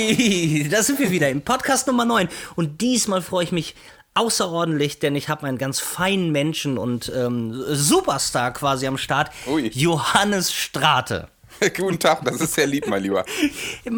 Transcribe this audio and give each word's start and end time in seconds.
Hey, 0.00 0.66
da 0.70 0.82
sind 0.82 0.98
wir 0.98 1.10
wieder 1.10 1.28
im 1.28 1.42
Podcast 1.42 1.86
Nummer 1.86 2.06
9. 2.06 2.30
Und 2.56 2.80
diesmal 2.80 3.20
freue 3.20 3.44
ich 3.44 3.52
mich 3.52 3.74
außerordentlich, 4.14 4.98
denn 4.98 5.14
ich 5.14 5.28
habe 5.28 5.46
einen 5.46 5.58
ganz 5.58 5.78
feinen 5.78 6.32
Menschen 6.32 6.78
und 6.78 7.12
ähm, 7.14 7.52
Superstar 7.68 8.54
quasi 8.54 8.86
am 8.86 8.96
Start, 8.96 9.30
Ui. 9.46 9.68
Johannes 9.74 10.54
Strate. 10.54 11.28
Guten 11.76 11.98
Tag, 11.98 12.24
das 12.24 12.40
ist 12.40 12.54
sehr 12.54 12.66
lieb, 12.66 12.86
mein 12.86 13.02
Lieber. 13.02 13.24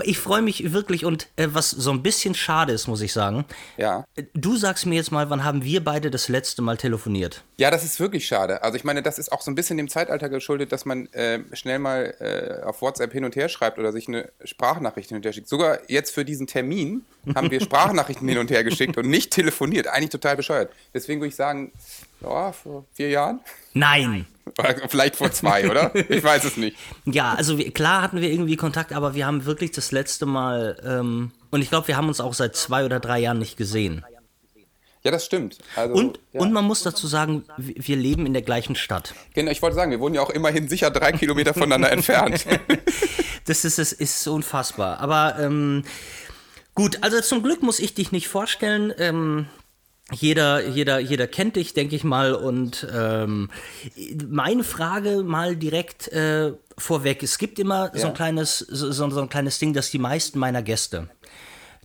Ich 0.05 0.19
freue 0.19 0.43
mich 0.43 0.73
wirklich 0.73 1.05
und 1.05 1.29
äh, 1.37 1.49
was 1.53 1.71
so 1.71 1.91
ein 1.93 2.03
bisschen 2.03 2.35
schade 2.35 2.73
ist, 2.73 2.89
muss 2.89 3.01
ich 3.01 3.13
sagen. 3.13 3.45
Ja. 3.77 4.05
Du 4.35 4.57
sagst 4.57 4.87
mir 4.87 4.97
jetzt 4.97 5.13
mal, 5.13 5.31
wann 5.31 5.45
haben 5.45 5.63
wir 5.63 5.85
beide 5.85 6.11
das 6.11 6.29
letzte 6.29 6.63
Mal 6.63 6.77
telefoniert? 6.77 7.45
Ja, 7.59 7.71
das 7.71 7.85
ist 7.85 8.01
wirklich 8.01 8.27
schade. 8.27 8.63
Also 8.63 8.77
ich 8.77 8.85
meine, 8.85 9.03
das 9.03 9.19
ist 9.19 9.31
auch 9.31 9.43
so 9.43 9.51
ein 9.51 9.55
bisschen 9.55 9.77
dem 9.77 9.89
Zeitalter 9.89 10.29
geschuldet, 10.29 10.73
dass 10.73 10.85
man 10.85 11.07
äh, 11.13 11.41
schnell 11.53 11.79
mal 11.79 12.15
äh, 12.19 12.65
auf 12.65 12.83
WhatsApp 12.83 13.13
hin 13.13 13.25
und 13.25 13.37
her 13.37 13.49
schreibt 13.49 13.79
oder 13.79 13.93
sich 13.93 14.09
eine 14.09 14.31
Sprachnachricht 14.45 15.09
hin 15.09 15.19
und 15.19 15.25
her 15.25 15.33
schickt. 15.33 15.49
Sogar 15.49 15.79
jetzt 15.89 16.11
für 16.11 16.25
diesen 16.25 16.47
Termin 16.47 17.05
haben 17.35 17.51
wir 17.51 17.61
Sprachnachrichten 17.63 18.27
hin 18.27 18.39
und 18.39 18.51
her 18.51 18.65
geschickt 18.65 18.99
und 18.99 19.09
nicht 19.09 19.31
telefoniert. 19.31 19.87
Eigentlich 19.87 20.11
total 20.11 20.37
bescheuert. 20.37 20.73
Deswegen 20.95 21.21
würde 21.21 21.29
ich 21.29 21.37
sagen, 21.37 21.71
ja, 22.23 22.53
vor 22.53 22.87
vier 22.93 23.11
Jahren? 23.11 23.41
Nein. 23.75 24.27
Oder 24.59 24.89
vielleicht 24.89 25.17
vor 25.17 25.31
zwei, 25.31 25.71
oder? 25.71 25.95
Ich 25.95 26.23
weiß 26.23 26.45
es 26.45 26.57
nicht. 26.57 26.77
Ja, 27.05 27.35
also 27.35 27.59
wir, 27.59 27.71
klar 27.73 28.03
hatten 28.03 28.21
wir 28.21 28.31
irgendwie 28.31 28.57
Kontakt, 28.57 28.93
aber 28.93 29.15
wir 29.15 29.27
haben 29.27 29.45
wirklich 29.45 29.71
das 29.73 29.93
letzte 29.93 30.27
Mal, 30.27 30.81
ähm, 30.85 31.33
und 31.51 31.63
ich 31.63 31.69
glaube, 31.69 31.89
wir 31.89 31.97
haben 31.97 32.09
uns 32.09 32.21
auch 32.21 32.35
seit 32.35 32.57
zwei 32.57 32.85
oder 32.85 33.01
drei 33.01 33.21
Jahren 33.21 33.39
nicht 33.39 33.57
gesehen. 33.57 34.05
Ja, 35.05 35.11
das 35.11 35.25
stimmt. 35.25 35.59
Also, 35.75 35.95
Und, 35.95 36.21
ja. 36.33 36.41
und 36.41 36.53
man 36.53 36.65
muss 36.65 36.83
dazu 36.85 37.09
sagen, 37.09 37.45
wir 37.57 37.75
wir 37.77 37.97
leben 37.97 38.25
in 38.25 38.33
der 38.35 38.43
gleichen 38.43 38.77
Stadt. 38.77 39.15
Genau, 39.35 39.51
ich 39.51 39.61
wollte 39.61 39.75
sagen, 39.75 39.91
wir 39.91 39.99
wohnen 39.99 40.15
ja 40.15 40.21
auch 40.21 40.31
immerhin 40.31 40.69
sicher 40.69 40.91
drei 40.91 41.11
Kilometer 41.13 41.55
voneinander 41.55 41.91
entfernt. 41.93 42.45
Das 43.45 43.65
ist, 43.65 43.79
das 43.79 43.91
ist 43.91 44.25
unfassbar. 44.29 45.01
Aber 45.01 45.37
ähm, 45.41 45.83
gut, 46.77 46.99
also 47.01 47.21
zum 47.21 47.43
Glück 47.43 47.61
muss 47.61 47.81
ich 47.81 47.93
dich 47.93 48.13
nicht 48.13 48.29
vorstellen. 48.29 48.93
Ähm, 48.99 49.49
jeder, 50.11 50.67
jeder, 50.67 50.99
jeder 50.99 51.27
kennt 51.27 51.57
dich, 51.57 51.75
denke 51.75 51.97
ich 51.97 52.05
mal. 52.05 52.35
Und 52.35 52.87
ähm, 52.93 53.51
meine 54.29 54.65
Frage 54.65 55.23
mal 55.23 55.57
direkt 55.57 56.09
äh, 56.09 56.53
vorweg. 56.77 57.23
Es 57.23 57.39
gibt 57.39 57.59
immer 57.59 57.91
so, 57.95 58.01
Ja. 58.01 58.07
ein 58.09 58.15
kleines, 58.15 58.59
so, 58.59 58.91
so 58.93 59.09
so 59.11 59.21
ein 59.21 59.29
kleines 59.29 59.59
Ding, 59.59 59.73
dass 59.73 59.91
die 59.91 59.99
meisten 59.99 60.39
meiner 60.39 60.63
Gäste, 60.63 61.09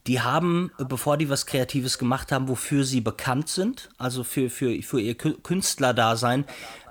die 0.07 0.21
haben, 0.21 0.71
bevor 0.77 1.17
die 1.17 1.29
was 1.29 1.45
Kreatives 1.45 1.97
gemacht 1.97 2.31
haben, 2.31 2.47
wofür 2.47 2.85
sie 2.85 3.01
bekannt 3.01 3.49
sind, 3.49 3.89
also 3.97 4.23
für, 4.23 4.49
für, 4.49 4.81
für 4.81 5.01
ihr 5.01 5.17
Kü- 5.17 5.41
Künstlerdasein, 5.41 6.45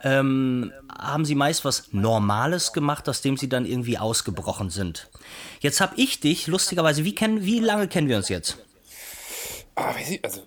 ähm, 0.04 0.70
haben 0.96 1.24
sie 1.24 1.34
meist 1.34 1.64
was 1.64 1.88
Normales 1.92 2.72
gemacht, 2.74 3.08
aus 3.08 3.22
dem 3.22 3.36
sie 3.38 3.48
dann 3.48 3.64
irgendwie 3.64 3.96
ausgebrochen 3.98 4.68
sind. 4.68 5.08
Jetzt 5.60 5.80
habe 5.80 5.94
ich 5.96 6.20
dich, 6.20 6.46
lustigerweise, 6.46 7.04
wie, 7.04 7.14
kennen, 7.14 7.42
wie 7.44 7.60
lange 7.60 7.88
kennen 7.88 8.08
wir 8.08 8.18
uns 8.18 8.28
jetzt? 8.28 8.58
Ah, 9.74 9.94
weiß 9.94 10.10
ich, 10.10 10.24
also 10.24 10.42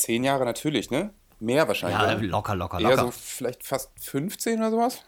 zehn 0.00 0.24
Jahre 0.24 0.44
natürlich, 0.44 0.90
ne? 0.90 1.12
Mehr 1.40 1.66
wahrscheinlich. 1.68 1.98
Ja, 1.98 2.16
oder? 2.16 2.22
locker, 2.22 2.54
locker, 2.54 2.80
Eher 2.80 2.90
locker. 2.90 3.04
so 3.06 3.10
vielleicht 3.10 3.64
fast 3.64 3.90
15 3.98 4.58
oder 4.58 4.70
sowas? 4.70 5.02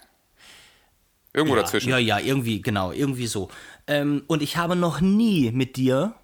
Irgendwo 1.34 1.56
ja, 1.56 1.62
dazwischen. 1.62 1.90
Ja, 1.90 1.98
ja, 1.98 2.18
irgendwie, 2.18 2.60
genau, 2.62 2.92
irgendwie 2.92 3.26
so. 3.26 3.48
Ähm, 3.86 4.24
und 4.26 4.42
ich 4.42 4.56
habe 4.56 4.76
noch 4.76 5.00
nie 5.00 5.50
mit 5.50 5.76
dir 5.76 6.14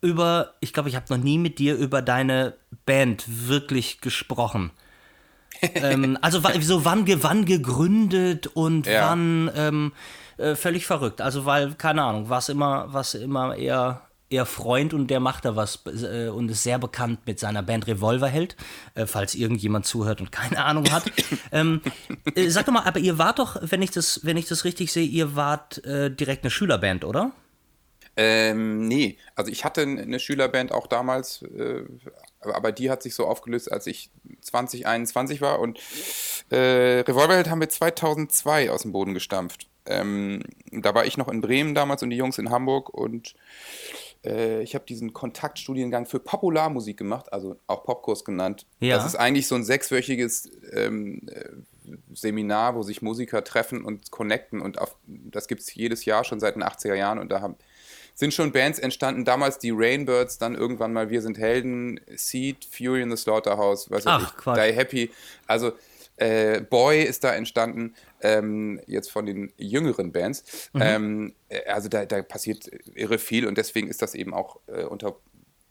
über, 0.00 0.54
ich 0.60 0.72
glaube, 0.72 0.88
ich 0.88 0.96
habe 0.96 1.06
noch 1.10 1.22
nie 1.22 1.38
mit 1.38 1.58
dir 1.58 1.76
über 1.76 2.02
deine 2.02 2.56
Band 2.86 3.24
wirklich 3.48 4.00
gesprochen. 4.00 4.70
ähm, 5.74 6.18
also 6.22 6.40
so 6.60 6.84
wann, 6.84 7.06
wann 7.22 7.44
gegründet 7.44 8.46
und 8.48 8.86
Ja. 8.86 9.10
wann 9.10 9.50
ähm, 9.54 9.92
äh, 10.38 10.54
völlig 10.54 10.86
verrückt. 10.86 11.20
Also 11.20 11.44
weil, 11.44 11.74
keine 11.74 12.02
Ahnung, 12.02 12.28
was 12.28 12.48
immer, 12.48 12.86
was 12.92 13.14
immer 13.14 13.56
eher 13.56 14.02
eher 14.30 14.46
Freund 14.46 14.94
und 14.94 15.08
der 15.08 15.20
macht 15.20 15.44
da 15.44 15.56
was 15.56 15.80
äh, 15.86 16.28
und 16.28 16.50
ist 16.50 16.62
sehr 16.62 16.78
bekannt 16.78 17.20
mit 17.26 17.38
seiner 17.38 17.62
Band 17.62 17.86
Revolverheld, 17.86 18.56
äh, 18.94 19.06
falls 19.06 19.34
irgendjemand 19.34 19.86
zuhört 19.86 20.20
und 20.20 20.32
keine 20.32 20.64
Ahnung 20.64 20.90
hat. 20.90 21.04
ähm, 21.52 21.82
äh, 22.34 22.48
sag 22.48 22.66
doch 22.66 22.72
mal, 22.72 22.84
aber 22.84 23.00
ihr 23.00 23.18
wart 23.18 23.38
doch, 23.38 23.56
wenn 23.60 23.82
ich 23.82 23.90
das, 23.90 24.20
wenn 24.24 24.36
ich 24.36 24.46
das 24.46 24.64
richtig 24.64 24.92
sehe, 24.92 25.06
ihr 25.06 25.36
wart 25.36 25.84
äh, 25.84 26.10
direkt 26.10 26.44
eine 26.44 26.50
Schülerband, 26.50 27.04
oder? 27.04 27.32
Ähm, 28.16 28.86
nee, 28.86 29.18
also 29.34 29.50
ich 29.50 29.64
hatte 29.64 29.82
eine 29.82 30.20
Schülerband 30.20 30.72
auch 30.72 30.86
damals, 30.86 31.42
äh, 31.42 31.84
aber 32.40 32.72
die 32.72 32.90
hat 32.90 33.02
sich 33.02 33.14
so 33.14 33.26
aufgelöst, 33.26 33.70
als 33.70 33.86
ich 33.86 34.10
20, 34.42 34.86
21 34.86 35.40
war 35.40 35.60
und 35.60 35.78
äh, 36.50 37.00
Revolverheld 37.00 37.48
haben 37.48 37.60
wir 37.60 37.68
2002 37.68 38.70
aus 38.70 38.82
dem 38.82 38.92
Boden 38.92 39.14
gestampft. 39.14 39.68
Ähm, 39.86 40.42
da 40.70 40.94
war 40.94 41.06
ich 41.06 41.16
noch 41.16 41.28
in 41.28 41.40
Bremen 41.40 41.74
damals 41.74 42.02
und 42.02 42.10
die 42.10 42.16
Jungs 42.16 42.38
in 42.38 42.50
Hamburg 42.50 42.90
und 42.90 43.34
äh, 44.24 44.62
ich 44.62 44.74
habe 44.74 44.84
diesen 44.84 45.12
Kontaktstudiengang 45.12 46.06
für 46.06 46.20
Popularmusik 46.20 46.96
gemacht, 46.96 47.32
also 47.32 47.56
auch 47.66 47.84
Popkurs 47.84 48.24
genannt. 48.24 48.66
Ja. 48.80 48.96
Das 48.96 49.06
ist 49.06 49.16
eigentlich 49.16 49.46
so 49.46 49.54
ein 49.54 49.64
sechswöchiges 49.64 50.50
ähm, 50.72 51.22
äh, 51.30 51.50
Seminar, 52.12 52.74
wo 52.74 52.82
sich 52.82 53.02
Musiker 53.02 53.42
treffen 53.44 53.84
und 53.84 54.10
connecten 54.10 54.60
und 54.60 54.78
auf, 54.78 54.96
das 55.06 55.48
gibt 55.48 55.62
es 55.62 55.74
jedes 55.74 56.04
Jahr 56.04 56.24
schon 56.24 56.40
seit 56.40 56.54
den 56.54 56.62
80er 56.62 56.94
Jahren 56.94 57.18
und 57.18 57.30
da 57.30 57.40
haben, 57.40 57.56
sind 58.14 58.34
schon 58.34 58.52
Bands 58.52 58.78
entstanden, 58.78 59.24
damals 59.24 59.58
die 59.58 59.70
Rainbirds, 59.70 60.38
dann 60.38 60.54
irgendwann 60.54 60.92
mal 60.92 61.10
Wir 61.10 61.22
sind 61.22 61.38
Helden, 61.38 62.00
Seed, 62.14 62.64
Fury 62.64 63.02
in 63.02 63.10
the 63.10 63.16
Slaughterhouse, 63.16 63.90
was 63.90 64.04
weiß 64.04 64.34
Ach, 64.36 64.56
ich. 64.56 64.62
Die 64.62 64.76
Happy, 64.76 65.10
also 65.46 65.72
äh, 66.20 66.60
Boy 66.60 67.02
ist 67.02 67.24
da 67.24 67.34
entstanden, 67.34 67.94
ähm, 68.20 68.80
jetzt 68.86 69.10
von 69.10 69.26
den 69.26 69.52
jüngeren 69.56 70.12
Bands. 70.12 70.70
Mhm. 70.72 70.82
Ähm, 70.82 71.34
äh, 71.48 71.64
also 71.66 71.88
da, 71.88 72.04
da 72.04 72.22
passiert 72.22 72.70
irre 72.94 73.18
viel 73.18 73.46
und 73.46 73.56
deswegen 73.58 73.88
ist 73.88 74.02
das 74.02 74.14
eben 74.14 74.34
auch 74.34 74.60
äh, 74.66 74.84
unter 74.84 75.16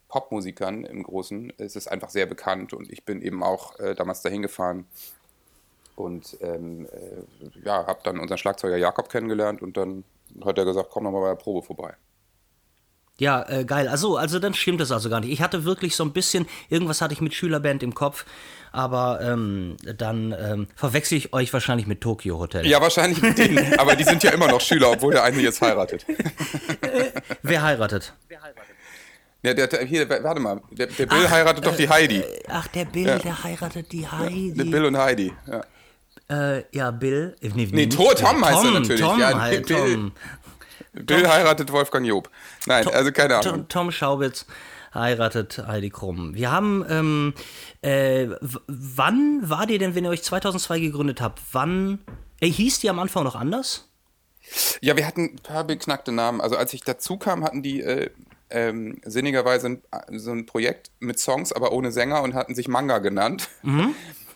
Popmusikern 0.08 0.84
im 0.84 1.04
Großen, 1.04 1.52
es 1.58 1.76
ist 1.76 1.86
einfach 1.86 2.10
sehr 2.10 2.26
bekannt 2.26 2.72
und 2.72 2.90
ich 2.90 3.04
bin 3.04 3.22
eben 3.22 3.44
auch 3.44 3.78
äh, 3.78 3.94
damals 3.94 4.22
dahin 4.22 4.42
gefahren 4.42 4.86
und 5.94 6.36
ähm, 6.40 6.86
äh, 6.86 7.64
ja, 7.64 7.86
habe 7.86 8.00
dann 8.02 8.18
unseren 8.18 8.38
Schlagzeuger 8.38 8.76
Jakob 8.76 9.08
kennengelernt 9.08 9.62
und 9.62 9.76
dann 9.76 10.02
hat 10.44 10.58
er 10.58 10.64
gesagt, 10.64 10.90
komm 10.90 11.04
noch 11.04 11.12
mal 11.12 11.20
bei 11.20 11.28
der 11.28 11.36
Probe 11.36 11.62
vorbei. 11.64 11.94
Ja, 13.20 13.46
äh, 13.50 13.64
geil. 13.66 13.86
Also, 13.86 14.16
also 14.16 14.38
dann 14.38 14.54
stimmt 14.54 14.80
das 14.80 14.90
also 14.90 15.10
gar 15.10 15.20
nicht. 15.20 15.30
Ich 15.30 15.42
hatte 15.42 15.66
wirklich 15.66 15.94
so 15.94 16.02
ein 16.04 16.12
bisschen, 16.12 16.46
irgendwas 16.70 17.02
hatte 17.02 17.12
ich 17.12 17.20
mit 17.20 17.34
Schülerband 17.34 17.82
im 17.82 17.94
Kopf, 17.94 18.24
aber 18.72 19.20
ähm, 19.22 19.76
dann 19.98 20.34
ähm, 20.40 20.68
verwechsel 20.74 21.18
ich 21.18 21.34
euch 21.34 21.52
wahrscheinlich 21.52 21.86
mit 21.86 22.00
Tokyo 22.00 22.38
Hotel. 22.38 22.66
Ja, 22.66 22.80
wahrscheinlich 22.80 23.20
mit 23.20 23.36
denen, 23.36 23.74
aber 23.78 23.94
die 23.94 24.04
sind 24.04 24.22
ja 24.22 24.30
immer 24.30 24.48
noch 24.48 24.62
Schüler, 24.62 24.90
obwohl 24.90 25.12
der 25.12 25.24
eine 25.24 25.38
jetzt 25.38 25.60
heiratet. 25.60 26.06
Wer 27.42 27.62
heiratet? 27.62 28.14
Ja, 29.42 29.52
der, 29.52 29.66
der, 29.66 29.84
hier, 29.84 30.08
warte 30.08 30.40
mal, 30.40 30.62
der, 30.70 30.86
der 30.86 31.04
Bill 31.04 31.28
heiratet 31.28 31.66
doch 31.66 31.76
die 31.76 31.90
Heidi. 31.90 32.24
Ach, 32.48 32.68
der 32.68 32.86
Bill, 32.86 33.18
der 33.22 33.44
heiratet 33.44 33.92
die 33.92 34.08
Heidi. 34.08 34.54
Der 34.54 34.64
Bill 34.64 34.86
und 34.86 34.96
Heidi. 34.96 35.30
Ja. 35.46 36.56
Äh, 36.56 36.64
ja, 36.72 36.90
Bill. 36.90 37.36
Äh, 37.42 37.50
nee, 37.54 37.68
Nee, 37.70 37.86
Tom, 37.86 38.06
Tom 38.16 38.44
heißt 38.44 38.64
er 38.64 38.70
natürlich. 38.70 39.00
Tom, 39.00 39.20
ja, 39.20 39.48
Bill, 39.48 39.62
Tom. 39.62 40.12
Bill 40.92 41.28
heiratet 41.28 41.72
Wolfgang 41.72 42.06
Job. 42.06 42.30
Nein, 42.66 42.86
also 42.88 43.12
keine 43.12 43.36
Ahnung. 43.36 43.52
Tom, 43.52 43.68
Tom 43.68 43.92
Schaubitz 43.92 44.46
heiratet 44.92 45.62
Heidi 45.66 45.90
Krumm. 45.90 46.34
Wir 46.34 46.50
haben, 46.50 46.84
ähm, 46.88 47.34
äh, 47.82 48.28
wann 48.66 49.48
war 49.48 49.66
dir 49.66 49.78
denn, 49.78 49.94
wenn 49.94 50.04
ihr 50.04 50.10
euch 50.10 50.22
2002 50.22 50.80
gegründet 50.80 51.20
habt, 51.20 51.40
wann, 51.52 52.00
äh, 52.40 52.48
hieß 52.48 52.80
die 52.80 52.90
am 52.90 52.98
Anfang 52.98 53.24
noch 53.24 53.36
anders? 53.36 53.88
Ja, 54.80 54.96
wir 54.96 55.06
hatten 55.06 55.34
ein 55.34 55.36
paar 55.36 55.64
beknackte 55.64 56.12
Namen. 56.12 56.40
Also 56.40 56.56
als 56.56 56.72
ich 56.72 56.82
dazu 56.82 57.18
kam, 57.18 57.44
hatten 57.44 57.62
die 57.62 57.82
äh, 57.82 58.10
ähm, 58.50 59.00
sinnigerweise 59.04 59.68
ein, 59.68 59.82
so 60.18 60.32
ein 60.32 60.46
Projekt 60.46 60.90
mit 60.98 61.20
Songs, 61.20 61.52
aber 61.52 61.72
ohne 61.72 61.92
Sänger 61.92 62.22
und 62.22 62.34
hatten 62.34 62.54
sich 62.54 62.68
Manga 62.68 62.98
genannt. 62.98 63.48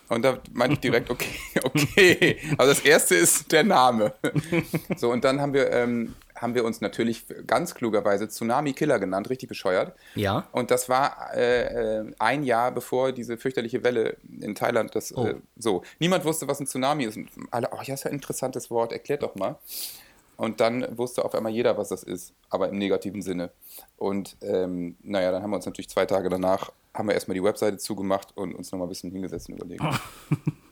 Und 0.07 0.21
da 0.21 0.37
meinte 0.53 0.75
ich 0.75 0.79
direkt, 0.81 1.09
okay, 1.09 1.35
okay. 1.63 2.37
Also 2.59 2.73
das 2.73 2.81
erste 2.81 3.15
ist 3.15 3.51
der 3.51 3.63
Name. 3.63 4.13
So, 4.97 5.11
und 5.11 5.23
dann 5.23 5.41
haben 5.41 5.53
wir, 5.53 5.71
ähm, 5.71 6.13
haben 6.35 6.53
wir 6.55 6.65
uns 6.65 6.81
natürlich 6.81 7.25
ganz 7.47 7.75
klugerweise 7.75 8.27
Tsunami 8.27 8.73
Killer 8.73 8.99
genannt, 8.99 9.29
richtig 9.29 9.49
bescheuert. 9.49 9.95
Ja. 10.15 10.47
Und 10.51 10.69
das 10.71 10.89
war 10.89 11.33
äh, 11.33 11.99
äh, 12.01 12.13
ein 12.19 12.43
Jahr 12.43 12.71
bevor 12.71 13.11
diese 13.11 13.37
fürchterliche 13.37 13.83
Welle 13.83 14.17
in 14.41 14.53
Thailand 14.55 14.95
das 14.95 15.15
Oh. 15.15 15.25
äh, 15.25 15.35
so. 15.57 15.83
Niemand 15.99 16.25
wusste, 16.25 16.47
was 16.47 16.59
ein 16.59 16.67
Tsunami 16.67 17.05
ist. 17.05 17.17
Und 17.17 17.29
alle, 17.51 17.69
oh, 17.71 17.79
ja, 17.83 17.93
ist 17.93 18.03
ja 18.03 18.09
ein 18.11 18.15
interessantes 18.15 18.69
Wort, 18.69 18.91
erklärt 18.91 19.23
doch 19.23 19.35
mal. 19.35 19.57
Und 20.37 20.59
dann 20.59 20.97
wusste 20.97 21.23
auf 21.23 21.33
einmal 21.33 21.53
jeder, 21.53 21.77
was 21.77 21.89
das 21.89 22.03
ist, 22.03 22.33
aber 22.49 22.67
im 22.67 22.77
negativen 22.77 23.21
Sinne. 23.21 23.51
Und 23.95 24.35
ähm, 24.41 24.97
naja, 25.01 25.31
dann 25.31 25.41
haben 25.41 25.51
wir 25.51 25.55
uns 25.55 25.65
natürlich 25.65 25.89
zwei 25.89 26.05
Tage 26.05 26.27
danach, 26.27 26.71
haben 26.93 27.07
wir 27.07 27.13
erstmal 27.13 27.35
die 27.35 27.43
Webseite 27.43 27.77
zugemacht 27.77 28.35
und 28.35 28.53
uns 28.53 28.71
nochmal 28.71 28.87
ein 28.87 28.89
bisschen 28.89 29.11
hingesetzt 29.11 29.47
und 29.49 29.55
überlegt. 29.55 29.81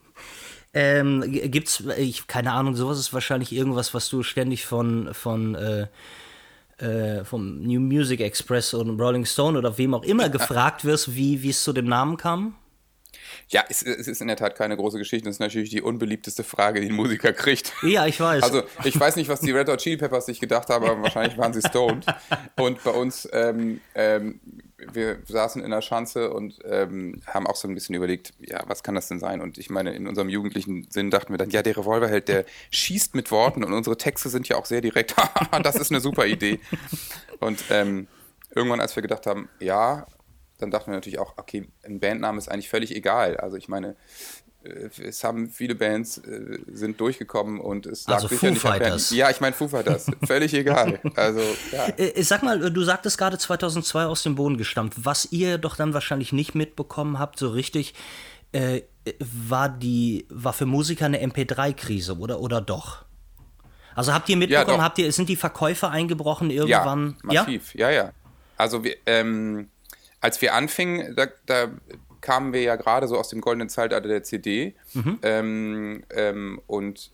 Ähm, 0.73 1.23
gibt's, 1.27 1.83
ich, 1.97 2.25
keine 2.27 2.51
Ahnung, 2.51 2.75
sowas 2.75 2.97
ist 2.97 3.13
wahrscheinlich 3.13 3.51
irgendwas, 3.51 3.93
was 3.93 4.09
du 4.09 4.23
ständig 4.23 4.65
von, 4.65 5.13
von, 5.13 5.53
äh, 5.55 5.87
äh, 6.77 7.23
vom 7.23 7.61
New 7.61 7.79
Music 7.79 8.21
Express 8.21 8.73
und 8.73 8.99
Rolling 8.99 9.25
Stone 9.25 9.57
oder 9.57 9.77
wem 9.77 9.93
auch 9.93 10.03
immer 10.03 10.29
gefragt 10.29 10.83
wirst, 10.83 11.15
wie 11.15 11.43
wie 11.43 11.49
es 11.49 11.63
zu 11.63 11.73
dem 11.73 11.85
Namen 11.85 12.17
kam? 12.17 12.55
Ja, 13.49 13.63
es, 13.69 13.83
es, 13.83 14.07
ist 14.07 14.21
in 14.21 14.27
der 14.27 14.37
Tat 14.37 14.55
keine 14.55 14.75
große 14.75 14.97
Geschichte. 14.97 15.25
Das 15.25 15.35
ist 15.35 15.39
natürlich 15.39 15.69
die 15.69 15.81
unbeliebteste 15.81 16.43
Frage, 16.43 16.81
die 16.81 16.87
ein 16.87 16.95
Musiker 16.95 17.33
kriegt. 17.33 17.73
Ja, 17.83 18.05
ich 18.05 18.19
weiß. 18.19 18.43
Also, 18.43 18.63
ich 18.83 18.99
weiß 18.99 19.15
nicht, 19.15 19.29
was 19.29 19.41
die 19.41 19.51
Red 19.51 19.69
Hot 19.69 19.79
Chili 19.79 19.97
Peppers 19.97 20.25
sich 20.25 20.39
gedacht 20.39 20.69
haben, 20.69 20.85
aber 20.85 21.01
wahrscheinlich 21.01 21.37
waren 21.37 21.53
sie 21.53 21.61
stoned. 21.61 22.05
Und 22.57 22.83
bei 22.83 22.91
uns, 22.91 23.27
ähm, 23.31 23.81
ähm, 23.95 24.39
wir 24.91 25.19
saßen 25.25 25.63
in 25.63 25.71
der 25.71 25.81
Schanze 25.81 26.31
und 26.31 26.59
ähm, 26.65 27.21
haben 27.27 27.47
auch 27.47 27.55
so 27.55 27.67
ein 27.67 27.73
bisschen 27.73 27.95
überlegt, 27.95 28.33
ja, 28.39 28.61
was 28.67 28.83
kann 28.83 28.95
das 28.95 29.07
denn 29.07 29.19
sein? 29.19 29.41
Und 29.41 29.57
ich 29.57 29.69
meine, 29.69 29.93
in 29.93 30.07
unserem 30.07 30.29
jugendlichen 30.29 30.87
Sinn 30.89 31.09
dachten 31.09 31.31
wir 31.33 31.37
dann, 31.37 31.49
ja, 31.49 31.61
der 31.61 31.77
Revolverheld, 31.77 32.27
der 32.27 32.45
schießt 32.71 33.15
mit 33.15 33.31
Worten 33.31 33.63
und 33.63 33.73
unsere 33.73 33.97
Texte 33.97 34.29
sind 34.29 34.47
ja 34.49 34.57
auch 34.57 34.65
sehr 34.65 34.81
direkt. 34.81 35.15
das 35.63 35.75
ist 35.75 35.91
eine 35.91 36.01
super 36.01 36.25
Idee. 36.25 36.59
Und 37.39 37.63
ähm, 37.69 38.07
irgendwann, 38.55 38.79
als 38.79 38.95
wir 38.95 39.03
gedacht 39.03 39.25
haben, 39.25 39.49
ja, 39.59 40.05
dann 40.63 40.71
dachten 40.71 40.91
wir 40.91 40.95
natürlich 40.95 41.19
auch, 41.19 41.33
okay, 41.37 41.67
ein 41.83 41.99
Bandname 41.99 42.37
ist 42.37 42.49
eigentlich 42.49 42.69
völlig 42.69 42.95
egal. 42.95 43.37
Also 43.37 43.57
ich 43.57 43.67
meine, 43.67 43.95
äh, 44.63 44.89
es 45.03 45.23
haben 45.23 45.49
viele 45.49 45.75
Bands 45.75 46.19
äh, 46.19 46.59
sind 46.71 46.99
durchgekommen 46.99 47.59
und 47.59 47.85
es 47.85 48.07
lag 48.07 48.15
also 48.15 48.29
sicher 48.29 48.39
Foo 48.39 48.49
nicht 48.51 48.61
Fighters. 48.61 49.09
Ja, 49.11 49.29
ich 49.29 49.41
meine 49.41 49.53
Foo 49.53 49.67
Fighters, 49.67 50.07
völlig 50.25 50.53
egal. 50.53 50.99
Also 51.15 51.41
ja. 51.71 51.87
Äh, 51.97 52.23
Sag 52.23 52.43
mal, 52.43 52.71
du 52.71 52.83
sagtest 52.83 53.17
gerade 53.17 53.37
2002 53.37 54.05
aus 54.05 54.23
dem 54.23 54.35
Boden 54.35 54.57
gestammt. 54.57 54.93
Was 54.97 55.27
ihr 55.31 55.57
doch 55.57 55.75
dann 55.75 55.93
wahrscheinlich 55.93 56.31
nicht 56.31 56.55
mitbekommen 56.55 57.19
habt, 57.19 57.37
so 57.37 57.49
richtig, 57.49 57.93
äh, 58.53 58.81
war 59.19 59.67
die 59.67 60.25
war 60.29 60.53
für 60.53 60.65
Musiker 60.65 61.05
eine 61.05 61.21
MP3-Krise 61.21 62.17
oder 62.17 62.39
oder 62.39 62.61
doch? 62.61 63.03
Also 63.95 64.13
habt 64.13 64.29
ihr 64.29 64.37
mitbekommen, 64.37 64.77
doch. 64.77 64.83
habt 64.83 64.97
ihr 64.97 65.11
sind 65.11 65.29
die 65.29 65.35
Verkäufe 65.35 65.89
eingebrochen 65.89 66.49
irgendwann? 66.49 67.17
Ja, 67.29 67.41
massiv. 67.41 67.75
Ja, 67.75 67.91
ja. 67.91 68.11
Also 68.57 68.83
wir, 68.83 68.95
ähm, 69.05 69.69
als 70.23 70.41
wir 70.41 70.53
anfingen, 70.53 71.15
da, 71.17 71.27
da 71.45 71.69
kamen 72.21 72.53
wir 72.53 72.61
ja 72.61 72.77
gerade 72.77 73.09
so 73.09 73.17
aus 73.17 73.27
dem 73.27 73.41
goldenen 73.41 73.67
Zeitalter 73.67 74.07
der 74.07 74.23
CD. 74.23 74.73
Ähm, 75.21 76.05
ähm, 76.11 76.61
und 76.65 77.11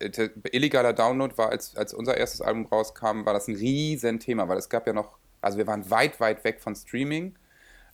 äh, 0.00 0.28
illegaler 0.50 0.92
Download 0.92 1.38
war, 1.38 1.50
als, 1.50 1.76
als 1.76 1.94
unser 1.94 2.16
erstes 2.16 2.40
Album 2.40 2.66
rauskam, 2.66 3.24
war 3.24 3.32
das 3.32 3.46
ein 3.46 3.54
riesen 3.54 4.18
Thema, 4.18 4.48
weil 4.48 4.58
es 4.58 4.68
gab 4.68 4.88
ja 4.88 4.92
noch, 4.92 5.18
also 5.40 5.56
wir 5.56 5.68
waren 5.68 5.88
weit, 5.88 6.18
weit 6.18 6.42
weg 6.42 6.60
von 6.60 6.74
Streaming. 6.74 7.36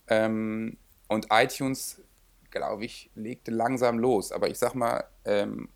Ähm, 0.07 0.77
und 1.07 1.27
iTunes, 1.29 2.01
glaube 2.49 2.85
ich, 2.85 3.11
legte 3.13 3.51
langsam 3.51 3.99
los. 3.99 4.31
Aber 4.31 4.49
ich 4.49 4.57
sag 4.57 4.73
mal, 4.73 5.03
ähm, 5.25 5.69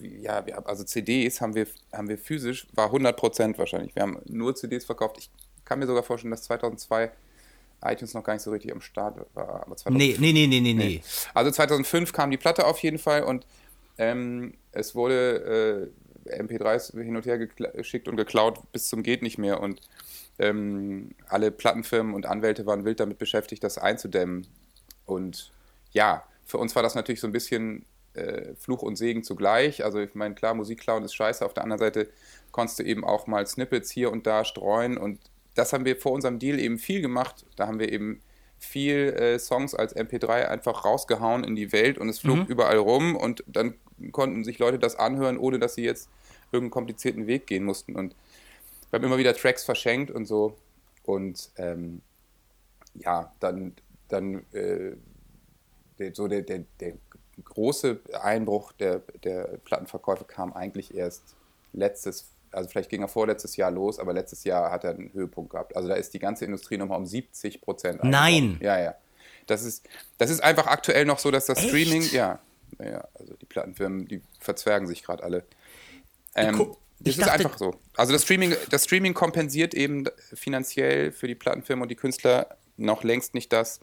ja, 0.00 0.44
wir, 0.44 0.66
also 0.66 0.82
CDs 0.82 1.40
haben 1.40 1.54
wir, 1.54 1.68
haben 1.92 2.08
wir 2.08 2.18
physisch, 2.18 2.66
war 2.74 2.92
100% 2.92 3.56
wahrscheinlich. 3.56 3.94
Wir 3.94 4.02
haben 4.02 4.18
nur 4.26 4.56
CDs 4.56 4.84
verkauft. 4.84 5.18
Ich 5.18 5.30
kann 5.64 5.78
mir 5.78 5.86
sogar 5.86 6.02
vorstellen, 6.02 6.32
dass 6.32 6.42
2002 6.42 7.12
iTunes 7.84 8.14
noch 8.14 8.24
gar 8.24 8.34
nicht 8.34 8.42
so 8.42 8.50
richtig 8.50 8.72
am 8.72 8.80
Start 8.80 9.18
war. 9.34 9.62
Aber 9.66 9.76
2005, 9.76 10.20
Nee, 10.20 10.32
nee, 10.32 10.46
nee, 10.46 10.60
nee, 10.60 10.72
nee, 10.72 10.84
nee. 10.84 11.02
Also 11.34 11.50
2005 11.50 12.12
kam 12.12 12.30
die 12.30 12.36
Platte 12.36 12.66
auf 12.66 12.78
jeden 12.80 12.98
Fall 12.98 13.22
und 13.24 13.46
ähm, 13.98 14.54
es 14.72 14.94
wurde 14.94 15.90
äh, 16.26 16.42
MP3s 16.42 16.98
hin 17.00 17.16
und 17.16 17.26
her 17.26 17.38
geschickt 17.38 18.08
und 18.08 18.16
geklaut 18.16 18.60
bis 18.72 18.88
zum 18.88 19.02
geht 19.02 19.22
nicht 19.22 19.38
mehr 19.38 19.60
und 19.60 19.80
ähm, 20.38 21.10
alle 21.28 21.50
Plattenfirmen 21.50 22.14
und 22.14 22.26
Anwälte 22.26 22.66
waren 22.66 22.84
wild 22.84 23.00
damit 23.00 23.18
beschäftigt, 23.18 23.62
das 23.62 23.78
einzudämmen. 23.78 24.46
Und 25.04 25.52
ja, 25.92 26.24
für 26.44 26.58
uns 26.58 26.74
war 26.74 26.82
das 26.82 26.94
natürlich 26.94 27.20
so 27.20 27.26
ein 27.26 27.32
bisschen 27.32 27.84
äh, 28.14 28.54
Fluch 28.56 28.82
und 28.82 28.96
Segen 28.96 29.24
zugleich. 29.24 29.84
Also 29.84 29.98
ich 30.00 30.14
meine, 30.14 30.34
klar, 30.34 30.54
Musik 30.54 30.80
klauen 30.80 31.04
ist 31.04 31.14
scheiße. 31.14 31.44
Auf 31.44 31.54
der 31.54 31.64
anderen 31.64 31.80
Seite 31.80 32.08
konntest 32.50 32.78
du 32.78 32.82
eben 32.82 33.04
auch 33.04 33.26
mal 33.26 33.46
Snippets 33.46 33.90
hier 33.90 34.10
und 34.10 34.26
da 34.26 34.44
streuen 34.44 34.96
und 34.96 35.18
das 35.54 35.72
haben 35.72 35.84
wir 35.84 35.96
vor 35.96 36.12
unserem 36.12 36.38
Deal 36.38 36.58
eben 36.58 36.78
viel 36.78 37.00
gemacht. 37.00 37.44
Da 37.56 37.66
haben 37.66 37.78
wir 37.78 37.92
eben 37.92 38.20
viel 38.58 39.14
äh, 39.14 39.38
Songs 39.38 39.74
als 39.74 39.94
MP3 39.96 40.46
einfach 40.46 40.84
rausgehauen 40.84 41.44
in 41.44 41.56
die 41.56 41.72
Welt 41.72 41.98
und 41.98 42.08
es 42.08 42.20
flog 42.20 42.48
überall 42.48 42.78
rum 42.78 43.16
und 43.16 43.42
dann 43.46 43.74
konnten 44.12 44.44
sich 44.44 44.58
Leute 44.58 44.78
das 44.78 44.96
anhören, 44.96 45.36
ohne 45.36 45.58
dass 45.58 45.74
sie 45.74 45.84
jetzt 45.84 46.08
irgendeinen 46.52 46.70
komplizierten 46.70 47.26
Weg 47.26 47.46
gehen 47.46 47.64
mussten. 47.64 47.96
Und 47.96 48.14
wir 48.90 48.98
haben 48.98 49.04
immer 49.04 49.18
wieder 49.18 49.34
Tracks 49.34 49.64
verschenkt 49.64 50.10
und 50.10 50.26
so. 50.26 50.56
Und 51.04 51.50
ähm, 51.56 52.02
ja, 52.94 53.32
dann, 53.40 53.74
dann 54.08 54.44
äh, 54.52 54.92
der, 55.98 56.14
so 56.14 56.28
der, 56.28 56.42
der, 56.42 56.64
der 56.80 56.94
große 57.44 58.00
Einbruch 58.20 58.72
der, 58.72 59.00
der 59.24 59.58
Plattenverkäufe 59.64 60.24
kam 60.24 60.52
eigentlich 60.52 60.94
erst 60.94 61.34
letztes, 61.72 62.28
also 62.52 62.68
vielleicht 62.68 62.90
ging 62.90 63.02
er 63.02 63.08
vorletztes 63.08 63.56
Jahr 63.56 63.70
los, 63.70 63.98
aber 63.98 64.12
letztes 64.12 64.44
Jahr 64.44 64.70
hat 64.70 64.84
er 64.84 64.90
einen 64.90 65.12
Höhepunkt 65.12 65.50
gehabt. 65.50 65.74
Also 65.76 65.88
da 65.88 65.94
ist 65.94 66.12
die 66.14 66.18
ganze 66.18 66.44
Industrie 66.44 66.76
nochmal 66.76 66.98
um 66.98 67.06
70 67.06 67.60
Prozent. 67.60 68.04
Nein. 68.04 68.58
Ja, 68.60 68.78
ja. 68.78 68.94
Das 69.46 69.62
ist, 69.64 69.88
das 70.18 70.30
ist 70.30 70.42
einfach 70.42 70.66
aktuell 70.66 71.04
noch 71.04 71.18
so, 71.18 71.30
dass 71.30 71.46
das 71.46 71.58
Echt? 71.58 71.68
Streaming, 71.68 72.02
ja, 72.12 72.38
ja, 72.78 73.06
also 73.18 73.34
die 73.34 73.46
Plattenfirmen, 73.46 74.06
die 74.06 74.22
verzwergen 74.38 74.86
sich 74.86 75.02
gerade 75.02 75.22
alle. 75.24 75.44
Ähm, 76.34 76.56
Guck, 76.56 76.78
das 77.00 77.18
ist 77.18 77.28
einfach 77.28 77.58
so. 77.58 77.74
Also 77.96 78.12
das 78.12 78.22
Streaming, 78.22 78.54
das 78.70 78.84
Streaming 78.84 79.14
kompensiert 79.14 79.74
eben 79.74 80.04
finanziell 80.32 81.10
für 81.12 81.26
die 81.26 81.34
Plattenfirmen 81.34 81.82
und 81.82 81.88
die 81.88 81.96
Künstler 81.96 82.56
noch 82.76 83.02
längst 83.02 83.34
nicht 83.34 83.52
das, 83.52 83.80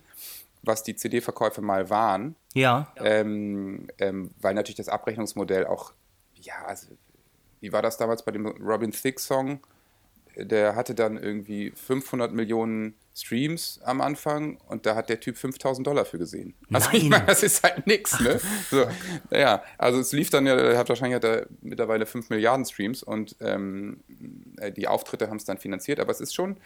was 0.61 0.83
die 0.83 0.95
CD-Verkäufe 0.95 1.61
mal 1.61 1.89
waren, 1.89 2.35
Ja. 2.53 2.91
ähm, 2.97 3.87
ähm, 3.99 4.31
weil 4.41 4.53
natürlich 4.53 4.77
das 4.77 4.89
Abrechnungsmodell 4.89 5.65
auch, 5.65 5.93
ja, 6.35 6.65
also, 6.65 6.87
wie 7.61 7.71
war 7.71 7.81
das 7.81 7.97
damals 7.97 8.23
bei 8.23 8.31
dem 8.31 8.45
Robin 8.45 8.91
Thicke-Song? 8.91 9.59
Der 10.35 10.75
hatte 10.75 10.95
dann 10.95 11.17
irgendwie 11.17 11.71
500 11.71 12.31
Millionen 12.33 12.95
Streams 13.13 13.81
am 13.83 13.99
Anfang 13.99 14.57
und 14.67 14.85
da 14.85 14.95
hat 14.95 15.09
der 15.09 15.19
Typ 15.19 15.35
5000 15.35 15.85
Dollar 15.85 16.05
für 16.05 16.17
gesehen. 16.17 16.53
Also 16.71 16.89
ich 16.93 17.03
Nein. 17.03 17.09
meine, 17.09 17.25
das 17.25 17.43
ist 17.43 17.61
halt 17.63 17.85
nix, 17.85 18.19
ne? 18.21 18.39
So, 18.69 18.85
ja, 19.31 19.61
also 19.77 19.99
es 19.99 20.13
lief 20.13 20.29
dann 20.29 20.45
ja, 20.45 20.55
er 20.55 20.77
hat 20.77 20.87
wahrscheinlich 20.87 21.15
hat 21.15 21.25
er 21.25 21.47
mittlerweile 21.61 22.05
5 22.05 22.29
Milliarden 22.29 22.65
Streams 22.65 23.03
und 23.03 23.35
ähm, 23.41 24.01
äh, 24.57 24.71
die 24.71 24.87
Auftritte 24.87 25.29
haben 25.29 25.37
es 25.37 25.45
dann 25.45 25.57
finanziert, 25.57 25.99
aber 25.99 26.11
es 26.11 26.21
ist 26.21 26.33
schon 26.33 26.57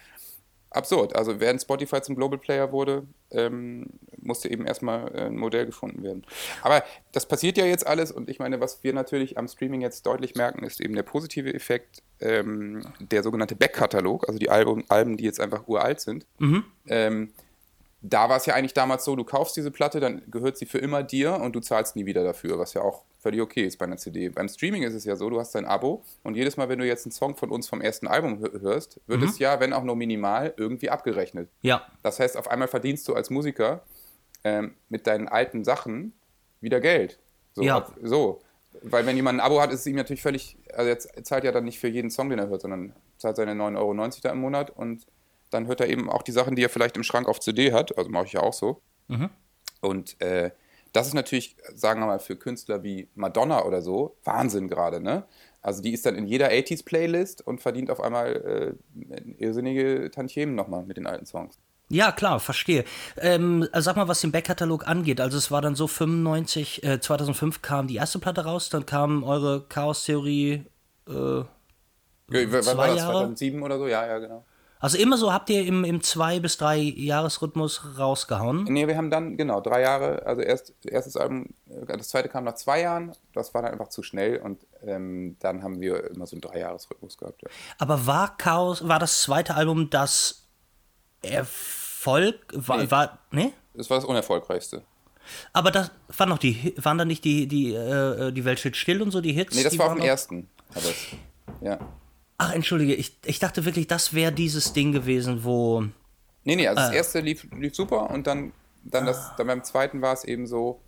absurd. 0.76 1.16
Also 1.16 1.40
während 1.40 1.60
Spotify 1.60 2.00
zum 2.02 2.16
Global 2.16 2.38
Player 2.38 2.72
wurde, 2.72 3.06
ähm, 3.30 3.86
musste 4.20 4.50
eben 4.50 4.66
erstmal 4.66 5.14
äh, 5.14 5.26
ein 5.26 5.36
Modell 5.36 5.66
gefunden 5.66 6.02
werden. 6.02 6.24
Aber 6.62 6.82
das 7.12 7.26
passiert 7.26 7.56
ja 7.58 7.64
jetzt 7.64 7.86
alles 7.86 8.10
und 8.10 8.28
ich 8.28 8.38
meine, 8.38 8.60
was 8.60 8.82
wir 8.82 8.92
natürlich 8.92 9.38
am 9.38 9.48
Streaming 9.48 9.80
jetzt 9.80 10.06
deutlich 10.06 10.34
merken, 10.34 10.64
ist 10.64 10.80
eben 10.80 10.94
der 10.94 11.02
positive 11.02 11.52
Effekt, 11.52 12.02
ähm, 12.20 12.84
der 13.00 13.22
sogenannte 13.22 13.56
Backkatalog, 13.56 14.28
also 14.28 14.38
die 14.38 14.50
Album, 14.50 14.84
Alben, 14.88 15.16
die 15.16 15.24
jetzt 15.24 15.40
einfach 15.40 15.66
uralt 15.68 16.00
sind. 16.00 16.26
Ähm, 16.88 17.30
da 18.06 18.28
war 18.28 18.36
es 18.36 18.44
ja 18.44 18.54
eigentlich 18.54 18.74
damals 18.74 19.04
so, 19.06 19.16
du 19.16 19.24
kaufst 19.24 19.56
diese 19.56 19.70
Platte, 19.70 19.98
dann 19.98 20.22
gehört 20.30 20.58
sie 20.58 20.66
für 20.66 20.76
immer 20.78 21.02
dir 21.02 21.40
und 21.40 21.56
du 21.56 21.60
zahlst 21.60 21.96
nie 21.96 22.04
wieder 22.04 22.22
dafür, 22.22 22.58
was 22.58 22.74
ja 22.74 22.82
auch 22.82 23.02
völlig 23.18 23.40
okay 23.40 23.62
ist 23.64 23.78
bei 23.78 23.86
einer 23.86 23.96
CD. 23.96 24.28
Beim 24.28 24.46
Streaming 24.48 24.82
ist 24.82 24.92
es 24.92 25.04
ja 25.06 25.16
so, 25.16 25.30
du 25.30 25.40
hast 25.40 25.54
dein 25.54 25.64
Abo 25.64 26.04
und 26.22 26.34
jedes 26.36 26.58
Mal, 26.58 26.68
wenn 26.68 26.78
du 26.78 26.86
jetzt 26.86 27.06
einen 27.06 27.12
Song 27.12 27.34
von 27.34 27.48
uns 27.48 27.66
vom 27.66 27.80
ersten 27.80 28.06
Album 28.06 28.44
hö- 28.44 28.60
hörst, 28.60 29.00
wird 29.06 29.22
es 29.22 29.38
ja, 29.38 29.58
wenn 29.58 29.72
auch 29.72 29.84
nur 29.84 29.96
minimal, 29.96 30.52
irgendwie 30.58 30.90
abgerechnet. 30.90 31.48
Ja. 31.62 31.82
Das 32.02 32.20
heißt, 32.20 32.36
auf 32.36 32.50
einmal 32.50 32.68
verdienst 32.68 33.08
du 33.08 33.14
als 33.14 33.30
Musiker 33.30 33.82
ähm, 34.44 34.74
mit 34.90 35.06
deinen 35.06 35.26
alten 35.26 35.64
Sachen 35.64 36.12
wieder 36.60 36.80
Geld. 36.80 37.18
So, 37.54 37.62
Ja. 37.62 37.86
so. 38.02 38.42
Weil 38.82 39.06
wenn 39.06 39.16
jemand 39.16 39.38
ein 39.40 39.46
Abo 39.46 39.62
hat, 39.62 39.72
ist 39.72 39.80
es 39.80 39.86
ihm 39.86 39.96
natürlich 39.96 40.20
völlig, 40.20 40.58
also 40.74 40.90
jetzt 40.90 41.08
zahlt 41.24 41.44
ja 41.44 41.52
dann 41.52 41.64
nicht 41.64 41.78
für 41.78 41.88
jeden 41.88 42.10
Song, 42.10 42.28
den 42.28 42.38
er 42.38 42.48
hört, 42.48 42.60
sondern 42.60 42.92
zahlt 43.16 43.36
seine 43.36 43.52
9,90 43.52 43.76
Euro 43.78 44.10
da 44.24 44.30
im 44.32 44.40
Monat 44.40 44.70
und 44.70 45.06
dann 45.54 45.66
hört 45.66 45.80
er 45.80 45.88
eben 45.88 46.10
auch 46.10 46.22
die 46.22 46.32
Sachen, 46.32 46.54
die 46.56 46.62
er 46.62 46.68
vielleicht 46.68 46.96
im 46.96 47.02
Schrank 47.02 47.28
auf 47.28 47.40
CD 47.40 47.72
hat, 47.72 47.96
also 47.96 48.10
mache 48.10 48.26
ich 48.26 48.32
ja 48.34 48.40
auch 48.40 48.52
so. 48.52 48.82
Und 49.80 50.20
äh, 50.20 50.50
das 50.92 51.06
ist 51.08 51.14
natürlich, 51.14 51.56
sagen 51.74 52.00
wir 52.00 52.06
mal, 52.06 52.18
für 52.18 52.36
Künstler 52.36 52.82
wie 52.82 53.08
Madonna 53.14 53.64
oder 53.64 53.82
so, 53.82 54.16
Wahnsinn 54.24 54.68
gerade, 54.68 55.00
ne? 55.00 55.24
Also 55.60 55.80
die 55.82 55.92
ist 55.94 56.04
dann 56.04 56.14
in 56.14 56.26
jeder 56.26 56.50
80s-Playlist 56.50 57.40
und 57.46 57.60
verdient 57.62 57.90
auf 57.90 58.00
einmal 58.00 58.76
äh, 58.94 59.20
irrsinnige 59.38 60.10
Tantiemen 60.10 60.54
nochmal 60.54 60.84
mit 60.84 60.98
den 60.98 61.06
alten 61.06 61.24
Songs. 61.26 61.58
Ja, 61.88 62.12
klar, 62.12 62.38
verstehe. 62.40 62.84
Ähm, 63.18 63.66
sag 63.72 63.96
mal, 63.96 64.08
was 64.08 64.20
den 64.20 64.30
Backkatalog 64.32 64.86
angeht. 64.86 65.20
Also 65.20 65.38
es 65.38 65.50
war 65.50 65.62
dann 65.62 65.74
so 65.74 65.86
95, 65.86 66.82
äh, 66.84 67.00
2005 67.00 67.62
kam 67.62 67.86
die 67.88 67.96
erste 67.96 68.18
Platte 68.18 68.44
raus, 68.44 68.68
dann 68.70 68.84
kam 68.86 69.22
eure 69.24 69.64
Chaos-Theorie. 69.68 70.64
Äh, 71.08 71.12
Ja, 71.12 71.44
Zwei 72.62 72.76
war 72.76 72.86
das? 72.88 72.96
Jahre? 72.96 73.12
2007 73.18 73.62
oder 73.62 73.78
so? 73.78 73.86
Ja, 73.86 74.06
ja, 74.06 74.18
genau. 74.18 74.44
Also 74.84 74.98
immer 74.98 75.16
so 75.16 75.32
habt 75.32 75.48
ihr 75.48 75.64
im, 75.64 75.82
im 75.82 76.02
zwei 76.02 76.40
bis 76.40 76.58
drei 76.58 76.76
Jahresrhythmus 76.76 77.98
rausgehauen. 77.98 78.64
Nee, 78.64 78.86
wir 78.86 78.98
haben 78.98 79.08
dann, 79.10 79.38
genau, 79.38 79.62
drei 79.62 79.80
Jahre, 79.80 80.26
also 80.26 80.42
erst 80.42 80.74
erstes 80.84 81.16
Album, 81.16 81.54
das 81.86 82.10
zweite 82.10 82.28
kam 82.28 82.44
nach 82.44 82.56
zwei 82.56 82.82
Jahren, 82.82 83.12
das 83.32 83.54
war 83.54 83.62
dann 83.62 83.72
einfach 83.72 83.88
zu 83.88 84.02
schnell 84.02 84.36
und 84.40 84.66
ähm, 84.82 85.36
dann 85.40 85.62
haben 85.62 85.80
wir 85.80 86.10
immer 86.10 86.26
so 86.26 86.36
einen 86.36 86.42
Dreijahresrhythmus 86.42 87.16
gehabt. 87.16 87.40
Ja. 87.40 87.48
Aber 87.78 88.06
war 88.06 88.36
Chaos, 88.36 88.86
war 88.86 88.98
das 88.98 89.22
zweite 89.22 89.54
Album 89.54 89.88
das 89.88 90.48
Erfolg? 91.22 92.36
War, 92.52 92.76
Nee. 92.76 92.90
war 92.90 93.18
ne? 93.30 93.52
Das 93.72 93.88
war 93.88 93.96
das 93.96 94.04
unerfolgreichste. 94.04 94.82
Aber 95.54 95.70
das 95.70 95.90
waren 96.16 96.28
noch 96.28 96.36
die, 96.36 96.74
waren 96.76 96.98
da 96.98 97.06
nicht 97.06 97.24
die, 97.24 97.46
die, 97.46 97.72
äh, 97.72 98.32
die 98.32 98.44
Welt 98.44 98.58
steht 98.58 98.76
still 98.76 99.00
und 99.00 99.12
so, 99.12 99.22
die 99.22 99.32
Hits? 99.32 99.56
Nee, 99.56 99.62
das 99.64 99.78
war 99.78 99.86
auf 99.86 99.94
dem 99.94 100.02
ersten. 100.02 100.50
Aber 100.74 100.90
ja. 101.62 101.78
Ach, 102.38 102.52
entschuldige, 102.52 102.94
ich, 102.94 103.16
ich 103.24 103.38
dachte 103.38 103.64
wirklich, 103.64 103.86
das 103.86 104.14
wäre 104.14 104.32
dieses 104.32 104.72
Ding 104.72 104.92
gewesen, 104.92 105.44
wo. 105.44 105.84
Nee, 106.44 106.56
nee, 106.56 106.66
also 106.68 106.80
Ah. 106.80 106.86
das 106.86 106.94
erste 106.94 107.20
lief, 107.20 107.46
lief 107.52 107.74
super 107.74 108.10
und 108.10 108.26
dann 108.26 108.52
dann, 108.84 109.06
das, 109.06 109.32
dann 109.36 109.46
beim 109.46 109.64
zweiten 109.64 110.02
war 110.02 110.12
es 110.12 110.24
eben 110.24 110.46
so, 110.46 110.80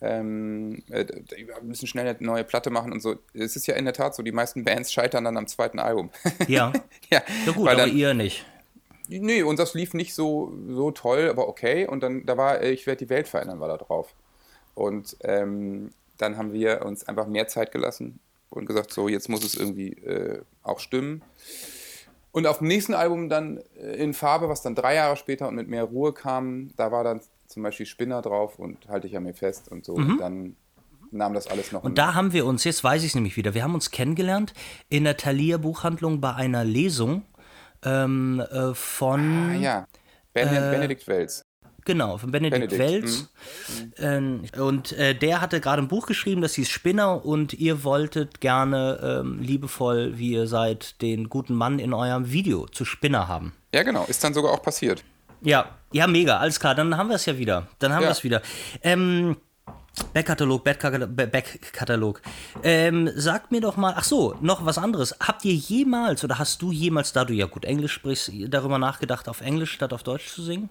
ähm, 0.00 0.82
äh, 0.88 1.04
wir 1.36 1.60
müssen 1.62 1.86
schnell 1.86 2.08
eine 2.08 2.16
neue 2.20 2.44
Platte 2.44 2.70
machen 2.70 2.92
und 2.92 3.00
so. 3.00 3.16
Es 3.34 3.56
ist 3.56 3.66
ja 3.66 3.74
in 3.74 3.84
der 3.84 3.92
Tat 3.94 4.14
so, 4.14 4.22
die 4.22 4.32
meisten 4.32 4.64
Bands 4.64 4.92
scheitern 4.92 5.24
dann 5.24 5.36
am 5.36 5.46
zweiten 5.46 5.78
Album. 5.78 6.10
Ja. 6.48 6.72
ja. 7.10 7.22
ja 7.46 7.52
gut, 7.52 7.68
aber 7.68 7.76
dann, 7.76 7.96
ihr 7.96 8.14
nicht. 8.14 8.46
Nee, 9.08 9.42
und 9.42 9.58
das 9.58 9.74
lief 9.74 9.92
nicht 9.92 10.14
so, 10.14 10.54
so 10.68 10.92
toll, 10.92 11.28
aber 11.28 11.48
okay. 11.48 11.86
Und 11.86 12.02
dann, 12.02 12.24
da 12.24 12.36
war, 12.36 12.62
ich 12.62 12.86
werde 12.86 13.04
die 13.04 13.10
Welt 13.10 13.28
verändern, 13.28 13.60
war 13.60 13.68
da 13.68 13.76
drauf. 13.76 14.14
Und 14.74 15.16
ähm, 15.24 15.90
dann 16.16 16.36
haben 16.36 16.52
wir 16.52 16.82
uns 16.86 17.08
einfach 17.08 17.26
mehr 17.26 17.48
Zeit 17.48 17.72
gelassen 17.72 18.20
und 18.50 18.66
gesagt, 18.66 18.92
so, 18.92 19.08
jetzt 19.08 19.28
muss 19.28 19.44
es 19.44 19.54
irgendwie 19.54 19.92
äh, 19.92 20.42
auch 20.62 20.80
stimmen. 20.80 21.22
Und 22.32 22.46
auf 22.46 22.58
dem 22.58 22.68
nächsten 22.68 22.94
Album 22.94 23.28
dann 23.28 23.60
äh, 23.76 23.96
in 23.96 24.14
Farbe, 24.14 24.48
was 24.48 24.62
dann 24.62 24.74
drei 24.74 24.94
Jahre 24.94 25.16
später 25.16 25.48
und 25.48 25.54
mit 25.54 25.68
mehr 25.68 25.84
Ruhe 25.84 26.12
kam, 26.12 26.70
da 26.76 26.92
war 26.92 27.02
dann 27.02 27.20
zum 27.46 27.62
Beispiel 27.62 27.86
Spinner 27.86 28.22
drauf 28.22 28.58
und 28.58 28.88
halte 28.88 29.06
ich 29.06 29.14
ja 29.14 29.20
mir 29.20 29.34
fest 29.34 29.68
und 29.70 29.84
so. 29.84 29.96
Mhm. 29.96 30.10
Und 30.10 30.18
dann 30.20 30.56
nahm 31.10 31.34
das 31.34 31.48
alles 31.48 31.72
noch. 31.72 31.82
Und 31.82 31.98
da 31.98 32.14
haben 32.14 32.32
wir 32.32 32.46
uns, 32.46 32.64
jetzt 32.64 32.84
weiß 32.84 33.02
ich 33.02 33.08
es 33.08 33.14
nämlich 33.14 33.36
wieder, 33.36 33.54
wir 33.54 33.64
haben 33.64 33.74
uns 33.74 33.90
kennengelernt 33.90 34.54
in 34.88 35.04
der 35.04 35.16
Thalia 35.16 35.58
Buchhandlung 35.58 36.20
bei 36.20 36.34
einer 36.34 36.64
Lesung 36.64 37.22
ähm, 37.84 38.40
äh, 38.40 38.74
von. 38.74 39.50
Ah, 39.50 39.54
ja, 39.54 39.86
ben 40.32 40.48
äh, 40.48 40.70
Benedikt 40.70 41.06
Welz. 41.08 41.42
Genau, 41.84 42.18
von 42.18 42.30
Benedikt, 42.30 42.70
Benedikt. 42.70 42.78
Welz. 42.78 43.28
Mhm. 43.68 43.92
Ähm, 43.98 44.42
und 44.58 44.92
äh, 44.92 45.14
der 45.14 45.40
hatte 45.40 45.60
gerade 45.60 45.82
ein 45.82 45.88
Buch 45.88 46.06
geschrieben, 46.06 46.40
das 46.42 46.54
hieß 46.54 46.68
Spinner 46.68 47.24
und 47.24 47.54
ihr 47.54 47.84
wolltet 47.84 48.40
gerne 48.40 49.20
ähm, 49.22 49.40
liebevoll, 49.40 50.18
wie 50.18 50.32
ihr 50.32 50.46
seid, 50.46 51.00
den 51.02 51.28
guten 51.28 51.54
Mann 51.54 51.78
in 51.78 51.92
eurem 51.92 52.30
Video 52.30 52.66
zu 52.66 52.84
Spinner 52.84 53.28
haben. 53.28 53.52
Ja, 53.74 53.82
genau, 53.82 54.04
ist 54.06 54.22
dann 54.22 54.34
sogar 54.34 54.52
auch 54.52 54.62
passiert. 54.62 55.02
Ja, 55.42 55.70
ja, 55.92 56.06
mega, 56.06 56.38
alles 56.38 56.60
klar, 56.60 56.74
dann 56.74 56.96
haben 56.96 57.08
wir 57.08 57.16
es 57.16 57.26
ja 57.26 57.38
wieder. 57.38 57.66
Dann 57.78 57.92
haben 57.92 58.02
ja. 58.02 58.08
wir 58.08 58.12
es 58.12 58.24
wieder. 58.24 58.42
Ähm, 58.82 59.36
Backkatalog, 60.12 60.64
Backkatalog. 60.64 62.22
Ähm, 62.62 63.10
sag 63.14 63.50
mir 63.50 63.60
doch 63.60 63.76
mal, 63.76 63.94
ach 63.96 64.04
so, 64.04 64.36
noch 64.40 64.64
was 64.64 64.78
anderes. 64.78 65.14
Habt 65.20 65.44
ihr 65.44 65.54
jemals 65.54 66.24
oder 66.24 66.38
hast 66.38 66.62
du 66.62 66.72
jemals, 66.72 67.12
da 67.12 67.24
du 67.24 67.32
ja 67.32 67.46
gut 67.46 67.64
Englisch 67.64 67.92
sprichst, 67.92 68.32
darüber 68.48 68.78
nachgedacht, 68.78 69.28
auf 69.28 69.40
Englisch 69.40 69.72
statt 69.72 69.92
auf 69.92 70.02
Deutsch 70.02 70.28
zu 70.28 70.42
singen? 70.42 70.70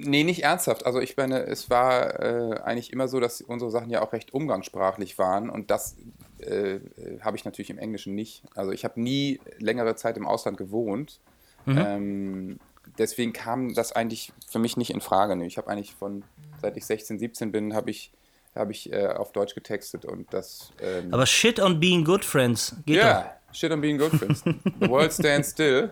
Nee, 0.00 0.22
nicht 0.22 0.44
ernsthaft. 0.44 0.86
Also 0.86 1.00
ich 1.00 1.16
meine, 1.16 1.44
es 1.44 1.70
war 1.70 2.20
äh, 2.20 2.60
eigentlich 2.60 2.92
immer 2.92 3.08
so, 3.08 3.18
dass 3.18 3.40
unsere 3.40 3.72
Sachen 3.72 3.90
ja 3.90 4.00
auch 4.00 4.12
recht 4.12 4.32
umgangssprachlich 4.32 5.18
waren 5.18 5.50
und 5.50 5.72
das 5.72 5.96
äh, 6.38 6.78
habe 7.20 7.36
ich 7.36 7.44
natürlich 7.44 7.70
im 7.70 7.78
Englischen 7.78 8.14
nicht. 8.14 8.44
Also 8.54 8.70
ich 8.70 8.84
habe 8.84 9.00
nie 9.00 9.40
längere 9.58 9.96
Zeit 9.96 10.16
im 10.16 10.26
Ausland 10.26 10.56
gewohnt. 10.56 11.18
Mhm. 11.66 11.78
Ähm, 11.78 12.60
deswegen 12.96 13.32
kam 13.32 13.74
das 13.74 13.90
eigentlich 13.90 14.32
für 14.48 14.60
mich 14.60 14.76
nicht 14.76 14.90
in 14.90 15.00
Frage. 15.00 15.44
Ich 15.44 15.58
habe 15.58 15.68
eigentlich 15.68 15.96
von, 15.96 16.22
seit 16.62 16.76
ich 16.76 16.86
16, 16.86 17.18
17 17.18 17.50
bin, 17.50 17.74
habe 17.74 17.90
ich 17.90 18.12
habe 18.54 18.72
ich 18.72 18.92
äh, 18.92 19.06
auf 19.06 19.32
Deutsch 19.32 19.54
getextet 19.54 20.04
und 20.04 20.32
das. 20.32 20.72
Ähm 20.80 21.12
Aber 21.12 21.26
shit 21.26 21.60
on 21.60 21.80
being 21.80 22.04
good 22.04 22.24
friends 22.24 22.74
geht 22.86 22.96
ja, 22.96 23.22
doch. 23.22 23.30
Shit 23.52 23.72
on 23.72 23.80
being 23.80 23.98
good 23.98 24.12
friends. 24.12 24.42
The 24.42 24.88
world 24.88 25.12
stands 25.12 25.50
still. 25.50 25.90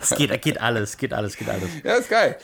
es 0.00 0.10
geht, 0.16 0.42
geht 0.42 0.60
alles, 0.60 0.96
geht 0.96 1.12
alles, 1.12 1.36
geht 1.36 1.48
alles. 1.48 1.68
Ja, 1.82 1.94
ist 1.94 2.10
geil. 2.10 2.36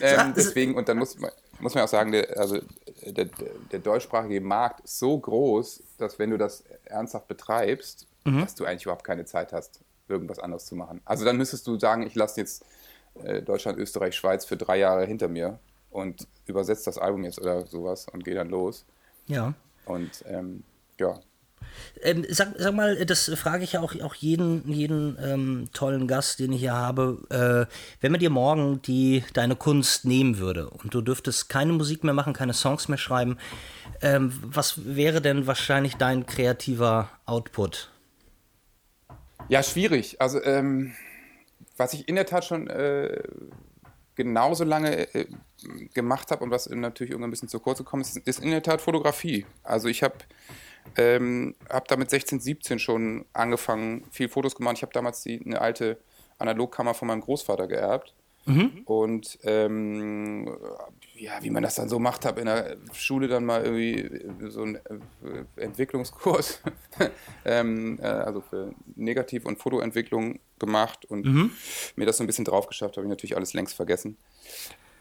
Ähm, 0.00 0.32
deswegen, 0.36 0.74
und 0.74 0.88
dann 0.88 0.98
muss, 0.98 1.16
muss 1.58 1.74
man 1.74 1.84
auch 1.84 1.88
sagen, 1.88 2.12
der, 2.12 2.38
also 2.38 2.58
der, 3.06 3.26
der, 3.72 3.80
deutschsprachige 3.80 4.40
Markt 4.40 4.80
ist 4.80 4.98
so 4.98 5.18
groß, 5.18 5.82
dass 5.98 6.18
wenn 6.18 6.30
du 6.30 6.38
das 6.38 6.64
ernsthaft 6.84 7.28
betreibst, 7.28 8.06
mhm. 8.24 8.40
dass 8.40 8.54
du 8.54 8.64
eigentlich 8.64 8.84
überhaupt 8.84 9.04
keine 9.04 9.24
Zeit 9.24 9.52
hast, 9.52 9.80
irgendwas 10.08 10.38
anderes 10.38 10.66
zu 10.66 10.74
machen. 10.74 11.00
Also 11.04 11.24
dann 11.24 11.36
müsstest 11.36 11.66
du 11.66 11.78
sagen, 11.78 12.02
ich 12.02 12.14
lasse 12.14 12.40
jetzt 12.40 12.64
äh, 13.22 13.42
Deutschland, 13.42 13.78
Österreich, 13.78 14.14
Schweiz 14.14 14.44
für 14.44 14.56
drei 14.56 14.78
Jahre 14.78 15.06
hinter 15.06 15.28
mir 15.28 15.58
und 15.90 16.26
übersetzt 16.46 16.86
das 16.86 16.98
Album 16.98 17.24
jetzt 17.24 17.40
oder 17.40 17.66
sowas 17.66 18.06
und 18.12 18.24
gehe 18.24 18.34
dann 18.34 18.48
los. 18.48 18.84
Ja. 19.26 19.54
Und 19.86 20.24
ähm, 20.28 20.64
ja. 20.98 21.18
Ähm, 22.02 22.24
sag, 22.28 22.54
sag, 22.56 22.74
mal, 22.74 23.04
das 23.04 23.30
frage 23.36 23.64
ich 23.64 23.72
ja 23.72 23.80
auch, 23.80 23.94
auch 24.02 24.14
jeden, 24.14 24.70
jeden 24.72 25.18
ähm, 25.22 25.68
tollen 25.72 26.06
Gast, 26.08 26.38
den 26.38 26.52
ich 26.52 26.60
hier 26.60 26.74
habe. 26.74 27.68
Äh, 27.68 27.72
wenn 28.00 28.12
man 28.12 28.20
dir 28.20 28.30
morgen 28.30 28.80
die, 28.82 29.24
deine 29.34 29.56
Kunst 29.56 30.04
nehmen 30.04 30.38
würde 30.38 30.70
und 30.70 30.94
du 30.94 31.00
dürftest 31.00 31.48
keine 31.48 31.72
Musik 31.72 32.04
mehr 32.04 32.14
machen, 32.14 32.32
keine 32.32 32.54
Songs 32.54 32.88
mehr 32.88 32.98
schreiben, 32.98 33.38
ähm, 34.00 34.32
was 34.42 34.84
wäre 34.84 35.20
denn 35.20 35.46
wahrscheinlich 35.46 35.96
dein 35.96 36.26
kreativer 36.26 37.10
Output? 37.26 37.90
Ja, 39.48 39.62
schwierig. 39.62 40.20
Also, 40.20 40.42
ähm, 40.42 40.94
was 41.76 41.92
ich 41.92 42.08
in 42.08 42.14
der 42.14 42.26
Tat 42.26 42.44
schon 42.44 42.68
äh, 42.68 43.22
genauso 44.14 44.64
lange 44.64 45.14
äh, 45.14 45.26
gemacht 45.94 46.30
habe 46.30 46.44
und 46.44 46.50
was 46.50 46.68
natürlich 46.68 47.10
irgendwann 47.10 47.28
ein 47.28 47.32
bisschen 47.32 47.48
zu 47.48 47.58
kurz 47.58 47.78
gekommen 47.78 48.02
ist, 48.02 48.16
ist 48.16 48.42
in 48.42 48.50
der 48.50 48.62
Tat 48.62 48.80
Fotografie. 48.80 49.46
Also 49.62 49.88
ich 49.88 50.02
habe 50.02 50.16
ähm, 50.96 51.54
hab 51.68 51.88
da 51.88 51.96
mit 51.96 52.10
16, 52.10 52.40
17 52.40 52.78
schon 52.78 53.24
angefangen, 53.32 54.04
viel 54.10 54.28
Fotos 54.28 54.54
gemacht. 54.54 54.76
Ich 54.76 54.82
habe 54.82 54.92
damals 54.92 55.22
die, 55.22 55.40
eine 55.44 55.60
alte 55.60 55.98
Analogkammer 56.38 56.94
von 56.94 57.08
meinem 57.08 57.20
Großvater 57.20 57.66
geerbt. 57.66 58.14
Mhm. 58.46 58.82
Und 58.86 59.38
ähm, 59.44 60.56
ja, 61.14 61.42
wie 61.42 61.50
man 61.50 61.62
das 61.62 61.74
dann 61.74 61.90
so 61.90 61.98
macht, 61.98 62.24
habe 62.24 62.40
in 62.40 62.46
der 62.46 62.76
Schule 62.94 63.28
dann 63.28 63.44
mal 63.44 63.62
irgendwie 63.64 64.48
so 64.48 64.62
einen 64.62 64.76
äh, 64.76 65.62
Entwicklungskurs, 65.62 66.62
ähm, 67.44 67.98
äh, 68.00 68.06
also 68.06 68.40
für 68.40 68.72
Negativ- 68.96 69.44
und 69.44 69.58
Fotoentwicklung 69.58 70.40
gemacht 70.58 71.04
und 71.04 71.26
mhm. 71.26 71.50
mir 71.96 72.06
das 72.06 72.16
so 72.16 72.24
ein 72.24 72.26
bisschen 72.26 72.46
drauf 72.46 72.66
geschafft, 72.66 72.96
habe 72.96 73.06
ich 73.06 73.10
natürlich 73.10 73.36
alles 73.36 73.52
längst 73.52 73.74
vergessen. 73.74 74.16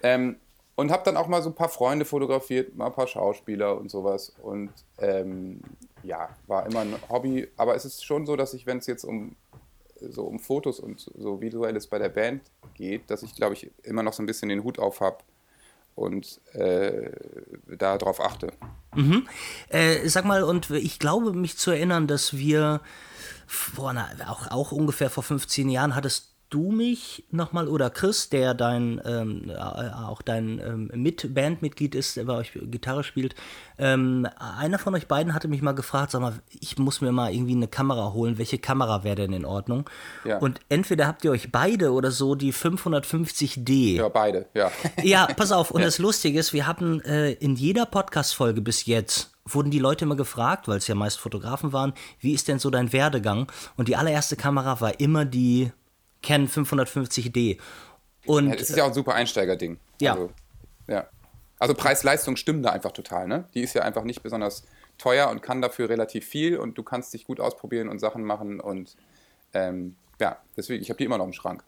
Ähm, 0.03 0.37
und 0.79 0.91
habe 0.91 1.03
dann 1.03 1.17
auch 1.17 1.27
mal 1.27 1.41
so 1.41 1.49
ein 1.49 1.55
paar 1.55 1.69
Freunde 1.69 2.05
fotografiert, 2.05 2.75
mal 2.75 2.87
ein 2.87 2.93
paar 2.93 3.07
Schauspieler 3.07 3.77
und 3.77 3.91
sowas. 3.91 4.33
Und 4.41 4.71
ähm, 4.97 5.59
ja, 6.03 6.29
war 6.47 6.65
immer 6.65 6.79
ein 6.79 6.95
Hobby. 7.09 7.49
Aber 7.57 7.75
es 7.75 7.83
ist 7.83 8.05
schon 8.05 8.25
so, 8.25 8.37
dass 8.37 8.53
ich, 8.53 8.65
wenn 8.65 8.77
es 8.77 8.87
jetzt 8.87 9.03
um 9.03 9.35
so 9.99 10.23
um 10.23 10.39
Fotos 10.39 10.79
und 10.79 11.11
so 11.17 11.41
visuelles 11.41 11.87
bei 11.87 11.99
der 11.99 12.07
Band 12.07 12.43
geht, 12.73 13.11
dass 13.11 13.23
ich, 13.23 13.35
glaube 13.35 13.55
ich, 13.55 13.69
immer 13.83 14.03
noch 14.03 14.13
so 14.13 14.23
ein 14.23 14.25
bisschen 14.25 14.47
den 14.47 14.63
Hut 14.63 14.79
auf 14.79 15.01
habe 15.01 15.17
und 15.95 16.39
äh, 16.53 17.11
darauf 17.67 18.21
achte. 18.21 18.53
Mhm. 18.95 19.27
Äh, 19.67 20.07
sag 20.07 20.23
mal, 20.23 20.43
und 20.43 20.69
ich 20.69 20.99
glaube 20.99 21.33
mich 21.33 21.57
zu 21.57 21.71
erinnern, 21.71 22.07
dass 22.07 22.37
wir 22.37 22.79
vor, 23.45 23.91
na, 23.91 24.07
auch, 24.29 24.49
auch 24.49 24.71
ungefähr 24.71 25.09
vor 25.09 25.23
15 25.23 25.67
Jahren 25.67 25.95
hattest 25.95 26.28
du 26.49 26.71
mich 26.71 27.23
nochmal 27.31 27.67
oder 27.67 27.89
Chris, 27.89 28.29
der 28.29 28.53
dein 28.53 29.01
ähm, 29.05 29.49
äh, 29.49 29.53
auch 29.55 30.21
dein 30.21 30.59
ähm, 30.59 30.91
Mit 30.93 31.33
Bandmitglied 31.33 31.95
ist, 31.95 32.17
der 32.17 32.25
bei 32.25 32.33
euch 32.33 32.51
Gitarre 32.53 33.03
spielt, 33.03 33.35
ähm, 33.77 34.27
einer 34.37 34.79
von 34.79 34.95
euch 34.95 35.07
beiden 35.07 35.33
hatte 35.33 35.47
mich 35.47 35.61
mal 35.61 35.73
gefragt, 35.73 36.11
sag 36.11 36.21
mal, 36.21 36.33
ich 36.59 36.77
muss 36.77 37.01
mir 37.01 37.11
mal 37.11 37.33
irgendwie 37.33 37.55
eine 37.55 37.67
Kamera 37.67 38.13
holen. 38.13 38.37
Welche 38.37 38.57
Kamera 38.57 39.03
wäre 39.03 39.15
denn 39.15 39.33
in 39.33 39.45
Ordnung? 39.45 39.89
Ja. 40.25 40.37
Und 40.39 40.59
entweder 40.69 41.07
habt 41.07 41.23
ihr 41.23 41.31
euch 41.31 41.51
beide 41.51 41.91
oder 41.91 42.11
so 42.11 42.35
die 42.35 42.53
550D. 42.53 43.95
Ja, 43.95 44.09
beide, 44.09 44.47
ja. 44.53 44.71
Ja, 45.03 45.27
pass 45.35 45.51
auf. 45.51 45.71
Und 45.71 45.81
ja. 45.81 45.87
das 45.87 45.99
Lustige 45.99 46.39
ist, 46.39 46.53
wir 46.53 46.65
hatten 46.65 47.01
äh, 47.01 47.31
in 47.33 47.55
jeder 47.55 47.85
Podcast-Folge 47.85 48.61
bis 48.61 48.85
jetzt 48.85 49.31
wurden 49.45 49.71
die 49.71 49.79
Leute 49.79 50.05
immer 50.05 50.15
gefragt, 50.15 50.67
weil 50.67 50.77
es 50.77 50.87
ja 50.87 50.93
meist 50.93 51.19
Fotografen 51.19 51.73
waren, 51.73 51.93
wie 52.19 52.33
ist 52.33 52.47
denn 52.47 52.59
so 52.59 52.69
dein 52.69 52.93
Werdegang? 52.93 53.51
Und 53.77 53.87
die 53.87 53.95
allererste 53.95 54.35
Kamera 54.35 54.79
war 54.79 54.99
immer 54.99 55.25
die 55.25 55.71
Canon 56.21 56.47
550D. 56.47 57.59
Und, 58.25 58.49
ja, 58.49 58.55
das 58.55 58.69
ist 58.69 58.75
ja 58.75 58.83
auch 58.83 58.89
ein 58.89 58.93
super 58.93 59.15
Einsteigerding. 59.15 59.79
Ja. 60.01 60.13
Also, 60.13 60.31
ja. 60.87 61.07
Also 61.59 61.73
Preis-Leistung 61.73 62.37
stimmen 62.37 62.63
da 62.63 62.71
einfach 62.71 62.91
total, 62.91 63.27
ne? 63.27 63.45
Die 63.53 63.61
ist 63.61 63.73
ja 63.73 63.83
einfach 63.83 64.03
nicht 64.03 64.23
besonders 64.23 64.63
teuer 64.97 65.29
und 65.29 65.41
kann 65.41 65.61
dafür 65.61 65.89
relativ 65.89 66.25
viel 66.25 66.57
und 66.57 66.77
du 66.77 66.83
kannst 66.83 67.13
dich 67.13 67.25
gut 67.25 67.39
ausprobieren 67.39 67.89
und 67.89 67.99
Sachen 67.99 68.23
machen 68.23 68.59
und 68.59 68.95
ähm, 69.53 69.95
ja, 70.19 70.37
deswegen, 70.55 70.81
ich 70.81 70.89
habe 70.89 70.97
die 70.97 71.05
immer 71.05 71.17
noch 71.17 71.25
im 71.25 71.33
Schrank. 71.33 71.63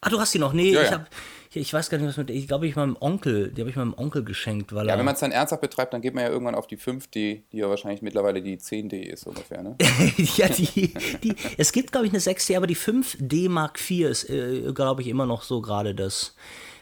Ah, 0.00 0.10
du 0.10 0.20
hast 0.20 0.32
die 0.32 0.38
noch? 0.38 0.52
Nee, 0.52 0.72
ja, 0.72 0.82
ich, 0.82 0.92
hab, 0.92 1.08
ich 1.52 1.72
weiß 1.72 1.90
gar 1.90 1.98
nicht, 1.98 2.06
was 2.06 2.16
mit. 2.16 2.30
Ich 2.30 2.46
glaube, 2.46 2.66
ich 2.66 2.76
meinem 2.76 2.96
Onkel, 3.00 3.50
die 3.50 3.60
habe 3.60 3.70
ich 3.70 3.76
meinem 3.76 3.94
Onkel 3.94 4.22
geschenkt, 4.22 4.72
weil 4.72 4.86
Ja, 4.86 4.96
wenn 4.96 5.04
man 5.04 5.14
es 5.14 5.20
dann 5.20 5.32
ernsthaft 5.32 5.62
betreibt, 5.62 5.92
dann 5.92 6.02
geht 6.02 6.14
man 6.14 6.24
ja 6.24 6.30
irgendwann 6.30 6.54
auf 6.54 6.66
die 6.66 6.78
5D, 6.78 7.10
die 7.12 7.42
ja 7.52 7.68
wahrscheinlich 7.68 8.02
mittlerweile 8.02 8.40
die 8.40 8.58
10D 8.58 9.00
ist 9.00 9.26
ungefähr, 9.26 9.62
ne? 9.62 9.76
ja, 10.36 10.48
die, 10.48 10.94
die, 11.22 11.34
es 11.56 11.72
gibt, 11.72 11.92
glaube 11.92 12.06
ich, 12.06 12.12
eine 12.12 12.20
6D, 12.20 12.56
aber 12.56 12.66
die 12.66 12.76
5D 12.76 13.48
Mark 13.48 13.78
IV 13.78 14.08
ist, 14.08 14.30
äh, 14.30 14.72
glaube 14.72 15.02
ich, 15.02 15.08
immer 15.08 15.26
noch 15.26 15.42
so 15.42 15.60
gerade 15.60 15.94
das. 15.94 16.36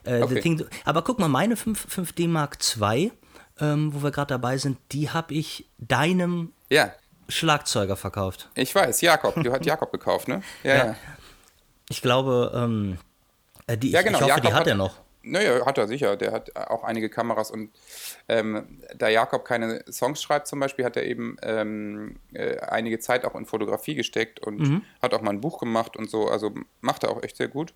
Äh, 0.04 0.22
okay. 0.22 0.40
Thing, 0.40 0.64
aber 0.84 1.02
guck 1.02 1.18
mal, 1.18 1.28
meine 1.28 1.56
5, 1.56 1.86
5D 1.86 2.28
Mark 2.28 2.58
II, 2.80 3.12
ähm, 3.60 3.94
wo 3.94 4.02
wir 4.02 4.10
gerade 4.10 4.28
dabei 4.28 4.58
sind, 4.58 4.78
die 4.92 5.10
habe 5.10 5.34
ich 5.34 5.68
deinem 5.78 6.52
ja. 6.70 6.92
Schlagzeuger 7.28 7.96
verkauft. 7.96 8.50
Ich 8.54 8.74
weiß, 8.74 9.00
Jakob, 9.00 9.34
du 9.42 9.52
hast 9.52 9.64
Jakob 9.64 9.90
gekauft, 9.90 10.28
ne? 10.28 10.42
Ja, 10.62 10.74
ja. 10.74 10.86
ja. 10.86 10.96
Ich 11.88 12.02
glaube, 12.02 12.52
ähm, 12.54 12.98
äh, 13.66 13.76
die, 13.78 13.90
ja, 13.90 14.02
genau. 14.02 14.18
ich 14.18 14.22
hoffe, 14.22 14.28
Jakob 14.30 14.42
die 14.44 14.52
hat, 14.52 14.60
hat 14.60 14.66
er 14.66 14.74
noch. 14.74 14.96
Naja, 15.28 15.66
hat 15.66 15.76
er 15.76 15.88
sicher. 15.88 16.16
Der 16.16 16.30
hat 16.30 16.54
auch 16.54 16.84
einige 16.84 17.10
Kameras 17.10 17.50
und 17.50 17.70
ähm, 18.28 18.80
da 18.96 19.08
Jakob 19.08 19.44
keine 19.44 19.84
Songs 19.90 20.22
schreibt 20.22 20.46
zum 20.46 20.60
Beispiel, 20.60 20.84
hat 20.84 20.96
er 20.96 21.04
eben 21.04 21.36
ähm, 21.42 22.20
äh, 22.32 22.58
einige 22.60 23.00
Zeit 23.00 23.24
auch 23.24 23.34
in 23.34 23.44
Fotografie 23.44 23.96
gesteckt 23.96 24.38
und 24.38 24.60
mhm. 24.60 24.82
hat 25.02 25.14
auch 25.14 25.22
mal 25.22 25.30
ein 25.32 25.40
Buch 25.40 25.58
gemacht 25.58 25.96
und 25.96 26.08
so. 26.08 26.28
Also 26.28 26.54
macht 26.80 27.02
er 27.02 27.10
auch 27.10 27.22
echt 27.24 27.36
sehr 27.38 27.48
gut. 27.48 27.74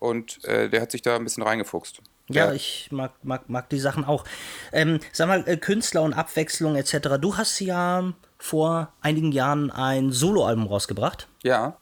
und 0.00 0.44
äh, 0.44 0.68
der 0.68 0.80
hat 0.80 0.90
sich 0.90 1.02
da 1.02 1.14
ein 1.16 1.22
bisschen 1.24 1.44
reingefuchst. 1.44 2.00
Ja, 2.30 2.46
Der- 2.46 2.54
ich 2.54 2.88
mag, 2.90 3.12
mag, 3.22 3.48
mag 3.48 3.68
die 3.70 3.78
Sachen 3.78 4.04
auch. 4.04 4.24
Ähm, 4.72 4.98
sag 5.12 5.28
mal, 5.28 5.44
äh, 5.46 5.56
Künstler 5.56 6.02
und 6.02 6.14
Abwechslung 6.14 6.74
etc. 6.74 7.18
Du 7.20 7.36
hast 7.36 7.60
ja 7.60 8.12
vor 8.38 8.92
einigen 9.00 9.30
Jahren 9.32 9.70
ein 9.70 10.10
Soloalbum 10.10 10.66
rausgebracht. 10.66 11.28
ja. 11.44 11.76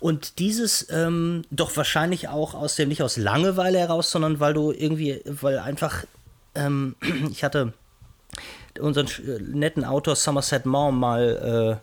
Und 0.00 0.38
dieses 0.38 0.88
ähm, 0.90 1.42
doch 1.50 1.76
wahrscheinlich 1.76 2.28
auch 2.28 2.54
aus 2.54 2.76
dem, 2.76 2.88
nicht 2.88 3.02
aus 3.02 3.16
Langeweile 3.16 3.78
heraus, 3.78 4.10
sondern 4.10 4.40
weil 4.40 4.54
du 4.54 4.72
irgendwie, 4.72 5.20
weil 5.24 5.58
einfach, 5.58 6.04
ähm, 6.54 6.96
ich 7.30 7.44
hatte 7.44 7.72
unseren 8.78 9.06
äh, 9.06 9.40
netten 9.40 9.84
Autor 9.84 10.16
Somerset 10.16 10.66
Maugham 10.66 10.98
mal, 10.98 11.80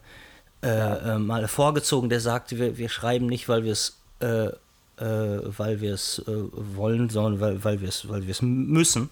äh, 0.64 0.68
äh, 0.68 1.16
äh, 1.16 1.18
mal 1.18 1.48
vorgezogen, 1.48 2.10
der 2.10 2.20
sagte, 2.20 2.58
wir, 2.58 2.78
wir 2.78 2.90
schreiben 2.90 3.26
nicht, 3.26 3.50
weil 3.50 3.64
wir 3.64 3.72
es 3.72 3.98
äh, 4.20 4.50
äh, 4.98 5.40
weil 5.58 5.82
wir 5.82 5.96
es 5.96 6.22
wollen, 6.28 7.10
sondern 7.10 7.40
weil, 7.40 7.64
weil 7.64 7.82
wir 7.82 7.90
es 7.90 8.08
weil 8.08 8.24
müssen. 8.42 9.10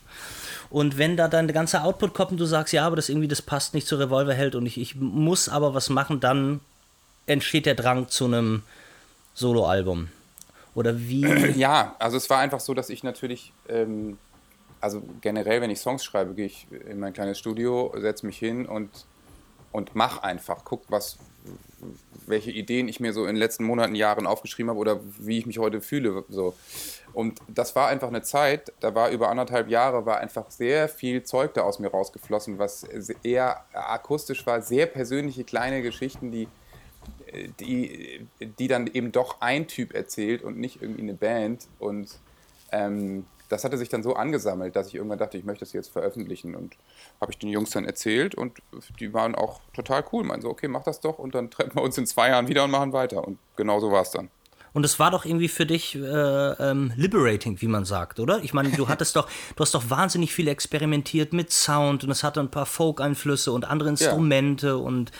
Und 0.69 0.99
wenn 0.99 1.17
da 1.17 1.27
dann 1.27 1.47
der 1.47 1.55
ganze 1.55 1.81
Output 1.81 2.13
kommt 2.13 2.31
und 2.31 2.39
du 2.39 2.45
sagst, 2.45 2.73
ja, 2.73 2.85
aber 2.85 2.95
das 2.95 3.09
irgendwie, 3.09 3.27
das 3.27 3.41
passt 3.41 3.73
nicht 3.73 3.87
zu 3.87 3.95
Revolverheld 3.95 4.53
und 4.53 4.67
ich, 4.67 4.79
ich 4.79 4.95
muss 4.95 5.49
aber 5.49 5.73
was 5.73 5.89
machen, 5.89 6.19
dann 6.19 6.59
entsteht 7.29 7.65
der 7.65 7.75
Drang 7.75 8.09
zu 8.09 8.25
einem 8.25 8.63
Soloalbum. 9.33 10.09
Oder 10.75 10.99
wie? 10.99 11.25
Ja, 11.55 11.95
also 11.99 12.17
es 12.17 12.29
war 12.29 12.39
einfach 12.39 12.59
so, 12.59 12.73
dass 12.73 12.89
ich 12.89 13.03
natürlich, 13.03 13.53
ähm, 13.67 14.17
also 14.81 15.01
generell, 15.21 15.61
wenn 15.61 15.69
ich 15.69 15.79
Songs 15.79 16.03
schreibe, 16.03 16.33
gehe 16.33 16.47
ich 16.47 16.67
in 16.87 16.99
mein 16.99 17.13
kleines 17.13 17.37
Studio, 17.37 17.93
setze 17.97 18.25
mich 18.25 18.37
hin 18.37 18.65
und, 18.65 18.89
und 19.71 19.95
mach 19.95 20.23
einfach, 20.23 20.63
guck, 20.63 20.83
was, 20.89 21.17
welche 22.25 22.51
Ideen 22.51 22.87
ich 22.87 22.99
mir 22.99 23.13
so 23.13 23.21
in 23.21 23.35
den 23.35 23.37
letzten 23.37 23.63
Monaten, 23.63 23.95
Jahren 23.95 24.25
aufgeschrieben 24.25 24.69
habe 24.69 24.79
oder 24.79 24.99
wie 25.19 25.37
ich 25.37 25.45
mich 25.45 25.59
heute 25.59 25.81
fühle. 25.81 26.23
So. 26.29 26.55
Und 27.13 27.39
das 27.47 27.75
war 27.75 27.87
einfach 27.87 28.07
eine 28.07 28.21
Zeit, 28.21 28.71
da 28.79 28.95
war 28.95 29.09
über 29.09 29.29
anderthalb 29.29 29.69
Jahre, 29.69 30.05
war 30.05 30.19
einfach 30.19 30.49
sehr 30.49 30.89
viel 30.89 31.23
Zeug 31.23 31.53
da 31.53 31.61
aus 31.61 31.79
mir 31.79 31.89
rausgeflossen, 31.89 32.59
was 32.59 32.83
eher 33.23 33.65
akustisch 33.73 34.45
war, 34.45 34.61
sehr 34.61 34.85
persönliche 34.85 35.43
kleine 35.43 35.81
Geschichten, 35.81 36.31
die 36.31 36.47
die, 37.59 38.27
die 38.39 38.67
dann 38.67 38.87
eben 38.87 39.11
doch 39.11 39.41
ein 39.41 39.67
Typ 39.67 39.93
erzählt 39.93 40.43
und 40.43 40.57
nicht 40.57 40.81
irgendwie 40.81 41.01
eine 41.01 41.13
Band. 41.13 41.67
Und 41.79 42.17
ähm, 42.71 43.25
das 43.49 43.63
hatte 43.63 43.77
sich 43.77 43.89
dann 43.89 44.03
so 44.03 44.15
angesammelt, 44.15 44.75
dass 44.75 44.87
ich 44.87 44.95
irgendwann 44.95 45.17
dachte, 45.17 45.37
ich 45.37 45.43
möchte 45.43 45.65
das 45.65 45.73
jetzt 45.73 45.91
veröffentlichen. 45.91 46.55
Und 46.55 46.75
habe 47.19 47.31
ich 47.31 47.37
den 47.37 47.49
Jungs 47.49 47.71
dann 47.71 47.85
erzählt 47.85 48.35
und 48.35 48.59
die 48.99 49.13
waren 49.13 49.35
auch 49.35 49.59
total 49.73 50.03
cool. 50.11 50.23
Meinen 50.23 50.41
so, 50.41 50.49
okay, 50.49 50.67
mach 50.67 50.83
das 50.83 50.99
doch 51.01 51.19
und 51.19 51.35
dann 51.35 51.49
treffen 51.49 51.75
wir 51.75 51.81
uns 51.81 51.97
in 51.97 52.05
zwei 52.05 52.29
Jahren 52.29 52.47
wieder 52.47 52.63
und 52.63 52.71
machen 52.71 52.93
weiter. 52.93 53.27
Und 53.27 53.39
genau 53.55 53.79
so 53.79 53.91
war 53.91 54.03
es 54.03 54.11
dann. 54.11 54.29
Und 54.71 54.85
es 54.85 54.99
war 54.99 55.09
doch 55.09 55.25
irgendwie 55.25 55.47
für 55.47 55.65
dich 55.65 55.95
äh, 55.95 55.99
ähm, 55.99 56.93
liberating, 56.95 57.59
wie 57.59 57.67
man 57.67 57.85
sagt, 57.85 58.19
oder? 58.19 58.43
Ich 58.43 58.53
meine, 58.53 58.69
du 58.69 58.87
hattest 58.87 59.15
doch, 59.15 59.27
du 59.55 59.61
hast 59.61 59.73
doch 59.73 59.89
wahnsinnig 59.89 60.31
viel 60.31 60.47
experimentiert 60.47 61.33
mit 61.33 61.51
Sound 61.51 62.03
und 62.03 62.11
es 62.11 62.23
hatte 62.23 62.39
ein 62.39 62.51
paar 62.51 62.67
Folk-Einflüsse 62.67 63.51
und 63.51 63.65
andere 63.65 63.89
Instrumente 63.89 64.77
und 64.77 65.11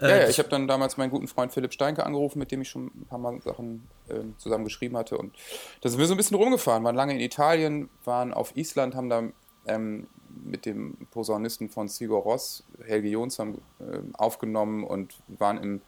Ja, 0.00 0.08
ja, 0.08 0.28
ich 0.28 0.38
habe 0.38 0.48
dann 0.48 0.66
damals 0.66 0.96
meinen 0.96 1.10
guten 1.10 1.28
Freund 1.28 1.52
Philipp 1.52 1.72
Steinke 1.72 2.04
angerufen, 2.04 2.38
mit 2.38 2.50
dem 2.50 2.62
ich 2.62 2.68
schon 2.68 2.86
ein 2.86 3.06
paar 3.08 3.18
Mal 3.18 3.40
Sachen 3.42 3.86
ähm, 4.08 4.34
zusammen 4.38 4.64
geschrieben 4.64 4.96
hatte. 4.96 5.18
Und 5.18 5.34
da 5.82 5.88
sind 5.88 5.98
wir 5.98 6.06
so 6.06 6.14
ein 6.14 6.16
bisschen 6.16 6.36
rumgefahren, 6.36 6.84
waren 6.84 6.96
lange 6.96 7.14
in 7.14 7.20
Italien, 7.20 7.90
waren 8.04 8.32
auf 8.32 8.56
Island, 8.56 8.94
haben 8.94 9.10
da 9.10 9.24
ähm, 9.66 10.06
mit 10.44 10.64
dem 10.64 10.96
Posaunisten 11.10 11.68
von 11.68 11.88
Sigur 11.88 12.20
Ross, 12.20 12.64
Helge 12.84 13.08
Jonsson, 13.08 13.58
ähm, 13.80 14.14
aufgenommen 14.14 14.84
und 14.84 15.14
waren 15.28 15.58
im 15.62 15.80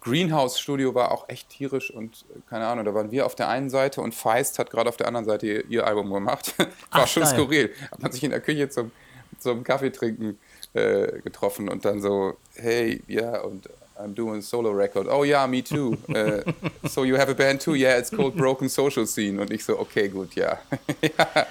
Greenhouse-Studio, 0.00 0.94
war 0.94 1.12
auch 1.12 1.28
echt 1.28 1.50
tierisch 1.50 1.90
und 1.90 2.24
äh, 2.30 2.38
keine 2.48 2.66
Ahnung, 2.66 2.84
da 2.84 2.94
waren 2.94 3.10
wir 3.10 3.26
auf 3.26 3.34
der 3.34 3.48
einen 3.48 3.68
Seite 3.68 4.00
und 4.00 4.14
Feist 4.14 4.58
hat 4.58 4.70
gerade 4.70 4.88
auf 4.88 4.96
der 4.96 5.06
anderen 5.06 5.26
Seite 5.26 5.46
ihr, 5.46 5.66
ihr 5.66 5.86
Album 5.86 6.12
gemacht. 6.12 6.54
war 6.58 6.68
Ach, 6.90 7.06
schon 7.06 7.24
geil. 7.24 7.34
skurril. 7.34 7.74
Hat 7.90 8.00
man 8.00 8.12
sich 8.12 8.24
in 8.24 8.30
der 8.30 8.40
Küche 8.40 8.68
zum, 8.70 8.90
zum 9.38 9.62
Kaffee 9.64 9.90
trinken 9.90 10.38
äh, 10.74 11.20
getroffen 11.20 11.68
und 11.68 11.84
dann 11.84 12.00
so, 12.00 12.36
hey, 12.54 13.02
ja, 13.08 13.40
und 13.40 13.68
I'm 14.00 14.14
doing 14.14 14.38
a 14.38 14.42
solo 14.42 14.70
record. 14.70 15.08
Oh 15.08 15.24
ja, 15.24 15.46
me 15.46 15.62
too. 15.62 15.96
Äh, 16.08 16.42
so 16.88 17.04
you 17.04 17.16
have 17.16 17.30
a 17.30 17.34
band 17.34 17.60
too? 17.60 17.74
Yeah, 17.74 17.98
it's 17.98 18.10
called 18.10 18.36
Broken 18.36 18.68
Social 18.68 19.06
Scene. 19.06 19.40
Und 19.40 19.50
ich 19.50 19.64
so, 19.64 19.78
okay, 19.78 20.08
gut, 20.08 20.34
ja. 20.34 20.58
ja. 21.02 21.46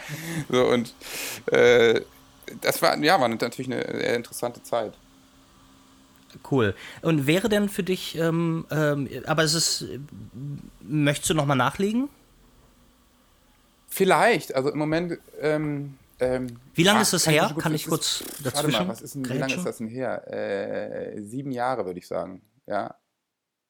So 0.49 0.67
und 0.67 0.93
äh, 1.51 2.01
das 2.61 2.81
war, 2.81 2.97
ja, 2.97 3.19
war 3.19 3.27
natürlich 3.27 3.71
eine 3.71 3.81
sehr 3.81 4.15
interessante 4.15 4.63
Zeit. 4.63 4.93
cool. 6.49 6.75
Und 7.01 7.27
wäre 7.27 7.49
denn 7.49 7.69
für 7.69 7.83
dich, 7.83 8.17
ähm, 8.17 8.65
ähm, 8.71 9.09
aber 9.25 9.43
es 9.43 9.53
ist, 9.53 9.85
möchtest 10.81 11.29
du 11.29 11.33
nochmal 11.33 11.57
nachlegen? 11.57 12.09
Vielleicht, 13.89 14.55
also 14.55 14.69
im 14.69 14.77
Moment. 14.77 15.19
Ähm, 15.41 15.97
ähm, 16.19 16.59
Wie 16.73 16.83
lange 16.83 16.99
ah, 16.99 17.01
ist 17.01 17.13
das 17.13 17.27
her? 17.27 17.51
gut- 17.53 17.63
Kann 17.63 17.73
ich 17.73 17.87
kurz 17.87 18.21
ist, 18.21 18.45
dazwischen 18.45 18.73
Warte 18.73 18.85
mal, 18.85 18.87
was 18.89 19.01
ist 19.01 19.15
denn, 19.15 19.29
wie 19.29 19.37
lange 19.37 19.53
ist 19.55 19.65
das 19.65 19.77
denn 19.77 19.87
her? 19.87 20.27
Äh, 20.31 21.21
sieben 21.21 21.51
Jahre, 21.51 21.85
würde 21.85 21.99
ich 21.99 22.07
sagen. 22.07 22.41
Ja. 22.67 22.95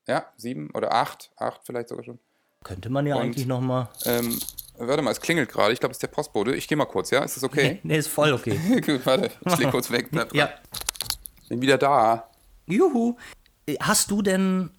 Ja, 0.07 0.25
sieben 0.38 0.69
oder 0.73 0.93
acht. 0.93 1.31
Acht 1.38 1.62
vielleicht 1.63 1.89
sogar 1.89 2.03
schon. 2.03 2.19
Könnte 2.63 2.89
man 2.89 3.05
ja 3.07 3.15
Und- 3.15 3.21
eigentlich 3.21 3.45
nochmal. 3.45 3.88
Ähm, 4.05 4.38
warte 4.77 5.01
mal, 5.01 5.12
es 5.12 5.21
klingelt 5.21 5.49
gerade. 5.49 5.71
Ich 5.73 5.79
glaube, 5.79 5.91
es 5.91 5.97
ist 5.97 6.01
der 6.03 6.07
Postbote. 6.07 6.55
Ich 6.55 6.67
gehe 6.67 6.77
mal 6.77 6.85
kurz, 6.85 7.12
ja? 7.12 7.23
Ist 7.23 7.35
das 7.38 7.43
okay? 7.43 7.79
Nee, 7.83 7.97
ist 7.97 8.07
voll 8.09 8.33
okay. 8.33 8.57
Gut, 8.85 9.05
warte, 9.05 9.29
ich 9.45 9.57
leg 9.57 9.71
kurz 9.71 9.89
weg. 9.91 10.09
Bleib 10.12 10.29
dran. 10.29 10.38
ja. 10.38 10.49
Bin 11.47 11.62
wieder 11.62 11.77
da. 11.77 12.29
Juhu. 12.67 13.15
Hast 13.79 14.09
du 14.12 14.21
denn, 14.21 14.71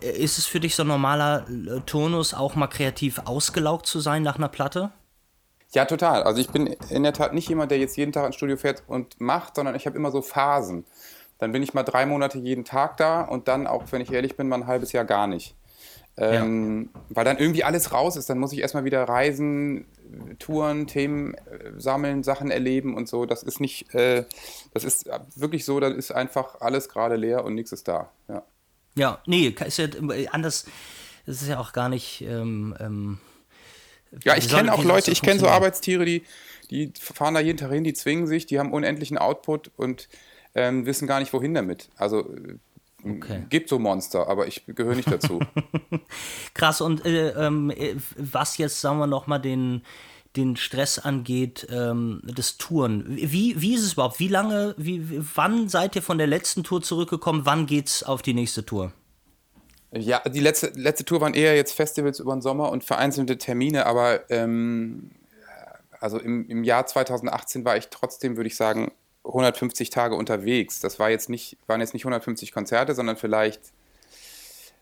äh, 0.00 0.10
ist 0.22 0.38
es 0.38 0.46
für 0.46 0.60
dich 0.60 0.74
so 0.76 0.82
ein 0.84 0.88
normaler 0.88 1.46
äh, 1.48 1.80
Turnus, 1.86 2.32
auch 2.34 2.54
mal 2.54 2.66
kreativ 2.68 3.20
ausgelaugt 3.24 3.86
zu 3.86 4.00
sein 4.00 4.22
nach 4.22 4.36
einer 4.36 4.48
Platte? 4.48 4.90
Ja, 5.72 5.84
total. 5.84 6.22
Also 6.22 6.40
ich 6.40 6.48
bin 6.48 6.66
in 6.66 7.02
der 7.02 7.12
Tat 7.12 7.34
nicht 7.34 7.48
jemand, 7.48 7.70
der 7.70 7.78
jetzt 7.78 7.96
jeden 7.96 8.12
Tag 8.12 8.26
ins 8.26 8.36
Studio 8.36 8.56
fährt 8.56 8.82
und 8.86 9.20
macht, 9.20 9.56
sondern 9.56 9.74
ich 9.74 9.86
habe 9.86 9.96
immer 9.96 10.10
so 10.10 10.22
Phasen. 10.22 10.84
Dann 11.38 11.52
bin 11.52 11.62
ich 11.62 11.74
mal 11.74 11.82
drei 11.82 12.06
Monate 12.06 12.38
jeden 12.38 12.64
Tag 12.64 12.96
da 12.96 13.22
und 13.22 13.48
dann, 13.48 13.66
auch 13.66 13.84
wenn 13.90 14.00
ich 14.00 14.12
ehrlich 14.12 14.36
bin, 14.36 14.48
mal 14.48 14.56
ein 14.56 14.66
halbes 14.66 14.92
Jahr 14.92 15.04
gar 15.04 15.26
nicht. 15.26 15.54
Ähm, 16.16 16.90
Weil 17.10 17.24
dann 17.24 17.38
irgendwie 17.38 17.62
alles 17.62 17.92
raus 17.92 18.16
ist. 18.16 18.28
Dann 18.28 18.38
muss 18.38 18.52
ich 18.52 18.58
erstmal 18.58 18.84
wieder 18.84 19.04
reisen, 19.04 19.86
Touren, 20.40 20.88
Themen 20.88 21.34
äh, 21.34 21.72
sammeln, 21.76 22.24
Sachen 22.24 22.50
erleben 22.50 22.96
und 22.96 23.08
so. 23.08 23.24
Das 23.24 23.44
ist 23.44 23.60
nicht, 23.60 23.94
äh, 23.94 24.24
das 24.74 24.82
ist 24.82 25.08
wirklich 25.36 25.64
so, 25.64 25.78
dann 25.78 25.94
ist 25.94 26.10
einfach 26.10 26.60
alles 26.60 26.88
gerade 26.88 27.14
leer 27.14 27.44
und 27.44 27.54
nichts 27.54 27.70
ist 27.70 27.86
da. 27.86 28.10
Ja. 28.28 28.42
Ja, 28.96 29.22
nee, 29.26 29.54
ist 29.64 29.78
ja 29.78 29.84
äh, 29.84 30.26
anders. 30.28 30.66
Das 31.24 31.40
ist 31.40 31.48
ja 31.48 31.60
auch 31.60 31.72
gar 31.72 31.88
nicht. 31.88 32.22
Ähm, 32.22 32.74
ähm, 32.80 33.18
Ja, 34.24 34.36
ich 34.36 34.48
kenne 34.48 34.72
auch 34.72 34.84
Leute, 34.84 35.10
ich 35.10 35.22
kenne 35.22 35.40
so? 35.40 35.48
Arbeitstiere, 35.48 36.04
die, 36.04 36.22
die 36.70 36.92
fahren 37.00 37.34
da 37.34 37.40
jeden 37.40 37.58
Tag 37.58 37.70
hin, 37.72 37.84
die 37.84 37.92
zwingen 37.94 38.26
sich, 38.26 38.46
die 38.46 38.58
haben 38.58 38.72
unendlichen 38.72 39.18
Output 39.18 39.70
und 39.76 40.08
ähm, 40.54 40.86
wissen 40.86 41.06
gar 41.06 41.20
nicht, 41.20 41.32
wohin 41.32 41.54
damit. 41.54 41.88
Also 41.96 42.20
äh, 42.20 42.54
Okay. 43.04 43.44
gibt 43.48 43.68
so 43.68 43.78
Monster, 43.78 44.26
aber 44.28 44.48
ich 44.48 44.64
gehöre 44.66 44.96
nicht 44.96 45.08
dazu. 45.10 45.38
krass. 46.54 46.80
Und 46.80 47.06
äh, 47.06 47.30
ähm, 47.30 47.70
äh, 47.70 47.94
was 48.16 48.58
jetzt, 48.58 48.80
sagen 48.80 48.98
wir 48.98 49.06
nochmal, 49.06 49.40
den, 49.40 49.82
den 50.34 50.56
Stress 50.56 50.98
angeht, 50.98 51.68
ähm, 51.70 52.20
das 52.24 52.58
Touren. 52.58 53.04
Wie, 53.08 53.60
wie 53.60 53.74
ist 53.74 53.84
es 53.84 53.92
überhaupt? 53.92 54.18
Wie 54.18 54.26
lange, 54.26 54.74
wie- 54.78 55.00
wann 55.36 55.68
seid 55.68 55.94
ihr 55.94 56.02
von 56.02 56.18
der 56.18 56.26
letzten 56.26 56.64
Tour 56.64 56.82
zurückgekommen? 56.82 57.42
Wann 57.44 57.66
geht's 57.66 58.02
auf 58.02 58.20
die 58.20 58.34
nächste 58.34 58.66
Tour? 58.66 58.92
Ja, 59.92 60.20
die 60.28 60.40
letzte, 60.40 60.72
letzte 60.74 61.04
Tour 61.04 61.20
waren 61.20 61.34
eher 61.34 61.56
jetzt 61.56 61.72
Festivals 61.72 62.20
über 62.20 62.34
den 62.34 62.42
Sommer 62.42 62.70
und 62.70 62.84
vereinzelte 62.84 63.38
Termine, 63.38 63.86
aber 63.86 64.30
ähm, 64.30 65.10
also 66.00 66.18
im, 66.18 66.48
im 66.48 66.64
Jahr 66.64 66.86
2018 66.86 67.64
war 67.64 67.76
ich 67.76 67.88
trotzdem, 67.88 68.36
würde 68.36 68.48
ich 68.48 68.56
sagen, 68.56 68.92
150 69.24 69.90
Tage 69.90 70.14
unterwegs. 70.14 70.80
Das 70.80 70.98
war 70.98 71.10
jetzt 71.10 71.28
nicht, 71.28 71.58
waren 71.66 71.80
jetzt 71.80 71.94
nicht 71.94 72.04
150 72.04 72.52
Konzerte, 72.52 72.94
sondern 72.94 73.16
vielleicht 73.16 73.60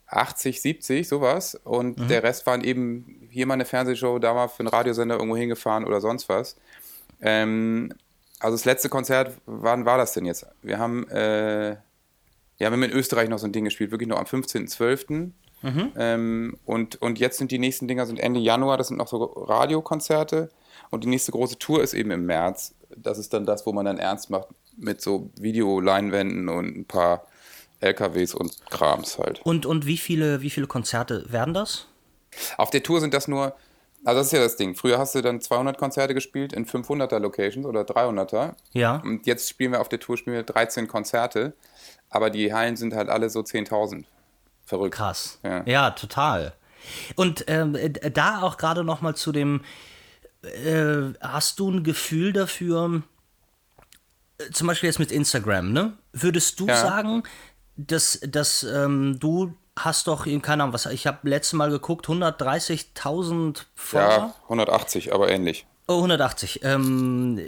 80, 0.08 0.62
70, 0.62 1.08
sowas. 1.08 1.56
Und 1.64 2.10
der 2.10 2.22
Rest 2.22 2.46
waren 2.46 2.62
eben 2.62 3.28
hier 3.30 3.46
mal 3.46 3.54
eine 3.54 3.64
Fernsehshow, 3.64 4.18
da 4.18 4.34
mal 4.34 4.48
für 4.48 4.60
einen 4.60 4.68
Radiosender 4.68 5.16
irgendwo 5.16 5.36
hingefahren 5.36 5.84
oder 5.84 6.00
sonst 6.00 6.28
was. 6.28 6.56
Ähm, 7.20 7.92
also 8.38 8.56
das 8.56 8.64
letzte 8.64 8.88
Konzert, 8.88 9.32
wann 9.46 9.84
war 9.84 9.98
das 9.98 10.12
denn 10.12 10.26
jetzt? 10.26 10.46
Wir 10.62 10.78
haben, 10.78 11.08
äh, 11.08 11.76
ja, 12.58 12.70
wir 12.70 12.72
haben 12.72 12.82
in 12.82 12.92
Österreich 12.92 13.28
noch 13.28 13.38
so 13.38 13.46
ein 13.46 13.52
Ding 13.52 13.64
gespielt, 13.64 13.90
wirklich 13.90 14.08
noch 14.08 14.18
am 14.18 14.26
15.12. 14.26 15.30
Ähm, 15.96 16.56
und, 16.64 17.00
und 17.02 17.18
jetzt 17.18 17.38
sind 17.38 17.50
die 17.50 17.58
nächsten 17.58 17.88
Dinger 17.88 18.06
sind 18.06 18.20
Ende 18.20 18.40
Januar, 18.40 18.76
das 18.76 18.88
sind 18.88 18.98
noch 18.98 19.08
so 19.08 19.24
Radiokonzerte. 19.24 20.50
Und 20.90 21.04
die 21.04 21.08
nächste 21.08 21.32
große 21.32 21.58
Tour 21.58 21.82
ist 21.82 21.94
eben 21.94 22.10
im 22.10 22.26
März. 22.26 22.74
Das 22.96 23.18
ist 23.18 23.32
dann 23.32 23.46
das, 23.46 23.66
wo 23.66 23.72
man 23.72 23.84
dann 23.84 23.98
ernst 23.98 24.30
macht 24.30 24.48
mit 24.76 25.00
so 25.00 25.30
Videoleinwänden 25.40 26.48
und 26.48 26.76
ein 26.76 26.84
paar 26.84 27.26
LKWs 27.80 28.34
und 28.34 28.56
Krams 28.70 29.18
halt. 29.18 29.40
Und, 29.44 29.66
und 29.66 29.86
wie, 29.86 29.96
viele, 29.96 30.42
wie 30.42 30.50
viele 30.50 30.66
Konzerte 30.66 31.24
werden 31.28 31.54
das? 31.54 31.86
Auf 32.56 32.70
der 32.70 32.82
Tour 32.82 33.00
sind 33.00 33.14
das 33.14 33.28
nur, 33.28 33.56
also 34.06 34.20
das 34.20 34.28
ist 34.28 34.32
ja 34.32 34.38
das 34.38 34.56
Ding. 34.56 34.76
Früher 34.76 34.98
hast 34.98 35.16
du 35.16 35.20
dann 35.20 35.40
200 35.40 35.76
Konzerte 35.76 36.14
gespielt 36.14 36.52
in 36.52 36.64
500er 36.64 37.18
Locations 37.18 37.66
oder 37.66 37.82
300er. 37.82 38.54
Ja. 38.72 39.02
Und 39.04 39.26
jetzt 39.26 39.48
spielen 39.48 39.72
wir 39.72 39.80
auf 39.80 39.88
der 39.88 39.98
Tour 39.98 40.16
spielen 40.16 40.36
wir 40.36 40.44
13 40.44 40.86
Konzerte, 40.86 41.54
aber 42.08 42.30
die 42.30 42.54
Hallen 42.54 42.76
sind 42.76 42.94
halt 42.94 43.08
alle 43.08 43.28
so 43.30 43.40
10.000. 43.40 44.04
Verrückt. 44.64 44.94
Krass. 44.94 45.40
Ja. 45.42 45.64
Ja, 45.66 45.90
total. 45.90 46.54
Und 47.16 47.44
ähm, 47.48 47.76
da 48.12 48.42
auch 48.42 48.56
gerade 48.58 48.84
noch 48.84 49.00
mal 49.00 49.16
zu 49.16 49.32
dem, 49.32 49.62
äh, 50.42 51.12
hast 51.20 51.58
du 51.58 51.70
ein 51.70 51.82
Gefühl 51.82 52.32
dafür, 52.32 53.02
äh, 54.38 54.50
zum 54.52 54.68
Beispiel 54.68 54.88
jetzt 54.88 54.98
mit 55.00 55.10
Instagram, 55.10 55.72
ne? 55.72 55.94
Würdest 56.12 56.60
du 56.60 56.66
ja. 56.66 56.76
sagen, 56.76 57.24
dass, 57.76 58.20
dass 58.22 58.62
ähm, 58.62 59.18
du 59.18 59.54
hast 59.76 60.06
doch, 60.06 60.24
keine 60.24 60.62
Ahnung, 60.62 60.72
was, 60.72 60.86
ich 60.86 61.06
habe 61.06 61.28
letztes 61.28 61.52
Mal 61.52 61.70
geguckt, 61.70 62.06
130.000 62.06 63.64
Follower? 63.74 64.08
Ja, 64.10 64.34
180, 64.44 65.14
aber 65.14 65.30
ähnlich. 65.30 65.66
Oh, 65.86 65.96
180. 65.96 66.60
Ähm, 66.64 67.40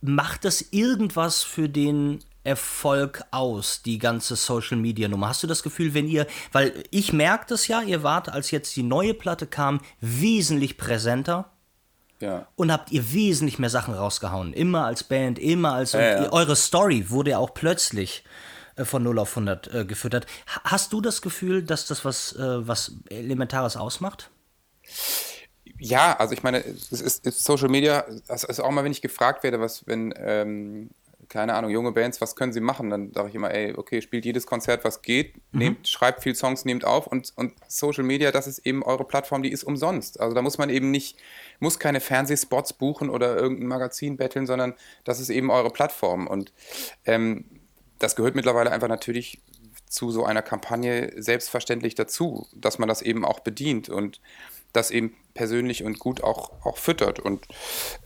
macht 0.00 0.44
das 0.44 0.62
irgendwas 0.70 1.42
für 1.42 1.68
den 1.68 2.20
Erfolg 2.44 3.24
aus, 3.30 3.82
die 3.82 3.98
ganze 3.98 4.36
Social 4.36 4.76
Media 4.76 5.08
Nummer? 5.08 5.28
Hast 5.28 5.42
du 5.42 5.46
das 5.46 5.62
Gefühl, 5.62 5.94
wenn 5.94 6.08
ihr, 6.08 6.26
weil 6.52 6.84
ich 6.90 7.12
merke 7.12 7.46
das 7.48 7.68
ja, 7.68 7.82
ihr 7.82 8.02
wart, 8.02 8.28
als 8.28 8.50
jetzt 8.50 8.76
die 8.76 8.82
neue 8.82 9.14
Platte 9.14 9.46
kam, 9.46 9.80
wesentlich 10.00 10.76
präsenter. 10.76 11.50
Ja. 12.20 12.48
Und 12.56 12.72
habt 12.72 12.90
ihr 12.90 13.12
wesentlich 13.12 13.60
mehr 13.60 13.70
Sachen 13.70 13.94
rausgehauen. 13.94 14.52
Immer 14.52 14.86
als 14.86 15.04
Band, 15.04 15.38
immer 15.38 15.74
als. 15.74 15.92
Ja, 15.92 16.24
ja. 16.24 16.32
Eure 16.32 16.56
Story 16.56 17.10
wurde 17.10 17.30
ja 17.30 17.38
auch 17.38 17.54
plötzlich 17.54 18.24
von 18.84 19.02
0 19.02 19.18
auf 19.18 19.30
100 19.30 19.74
äh, 19.74 19.84
gefüttert. 19.84 20.26
Hast 20.64 20.92
du 20.92 21.00
das 21.00 21.22
Gefühl, 21.22 21.62
dass 21.62 21.86
das 21.86 22.04
was, 22.04 22.34
äh, 22.36 22.66
was 22.66 22.92
Elementares 23.08 23.76
ausmacht? 23.76 24.30
Ja, 25.78 26.16
also 26.18 26.34
ich 26.34 26.42
meine, 26.42 26.64
es 26.64 26.90
ist, 26.90 27.24
ist 27.24 27.44
Social 27.44 27.68
Media, 27.68 28.04
das 28.26 28.44
ist 28.44 28.60
auch 28.60 28.70
mal, 28.70 28.84
wenn 28.84 28.92
ich 28.92 29.02
gefragt 29.02 29.44
werde, 29.44 29.60
was, 29.60 29.86
wenn, 29.86 30.12
ähm, 30.16 30.90
keine 31.28 31.54
Ahnung, 31.54 31.70
junge 31.70 31.92
Bands, 31.92 32.20
was 32.20 32.36
können 32.36 32.52
sie 32.52 32.60
machen? 32.60 32.90
Dann 32.90 33.12
sage 33.12 33.28
ich 33.28 33.34
immer, 33.34 33.50
ey, 33.52 33.74
okay, 33.76 34.00
spielt 34.00 34.24
jedes 34.24 34.46
Konzert, 34.46 34.84
was 34.84 35.02
geht, 35.02 35.36
mhm. 35.52 35.58
nehmt, 35.58 35.88
schreibt 35.88 36.22
viel 36.22 36.34
Songs, 36.34 36.64
nehmt 36.64 36.84
auf 36.84 37.06
und, 37.06 37.32
und 37.36 37.52
Social 37.68 38.04
Media, 38.04 38.32
das 38.32 38.46
ist 38.46 38.60
eben 38.60 38.82
eure 38.82 39.04
Plattform, 39.04 39.42
die 39.42 39.52
ist 39.52 39.64
umsonst. 39.64 40.20
Also 40.20 40.34
da 40.34 40.42
muss 40.42 40.58
man 40.58 40.70
eben 40.70 40.90
nicht, 40.90 41.18
muss 41.60 41.78
keine 41.78 42.00
Fernsehspots 42.00 42.72
buchen 42.72 43.10
oder 43.10 43.36
irgendein 43.36 43.68
Magazin 43.68 44.16
betteln, 44.16 44.46
sondern 44.46 44.74
das 45.04 45.20
ist 45.20 45.28
eben 45.28 45.50
eure 45.50 45.70
Plattform. 45.70 46.26
Und 46.26 46.52
ähm, 47.04 47.44
das 47.98 48.16
gehört 48.16 48.34
mittlerweile 48.34 48.70
einfach 48.70 48.88
natürlich 48.88 49.40
zu 49.88 50.10
so 50.10 50.24
einer 50.24 50.42
Kampagne 50.42 51.12
selbstverständlich 51.16 51.94
dazu, 51.94 52.46
dass 52.54 52.78
man 52.78 52.88
das 52.88 53.02
eben 53.02 53.24
auch 53.24 53.40
bedient 53.40 53.88
und 53.88 54.20
das 54.72 54.90
eben 54.90 55.14
persönlich 55.34 55.84
und 55.84 55.98
gut 55.98 56.22
auch, 56.22 56.50
auch 56.64 56.76
füttert. 56.76 57.20
Und 57.20 57.46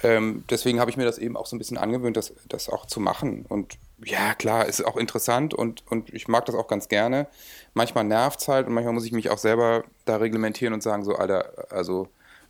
ähm, 0.02 0.44
deswegen 0.48 0.78
habe 0.78 0.90
ich 0.90 0.96
mir 0.96 1.04
das 1.04 1.18
eben 1.18 1.36
auch 1.36 1.46
so 1.46 1.56
ein 1.56 1.58
bisschen 1.58 1.78
angewöhnt, 1.78 2.16
das, 2.16 2.32
das 2.48 2.68
auch 2.68 2.86
zu 2.86 3.00
machen. 3.00 3.46
Und 3.48 3.78
ja, 4.04 4.34
klar, 4.34 4.66
ist 4.66 4.84
auch 4.84 4.96
interessant 4.96 5.54
und, 5.54 5.82
und 5.90 6.12
ich 6.14 6.28
mag 6.28 6.46
das 6.46 6.54
auch 6.54 6.68
ganz 6.68 6.88
gerne. 6.88 7.26
Manchmal 7.74 8.04
nervt 8.04 8.40
es 8.40 8.48
halt 8.48 8.66
und 8.66 8.74
manchmal 8.74 8.94
muss 8.94 9.04
ich 9.04 9.12
mich 9.12 9.30
auch 9.30 9.38
selber 9.38 9.84
da 10.04 10.16
reglementieren 10.16 10.74
und 10.74 10.82
sagen, 10.82 11.04
so, 11.04 11.16
Alter, 11.16 11.66
also 11.70 12.08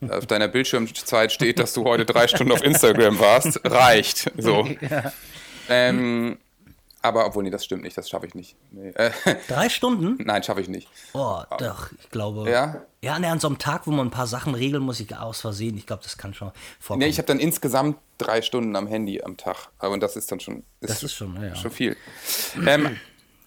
auf 0.08 0.26
deiner 0.26 0.48
Bildschirmzeit 0.48 1.30
steht, 1.30 1.58
dass 1.58 1.74
du 1.74 1.84
heute 1.84 2.04
drei 2.04 2.26
Stunden 2.26 2.52
auf 2.52 2.62
Instagram 2.62 3.18
warst, 3.18 3.60
reicht. 3.64 4.30
So. 4.36 4.66
Ja. 4.90 5.12
Ähm, 5.68 6.38
aber 7.02 7.26
obwohl, 7.26 7.42
nee, 7.42 7.50
das 7.50 7.64
stimmt 7.64 7.82
nicht, 7.82 7.98
das 7.98 8.08
schaffe 8.08 8.26
ich 8.26 8.34
nicht. 8.34 8.56
Nee. 8.70 8.90
Äh, 8.90 9.10
Drei 9.48 9.68
Stunden? 9.68 10.16
Nein, 10.24 10.42
schaffe 10.42 10.60
ich 10.60 10.68
nicht. 10.68 10.88
Oh, 11.12 11.42
doch, 11.58 11.90
ich 12.00 12.10
glaube. 12.10 12.48
Ja? 12.48 12.82
Ja, 13.02 13.14
an 13.14 13.40
so 13.40 13.48
einem 13.48 13.58
Tag, 13.58 13.86
wo 13.86 13.90
man 13.90 14.06
ein 14.06 14.10
paar 14.10 14.28
Sachen 14.28 14.54
regeln 14.54 14.82
muss, 14.82 15.00
ich 15.00 15.16
aus 15.16 15.40
Versehen, 15.40 15.76
ich 15.76 15.86
glaube, 15.86 16.04
das 16.04 16.16
kann 16.16 16.32
schon 16.32 16.52
vorkommen. 16.78 17.00
Nee, 17.00 17.08
ich 17.08 17.18
habe 17.18 17.26
dann 17.26 17.40
insgesamt 17.40 17.98
drei 18.18 18.40
Stunden 18.40 18.76
am 18.76 18.86
Handy 18.86 19.20
am 19.20 19.36
Tag. 19.36 19.68
Und 19.80 20.00
das 20.00 20.16
ist 20.16 20.30
dann 20.30 20.38
schon. 20.38 20.62
Ist 20.80 20.90
das 20.90 21.02
ist 21.02 21.14
schon, 21.14 21.42
ja. 21.42 21.56
Schon 21.56 21.72
viel. 21.72 21.96
ähm, 22.66 22.96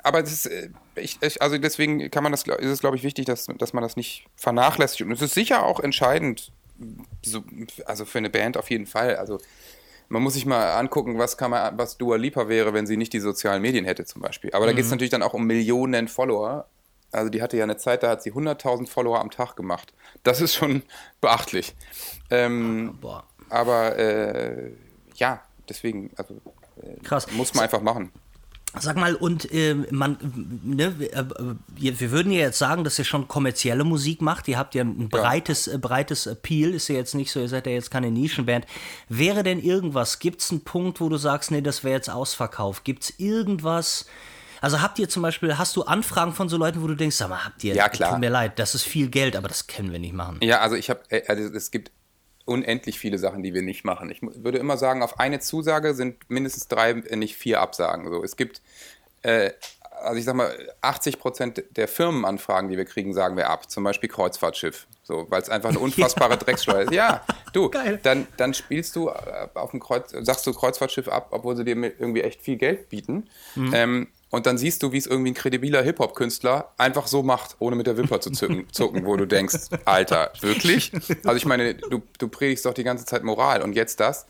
aber 0.04 0.22
das 0.22 0.34
ist, 0.34 0.46
äh, 0.48 0.70
ich, 0.96 1.18
ich, 1.22 1.42
also 1.42 1.58
deswegen 1.58 2.12
kann 2.12 2.24
man 2.24 2.32
das, 2.32 2.44
ist 2.44 2.66
es, 2.66 2.80
glaube 2.80 2.98
ich, 2.98 3.04
wichtig, 3.04 3.26
dass, 3.26 3.48
dass 3.58 3.74
man 3.74 3.82
das 3.82 3.96
nicht 3.96 4.28
vernachlässigt. 4.36 5.02
Und 5.02 5.12
es 5.12 5.22
ist 5.22 5.34
sicher 5.34 5.64
auch 5.64 5.80
entscheidend, 5.80 6.52
so, 7.24 7.44
also 7.86 8.06
für 8.06 8.18
eine 8.18 8.30
Band 8.30 8.58
auf 8.58 8.70
jeden 8.70 8.86
Fall. 8.86 9.16
Also 9.16 9.40
man 10.10 10.22
muss 10.22 10.34
sich 10.34 10.46
mal 10.46 10.74
angucken, 10.74 11.18
was 11.18 11.38
kann 11.38 11.52
man, 11.52 11.78
was 11.78 11.98
Dua 11.98 12.16
Lipa 12.16 12.48
wäre, 12.48 12.74
wenn 12.74 12.86
sie 12.86 12.98
nicht 12.98 13.14
die 13.14 13.20
sozialen 13.20 13.62
Medien 13.62 13.86
hätte 13.86 14.06
zum 14.06 14.22
Beispiel. 14.22 14.52
Aber 14.54 14.66
mhm. 14.66 14.70
da 14.70 14.74
geht 14.74 14.86
es 14.86 14.92
natürlich 14.92 15.12
dann 15.12 15.24
auch 15.24 15.34
um 15.34 15.46
Millionen 15.46 16.08
Follower. 16.08 16.68
Also 17.12 17.30
die 17.30 17.42
hatte 17.42 17.58
ja 17.58 17.64
eine 17.64 17.78
Zeit, 17.78 18.04
da 18.04 18.10
hat 18.10 18.24
sie 18.24 18.34
100.000 18.34 18.88
Follower 18.88 19.20
am 19.20 19.32
Tag 19.32 19.56
gemacht. 19.56 19.94
Das 20.24 20.42
ist 20.42 20.56
schon 20.56 20.84
beachtlich. 21.22 21.76
Ähm. 22.30 23.00
Aber 23.50 23.98
äh, 23.98 24.72
ja, 25.16 25.42
deswegen, 25.70 26.12
also 26.16 26.42
äh, 26.82 27.00
Krass. 27.04 27.32
muss 27.32 27.54
man 27.54 27.64
einfach 27.64 27.82
machen. 27.82 28.12
Sag 28.80 28.98
mal, 28.98 29.16
und 29.16 29.52
äh, 29.52 29.76
man, 29.92 30.18
ne, 30.64 30.94
äh, 31.12 31.24
wir 31.76 32.12
würden 32.12 32.32
ja 32.32 32.40
jetzt 32.40 32.58
sagen, 32.58 32.84
dass 32.84 33.00
ihr 33.00 33.06
schon 33.06 33.28
kommerzielle 33.28 33.84
Musik 33.84 34.22
macht. 34.22 34.48
Ihr 34.48 34.58
habt 34.58 34.76
ja 34.76 34.84
ein 34.84 35.10
breites, 35.10 35.68
ja. 35.68 35.74
Äh, 35.74 35.78
breites 35.78 36.28
Appeal. 36.28 36.74
Ist 36.74 36.88
ja 36.88 36.96
jetzt 36.96 37.16
nicht 37.16 37.32
so, 37.32 37.40
ihr 37.40 37.50
seid 37.50 37.66
ja 37.68 37.74
jetzt 37.74 37.92
keine 37.92 38.12
Nischenband. 38.12 38.66
Wäre 39.10 39.44
denn 39.44 39.62
irgendwas, 39.62 40.20
gibt 40.20 40.42
es 40.42 40.52
einen 40.52 40.64
Punkt, 40.64 41.02
wo 41.02 41.10
du 41.10 41.18
sagst, 41.18 41.52
nee, 41.52 41.62
das 41.62 41.84
wäre 41.84 41.96
jetzt 41.96 42.10
ausverkauft? 42.10 42.84
Gibt 42.84 43.04
es 43.04 43.20
irgendwas? 43.20 44.06
Also 44.62 44.82
habt 44.82 44.98
ihr 45.00 45.10
zum 45.10 45.22
Beispiel, 45.22 45.58
hast 45.58 45.76
du 45.76 45.84
Anfragen 45.84 46.34
von 46.34 46.50
so 46.50 46.58
Leuten, 46.58 46.82
wo 46.82 46.88
du 46.88 46.96
denkst, 46.96 47.16
sag 47.16 47.30
mal, 47.30 47.46
habt 47.46 47.64
ihr, 47.64 47.76
ja, 47.76 47.90
klar. 47.90 48.12
tut 48.12 48.20
mir 48.20 48.30
leid, 48.30 48.58
das 48.58 48.74
ist 48.74 48.84
viel 48.84 49.10
Geld, 49.10 49.36
aber 49.36 49.48
das 49.48 49.68
können 49.68 49.92
wir 49.92 50.00
nicht 50.00 50.14
machen. 50.14 50.40
Ja, 50.42 50.62
also 50.62 50.76
ich 50.76 50.90
habe, 50.90 51.02
äh, 51.10 51.22
also 51.28 51.44
es 51.54 51.72
gibt 51.72 51.92
unendlich 52.46 53.00
viele 53.00 53.18
Sachen, 53.18 53.44
die 53.44 53.54
wir 53.54 53.64
nicht 53.64 53.84
machen. 53.84 54.10
Ich 54.10 54.22
würde 54.22 54.60
immer 54.60 54.78
sagen, 54.78 55.02
auf 55.02 55.20
eine 55.20 55.40
Zusage 55.40 55.94
sind 55.94 56.30
mindestens 56.30 56.68
drei, 56.68 56.94
nicht 56.94 57.36
vier 57.36 57.60
Absagen. 57.60 58.10
So, 58.10 58.24
es 58.24 58.36
gibt, 58.36 58.62
äh, 59.24 59.52
also 60.04 60.18
ich 60.18 60.26
sag 60.26 60.36
mal, 60.36 60.56
80 60.82 61.20
Prozent 61.20 61.64
der 61.72 61.88
Firmenanfragen, 61.88 62.70
die 62.70 62.78
wir 62.78 62.86
kriegen, 62.86 63.14
sagen 63.14 63.36
wir 63.36 63.50
ab. 63.50 63.70
Zum 63.70 63.84
Beispiel 63.84 64.10
Kreuzfahrtschiff. 64.10 64.86
So, 65.04 65.26
weil 65.30 65.42
es 65.42 65.50
einfach 65.50 65.70
eine 65.70 65.80
unfassbare 65.86 66.34
ja. 66.34 66.38
Dreckssteuer 66.38 66.82
ist. 66.82 66.94
Ja, 66.94 67.24
du, 67.54 67.72
dann, 68.04 68.28
dann 68.38 68.54
spielst 68.54 68.96
du 68.96 69.10
äh, 69.10 69.48
auf 69.56 69.72
dem 69.72 69.80
Kreuz, 69.80 70.12
sagst 70.12 70.46
du 70.46 70.54
Kreuzfahrtschiff 70.54 71.08
ab, 71.08 71.30
obwohl 71.32 71.56
sie 71.56 71.64
dir 71.64 71.76
irgendwie 71.76 72.22
echt 72.22 72.42
viel 72.42 72.58
Geld 72.58 72.90
bieten. 72.90 73.28
Mhm. 73.56 73.74
Ähm, 73.74 74.08
und 74.36 74.46
dann 74.46 74.58
siehst 74.58 74.84
du, 74.84 74.92
wie 74.92 74.98
es 74.98 75.08
irgendwie 75.08 75.32
ein 75.32 75.34
kredibiler 75.34 75.82
Hip-Hop-Künstler 75.82 76.74
einfach 76.78 77.08
so 77.08 77.24
macht, 77.24 77.56
ohne 77.60 77.78
mit 77.78 77.88
der 77.88 77.96
Wimper 77.96 78.20
zu 78.20 78.32
zucken, 78.32 78.68
zucken, 78.74 79.06
wo 79.06 79.16
du 79.16 79.26
denkst, 79.26 79.70
Alter, 79.86 80.34
wirklich? 80.42 80.92
Also 81.24 81.38
ich 81.38 81.46
meine, 81.46 81.76
du, 81.76 82.02
du 82.20 82.28
predigst 82.28 82.66
doch 82.66 82.74
die 82.74 82.84
ganze 82.84 83.06
Zeit 83.06 83.24
Moral 83.24 83.62
und 83.62 83.74
jetzt 83.78 84.02
das. 84.02 84.28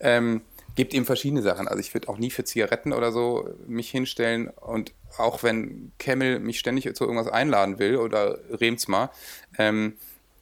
Ähm, 0.00 0.42
gibt 0.74 0.92
ihm 0.92 1.06
verschiedene 1.06 1.40
Sachen. 1.40 1.68
Also 1.68 1.78
ich 1.78 1.94
würde 1.94 2.08
auch 2.08 2.18
nie 2.18 2.32
für 2.32 2.42
Zigaretten 2.42 2.92
oder 2.92 3.12
so 3.12 3.48
mich 3.68 3.90
hinstellen 3.90 4.48
und 4.48 4.92
auch 5.18 5.44
wenn 5.44 5.92
Kemmel 5.98 6.40
mich 6.40 6.58
ständig 6.58 6.92
zu 6.96 7.04
irgendwas 7.04 7.28
einladen 7.28 7.78
will 7.78 7.98
oder 7.98 8.40
Remsmar, 8.50 9.12
ähm, 9.56 9.94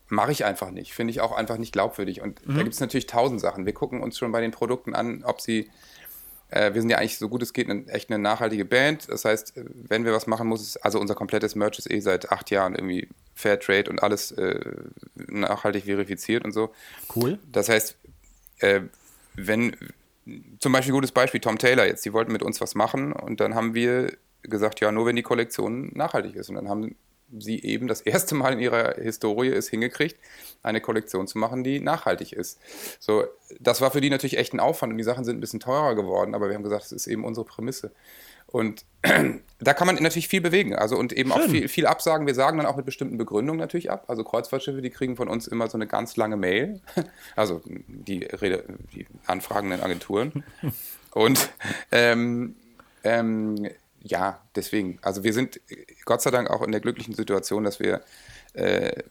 mache 0.08 0.32
ich 0.32 0.46
einfach 0.46 0.70
nicht. 0.70 0.94
Finde 0.94 1.10
ich 1.10 1.20
auch 1.20 1.32
einfach 1.32 1.58
nicht 1.58 1.74
glaubwürdig. 1.74 2.22
Und 2.22 2.46
mhm. 2.46 2.54
da 2.54 2.62
gibt 2.62 2.72
es 2.72 2.80
natürlich 2.80 3.08
tausend 3.08 3.42
Sachen. 3.42 3.66
Wir 3.66 3.74
gucken 3.74 4.00
uns 4.02 4.16
schon 4.16 4.32
bei 4.32 4.40
den 4.40 4.52
Produkten 4.52 4.94
an, 4.94 5.22
ob 5.22 5.42
sie 5.42 5.70
wir 6.54 6.80
sind 6.80 6.90
ja 6.90 6.98
eigentlich 6.98 7.18
so 7.18 7.28
gut 7.28 7.42
es 7.42 7.52
geht 7.52 7.70
eine, 7.70 7.86
echt 7.88 8.10
eine 8.10 8.18
nachhaltige 8.18 8.64
Band. 8.64 9.08
Das 9.08 9.24
heißt, 9.24 9.54
wenn 9.56 10.04
wir 10.04 10.12
was 10.12 10.26
machen, 10.26 10.48
muss 10.48 10.60
es, 10.60 10.76
also 10.76 11.00
unser 11.00 11.14
komplettes 11.14 11.54
Merch 11.54 11.78
ist 11.78 11.90
eh 11.90 12.00
seit 12.00 12.30
acht 12.30 12.50
Jahren 12.50 12.74
irgendwie 12.74 13.08
Fair 13.34 13.58
Trade 13.58 13.90
und 13.90 14.02
alles 14.02 14.32
äh, 14.32 14.60
nachhaltig 15.14 15.84
verifiziert 15.84 16.44
und 16.44 16.52
so. 16.52 16.72
Cool. 17.14 17.38
Das 17.50 17.68
heißt, 17.68 17.96
äh, 18.58 18.80
wenn 19.34 19.76
zum 20.58 20.72
Beispiel 20.72 20.92
gutes 20.92 21.12
Beispiel 21.12 21.40
Tom 21.40 21.58
Taylor 21.58 21.86
jetzt, 21.86 22.04
die 22.04 22.12
wollten 22.12 22.32
mit 22.32 22.42
uns 22.42 22.60
was 22.60 22.74
machen 22.74 23.12
und 23.12 23.40
dann 23.40 23.54
haben 23.54 23.74
wir 23.74 24.12
gesagt, 24.42 24.80
ja, 24.80 24.92
nur 24.92 25.06
wenn 25.06 25.16
die 25.16 25.22
Kollektion 25.22 25.90
nachhaltig 25.94 26.36
ist. 26.36 26.48
Und 26.48 26.56
dann 26.56 26.68
haben 26.68 26.96
sie 27.38 27.62
eben 27.62 27.88
das 27.88 28.00
erste 28.02 28.34
Mal 28.34 28.52
in 28.54 28.60
ihrer 28.60 28.94
Historie 28.94 29.48
es 29.48 29.68
hingekriegt, 29.68 30.16
eine 30.62 30.80
Kollektion 30.80 31.26
zu 31.26 31.38
machen, 31.38 31.64
die 31.64 31.80
nachhaltig 31.80 32.32
ist. 32.32 32.60
So, 33.00 33.24
das 33.60 33.80
war 33.80 33.90
für 33.90 34.00
die 34.00 34.10
natürlich 34.10 34.38
echt 34.38 34.52
ein 34.52 34.60
Aufwand 34.60 34.92
und 34.92 34.98
die 34.98 35.04
Sachen 35.04 35.24
sind 35.24 35.38
ein 35.38 35.40
bisschen 35.40 35.60
teurer 35.60 35.94
geworden, 35.94 36.34
aber 36.34 36.48
wir 36.48 36.54
haben 36.54 36.62
gesagt, 36.62 36.84
das 36.84 36.92
ist 36.92 37.06
eben 37.06 37.24
unsere 37.24 37.44
Prämisse. 37.44 37.92
Und 38.46 38.84
da 39.60 39.74
kann 39.74 39.86
man 39.86 39.96
natürlich 39.96 40.28
viel 40.28 40.42
bewegen, 40.42 40.76
also 40.76 40.96
und 40.96 41.12
eben 41.12 41.32
Schön. 41.32 41.42
auch 41.42 41.48
viel, 41.48 41.68
viel 41.68 41.86
absagen. 41.86 42.26
Wir 42.26 42.34
sagen 42.34 42.58
dann 42.58 42.66
auch 42.66 42.76
mit 42.76 42.84
bestimmten 42.84 43.16
Begründungen 43.16 43.58
natürlich 43.58 43.90
ab. 43.90 44.04
Also 44.08 44.24
Kreuzfahrtschiffe, 44.24 44.82
die 44.82 44.90
kriegen 44.90 45.16
von 45.16 45.28
uns 45.28 45.48
immer 45.48 45.68
so 45.68 45.78
eine 45.78 45.86
ganz 45.86 46.16
lange 46.16 46.36
Mail, 46.36 46.80
also 47.36 47.62
die, 47.66 48.24
Rede, 48.24 48.64
die 48.94 49.06
anfragenden 49.26 49.80
Agenturen. 49.80 50.44
Und 51.12 51.50
ähm, 51.90 52.56
ähm, 53.04 53.68
ja, 54.02 54.40
deswegen. 54.54 54.98
Also 55.02 55.24
wir 55.24 55.32
sind 55.32 55.60
Gott 56.04 56.22
sei 56.22 56.30
Dank 56.30 56.50
auch 56.50 56.62
in 56.62 56.72
der 56.72 56.80
glücklichen 56.80 57.14
Situation, 57.14 57.64
dass 57.64 57.80
wir 57.80 58.02
äh, 58.54 59.02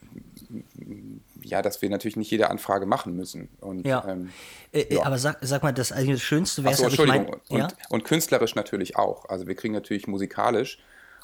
ja, 1.42 1.62
dass 1.62 1.82
wir 1.82 1.90
natürlich 1.90 2.18
nicht 2.18 2.30
jede 2.30 2.50
Anfrage 2.50 2.86
machen 2.86 3.16
müssen. 3.16 3.50
Und, 3.62 3.86
ja. 3.86 4.04
Ähm, 4.08 4.32
äh, 4.72 4.82
äh, 4.82 4.96
ja. 4.96 5.04
Aber 5.04 5.18
sag, 5.18 5.38
sag 5.42 5.64
mal, 5.64 5.74
das 5.74 5.92
eigentlich 5.92 6.16
das 6.16 6.22
Schönste 6.22 6.64
wäre 6.64 6.76
so, 6.76 6.86
Entschuldigung. 6.86 7.24
Ich 7.26 7.50
mein, 7.50 7.62
und, 7.62 7.72
ja? 7.72 7.78
und, 7.90 8.04
künstlerisch 8.04 8.56
natürlich 8.56 8.96
auch. 8.96 9.28
Also 9.30 9.48
wir 9.48 9.56
kriegen 9.56 9.74
natürlich 9.74 10.08
musikalisch 10.08 10.80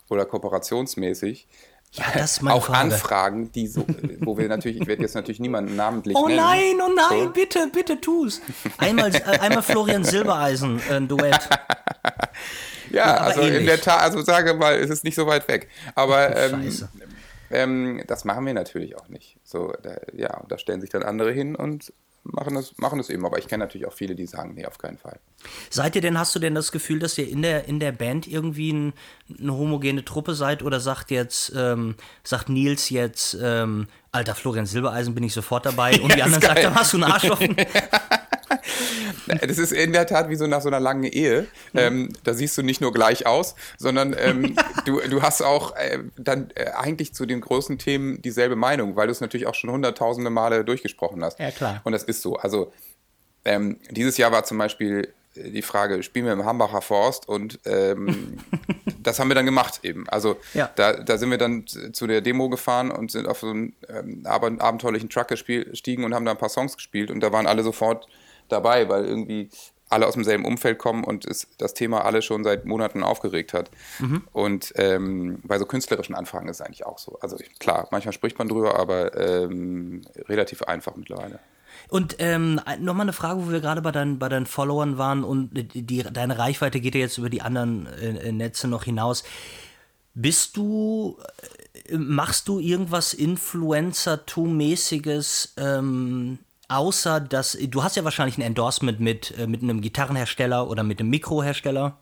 oder 0.10 0.26
kooperationsmäßig 0.26 1.48
ja, 1.94 2.04
das 2.14 2.46
auch 2.46 2.66
Frage. 2.66 2.94
Anfragen, 2.94 3.52
die 3.54 3.68
so, 3.68 3.86
wo 4.20 4.38
wir 4.38 4.48
natürlich, 4.50 4.82
ich 4.82 4.88
werde 4.88 5.04
jetzt 5.04 5.16
natürlich 5.16 5.40
niemanden 5.40 5.76
namentlich 5.76 6.18
oh 6.18 6.28
nennen. 6.28 6.40
Oh 6.40 6.44
nein, 6.44 6.76
oh 6.82 6.92
nein, 6.94 7.24
so. 7.26 7.30
bitte, 7.30 7.70
bitte 7.72 8.02
tu's. 8.02 8.42
Einmal, 8.78 9.16
äh, 9.16 9.22
einmal 9.40 9.64
Florian 9.64 10.04
Silbereisen, 10.04 10.82
ein 10.90 11.08
Duett. 11.08 11.40
Ja, 12.92 13.18
also 13.18 13.42
ähnlich. 13.42 13.62
in 13.62 13.66
der 13.66 13.82
Tat, 13.82 14.02
also 14.02 14.22
sage 14.22 14.54
mal, 14.54 14.76
es 14.76 14.90
ist 14.90 15.04
nicht 15.04 15.16
so 15.16 15.28
weit 15.28 15.48
weg. 15.48 15.70
Aber 15.96 16.36
ähm, 16.36 16.72
ähm, 17.50 18.04
das 18.08 18.26
machen 18.26 18.46
wir 18.46 18.54
natürlich 18.54 18.98
auch 18.98 19.08
nicht. 19.08 19.38
So, 19.44 19.74
da, 19.82 19.98
ja, 20.14 20.44
da 20.48 20.58
stellen 20.58 20.82
sich 20.82 20.90
dann 20.90 21.04
andere 21.04 21.32
hin 21.32 21.56
und 21.56 21.94
machen 22.24 22.56
das, 22.56 22.78
machen 22.78 22.98
das 22.98 23.10
eben. 23.10 23.26
Aber 23.26 23.38
ich 23.38 23.48
kenne 23.48 23.64
natürlich 23.64 23.88
auch 23.88 23.94
viele, 23.94 24.16
die 24.16 24.26
sagen, 24.26 24.54
nee, 24.56 24.66
auf 24.66 24.78
keinen 24.78 24.98
Fall. 24.98 25.20
Seid 25.70 25.96
ihr 25.96 26.02
denn, 26.02 26.18
hast 26.18 26.36
du 26.36 26.40
denn 26.40 26.56
das 26.56 26.72
Gefühl, 26.72 27.00
dass 27.00 27.18
ihr 27.18 27.30
in 27.30 27.42
der, 27.42 27.66
in 27.66 27.80
der 27.80 27.92
Band 27.92 28.28
irgendwie 28.28 28.74
ein, 28.74 28.94
eine 29.40 29.54
homogene 29.54 30.04
Truppe 30.04 30.34
seid 30.34 30.64
oder 30.64 30.80
sagt 30.80 31.12
jetzt, 31.12 31.54
ähm, 31.56 31.96
sagt 32.24 32.50
Nils 32.50 32.90
jetzt, 32.90 33.38
ähm, 33.42 33.88
alter 34.12 34.36
Florian 34.36 34.66
Silbereisen 34.66 35.16
bin 35.16 35.24
ich 35.24 35.34
sofort 35.34 35.66
dabei 35.66 36.00
und 36.02 36.16
die 36.16 36.24
anderen 36.24 36.42
sagen, 36.42 36.62
dann 36.64 36.76
hast 36.76 36.94
du 36.94 36.98
einen 36.98 37.12
Arsch 37.12 37.30
offen. 37.30 37.56
Das 39.26 39.58
ist 39.58 39.72
in 39.72 39.94
der 39.94 40.06
Tat 40.06 40.30
wie 40.30 40.36
so 40.36 40.48
nach 40.48 40.62
so 40.62 40.70
einer 40.70 40.80
langen 40.80 41.04
Ehe. 41.04 41.48
Ähm, 41.74 42.14
da 42.24 42.34
siehst 42.34 42.58
du 42.58 42.64
nicht 42.64 42.82
nur 42.82 42.94
gleich 42.94 43.26
aus, 43.26 43.56
sondern 43.78 44.16
ähm, 44.18 44.56
du, 44.86 45.00
du 45.02 45.22
hast 45.22 45.42
auch 45.42 45.76
äh, 45.76 46.00
dann 46.18 46.52
äh, 46.56 46.72
eigentlich 46.72 47.14
zu 47.14 47.26
den 47.26 47.42
großen 47.42 47.78
Themen 47.78 48.22
dieselbe 48.22 48.56
Meinung, 48.56 48.96
weil 48.96 49.08
du 49.08 49.12
es 49.12 49.22
natürlich 49.22 49.48
auch 49.48 49.56
schon 49.56 49.72
hunderttausende 49.72 50.30
Male 50.30 50.64
durchgesprochen 50.64 51.24
hast. 51.24 51.40
Ja, 51.40 51.52
klar. 51.52 51.82
Und 51.84 51.92
das 51.92 52.04
ist 52.04 52.22
so. 52.22 52.38
Also 52.38 52.72
ähm, 53.46 53.80
dieses 53.90 54.18
Jahr 54.18 54.32
war 54.32 54.44
zum 54.44 54.58
Beispiel 54.58 55.14
äh, 55.36 55.52
die 55.52 55.62
Frage, 55.62 56.04
spielen 56.04 56.26
wir 56.26 56.34
im 56.34 56.46
Hambacher 56.46 56.82
Forst 56.82 57.28
und 57.28 57.60
ähm, 57.66 58.40
das 59.04 59.20
haben 59.20 59.30
wir 59.30 59.36
dann 59.36 59.46
gemacht 59.46 59.80
eben. 59.84 60.08
Also 60.10 60.38
ja. 60.54 60.70
da, 60.76 60.94
da 60.94 61.18
sind 61.18 61.32
wir 61.32 61.38
dann 61.38 61.66
zu 61.68 62.08
der 62.08 62.22
Demo 62.22 62.50
gefahren 62.50 62.92
und 62.92 63.12
sind 63.12 63.28
auf 63.28 63.40
so 63.40 63.50
einen 63.50 63.74
ähm, 63.90 64.26
abenteuerlichen 64.26 65.10
Truck 65.10 65.30
gestiegen 65.30 66.04
und 66.04 66.14
haben 66.14 66.26
da 66.26 66.32
ein 66.32 66.38
paar 66.38 66.50
Songs 66.50 66.76
gespielt 66.76 67.10
und 67.10 67.22
da 67.22 67.32
waren 67.32 67.48
alle 67.48 67.64
sofort 67.64 68.08
dabei, 68.50 68.90
weil 68.90 69.06
irgendwie 69.06 69.50
alle 69.90 70.08
aus 70.08 70.16
demselben 70.16 70.46
Umfeld 70.46 70.80
kommen 70.80 71.04
und 71.04 71.26
es 71.26 71.48
das 71.58 71.74
Thema 71.74 72.06
alle 72.06 72.22
schon 72.22 72.44
seit 72.44 72.66
Monaten 72.66 73.04
aufgeregt 73.04 73.54
hat. 73.54 73.70
Mhm. 74.00 74.24
Und 74.34 74.74
ähm, 74.76 75.40
bei 75.44 75.58
so 75.60 75.66
künstlerischen 75.66 76.16
Anfragen 76.16 76.50
ist 76.50 76.60
es 76.60 76.66
eigentlich 76.66 76.86
auch 76.86 76.98
so. 76.98 77.18
Also 77.22 77.38
klar, 77.60 77.88
manchmal 77.92 78.12
spricht 78.14 78.38
man 78.38 78.50
drüber, 78.50 78.78
aber 78.80 79.16
ähm, 79.18 80.02
relativ 80.28 80.64
einfach 80.64 80.96
mittlerweile. 80.96 81.40
Und 81.90 82.16
ähm, 82.20 82.60
nochmal 82.80 83.06
eine 83.06 83.14
Frage, 83.14 83.46
wo 83.46 83.52
wir 83.52 83.62
gerade 83.62 83.82
bei, 83.82 83.92
dein, 83.92 84.20
bei 84.20 84.30
deinen 84.30 84.46
Followern 84.46 84.98
waren 84.98 85.24
und 85.24 85.52
die, 85.54 86.04
deine 86.04 86.38
Reichweite 86.38 86.82
geht 86.82 86.96
ja 86.96 87.02
jetzt 87.02 87.18
über 87.18 87.30
die 87.30 87.42
anderen 87.42 87.88
äh, 87.88 88.32
Netze 88.32 88.68
noch 88.68 88.84
hinaus. 88.84 89.24
Bist 90.14 90.58
du, 90.58 91.18
äh, 91.88 91.98
machst 91.98 92.50
du 92.50 92.60
irgendwas 92.60 93.14
Influencer-mäßiges 93.14 95.54
ähm, 95.58 96.40
außer 96.68 97.20
dass 97.20 97.58
du 97.60 97.84
hast 97.84 97.96
ja 97.96 98.04
wahrscheinlich 98.04 98.38
ein 98.38 98.42
Endorsement 98.42 99.00
mit, 99.00 99.38
äh, 99.38 99.48
mit 99.48 99.64
einem 99.64 99.82
Gitarrenhersteller 99.82 100.70
oder 100.70 100.84
mit 100.84 101.00
einem 101.00 101.10
Mikrohersteller. 101.10 101.98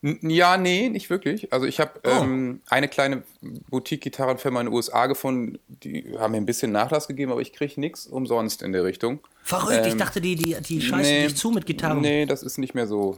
Ja, 0.00 0.56
nee, 0.56 0.88
nicht 0.90 1.10
wirklich. 1.10 1.52
Also 1.52 1.66
ich 1.66 1.80
habe 1.80 2.00
oh. 2.04 2.22
ähm, 2.22 2.60
eine 2.68 2.86
kleine 2.86 3.24
Boutique-Gitarrenfirma 3.40 4.60
in 4.60 4.66
den 4.66 4.74
USA 4.74 5.06
gefunden, 5.06 5.58
die 5.66 6.14
haben 6.16 6.32
mir 6.32 6.36
ein 6.36 6.46
bisschen 6.46 6.70
Nachlass 6.70 7.08
gegeben, 7.08 7.32
aber 7.32 7.40
ich 7.40 7.52
kriege 7.52 7.80
nichts 7.80 8.06
umsonst 8.06 8.62
in 8.62 8.72
der 8.72 8.84
Richtung. 8.84 9.18
Verrückt, 9.48 9.86
ähm, 9.86 9.88
ich 9.88 9.96
dachte, 9.96 10.20
die, 10.20 10.34
die, 10.34 10.56
die 10.60 10.82
scheißen 10.82 11.10
nee, 11.10 11.26
dich 11.26 11.34
zu 11.34 11.50
mit 11.50 11.64
Gitarren. 11.64 12.02
Nee, 12.02 12.26
das 12.26 12.42
ist 12.42 12.58
nicht 12.58 12.74
mehr 12.74 12.86
so, 12.86 13.16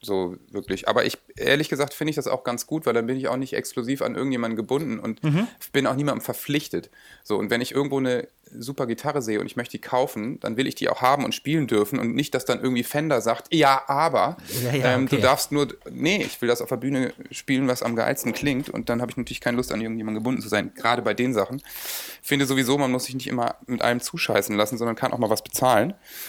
so 0.00 0.36
wirklich. 0.50 0.88
Aber 0.88 1.04
ich, 1.04 1.18
ehrlich 1.36 1.68
gesagt, 1.68 1.92
finde 1.92 2.08
ich 2.08 2.16
das 2.16 2.28
auch 2.28 2.44
ganz 2.44 2.66
gut, 2.66 2.86
weil 2.86 2.94
dann 2.94 3.06
bin 3.06 3.18
ich 3.18 3.28
auch 3.28 3.36
nicht 3.36 3.52
exklusiv 3.52 4.00
an 4.00 4.14
irgendjemanden 4.14 4.56
gebunden 4.56 4.98
und 4.98 5.22
mhm. 5.22 5.46
bin 5.72 5.86
auch 5.86 5.94
niemandem 5.94 6.24
verpflichtet. 6.24 6.88
So, 7.24 7.36
und 7.36 7.50
wenn 7.50 7.60
ich 7.60 7.72
irgendwo 7.72 7.98
eine 7.98 8.26
super 8.50 8.86
Gitarre 8.86 9.22
sehe 9.22 9.40
und 9.40 9.46
ich 9.46 9.56
möchte 9.56 9.72
die 9.72 9.80
kaufen, 9.80 10.38
dann 10.40 10.56
will 10.56 10.66
ich 10.66 10.74
die 10.74 10.88
auch 10.88 11.02
haben 11.02 11.24
und 11.24 11.34
spielen 11.34 11.66
dürfen 11.66 11.98
und 11.98 12.14
nicht, 12.14 12.34
dass 12.34 12.44
dann 12.44 12.60
irgendwie 12.60 12.84
Fender 12.84 13.20
sagt, 13.20 13.52
ja, 13.52 13.82
aber 13.88 14.36
ja, 14.64 14.72
ja, 14.72 14.94
ähm, 14.94 15.04
okay. 15.04 15.16
du 15.16 15.22
darfst 15.22 15.52
nur, 15.52 15.68
nee, 15.90 16.22
ich 16.22 16.40
will 16.40 16.48
das 16.48 16.62
auf 16.62 16.68
der 16.68 16.76
Bühne 16.76 17.12
spielen, 17.30 17.68
was 17.68 17.82
am 17.82 17.96
geilsten 17.96 18.32
klingt 18.32 18.70
und 18.70 18.88
dann 18.88 19.00
habe 19.00 19.10
ich 19.10 19.16
natürlich 19.16 19.40
keine 19.40 19.56
Lust, 19.56 19.72
an 19.72 19.80
irgendjemanden 19.80 20.22
gebunden 20.22 20.40
zu 20.40 20.48
sein, 20.48 20.72
gerade 20.74 21.02
bei 21.02 21.14
den 21.14 21.34
Sachen. 21.34 21.60
Ich 22.22 22.28
finde 22.28 22.46
sowieso, 22.46 22.78
man 22.78 22.90
muss 22.92 23.04
sich 23.04 23.14
nicht 23.14 23.26
immer 23.26 23.56
mit 23.66 23.82
allem 23.82 24.00
zuscheißen 24.00 24.54
lassen, 24.56 24.78
sondern 24.78 24.96
kann 24.96 25.12
auch 25.12 25.18
mal 25.18 25.30
was 25.30 25.42
bezahlen. 25.42 25.65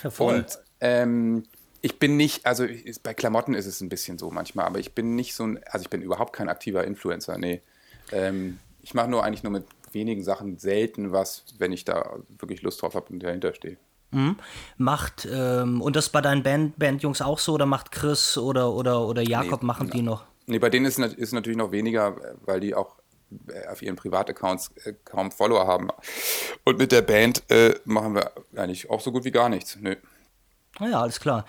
Ja, 0.04 0.10
und 0.18 0.60
ähm, 0.80 1.44
ich 1.82 2.00
bin 2.00 2.18
nicht, 2.18 2.46
also 2.46 2.66
bei 3.04 3.14
Klamotten 3.14 3.54
ist 3.54 3.66
es 3.66 3.82
ein 3.82 3.90
bisschen 3.90 4.18
so 4.18 4.30
manchmal, 4.32 4.66
aber 4.66 4.80
ich 4.80 4.94
bin 4.94 5.16
nicht 5.16 5.36
so 5.36 5.46
ein, 5.46 5.60
also 5.70 5.84
ich 5.84 5.90
bin 5.90 6.02
überhaupt 6.02 6.34
kein 6.34 6.50
aktiver 6.50 6.84
Influencer, 6.84 7.38
nee. 7.38 7.62
Ähm, 8.12 8.60
ich 8.82 8.94
mache 8.94 9.10
nur 9.10 9.24
eigentlich 9.24 9.44
nur 9.44 9.52
mit 9.52 9.66
wenigen 9.92 10.24
Sachen 10.24 10.58
selten 10.58 11.12
was, 11.12 11.46
wenn 11.58 11.72
ich 11.72 11.86
da 11.86 12.18
wirklich 12.40 12.62
Lust 12.62 12.82
drauf 12.82 12.96
habe 12.96 13.12
und 13.12 13.22
dahinter 13.22 13.54
stehe. 13.54 13.78
Mhm. 14.12 14.38
Macht, 14.78 15.28
ähm, 15.32 15.82
und 15.82 15.96
das 15.96 16.10
bei 16.10 16.22
deinen 16.22 16.44
Band, 16.44 16.80
Bandjungs 16.80 17.22
auch 17.22 17.40
so 17.40 17.54
oder 17.54 17.66
macht 17.66 17.92
Chris 17.92 18.38
oder, 18.38 18.74
oder, 18.74 19.06
oder 19.06 19.22
Jakob, 19.22 19.62
nee, 19.62 19.68
machen 19.68 19.90
die 19.90 20.02
noch? 20.02 20.24
Nee, 20.46 20.60
bei 20.60 20.70
denen 20.70 20.86
ist 20.86 20.98
es 20.98 21.32
natürlich 21.34 21.58
noch 21.58 21.72
weniger, 21.72 22.16
weil 22.46 22.62
die 22.62 22.74
auch 22.74 22.98
äh, 23.00 23.02
auf 23.70 23.82
ihren 23.82 23.96
Privataccounts 23.96 24.72
äh, 24.86 24.94
kaum 25.04 25.32
Follower 25.32 25.68
haben. 25.68 25.90
Und 26.64 26.78
mit 26.78 26.92
der 26.92 27.02
Band 27.02 27.44
äh, 27.50 27.76
machen 27.86 28.16
wir 28.16 28.32
eigentlich 28.56 28.90
auch 28.90 29.02
so 29.02 29.12
gut 29.12 29.26
wie 29.26 29.32
gar 29.32 29.50
nichts. 29.50 29.78
Nö. 29.80 29.96
Naja, 30.80 31.02
alles 31.02 31.20
klar. 31.20 31.46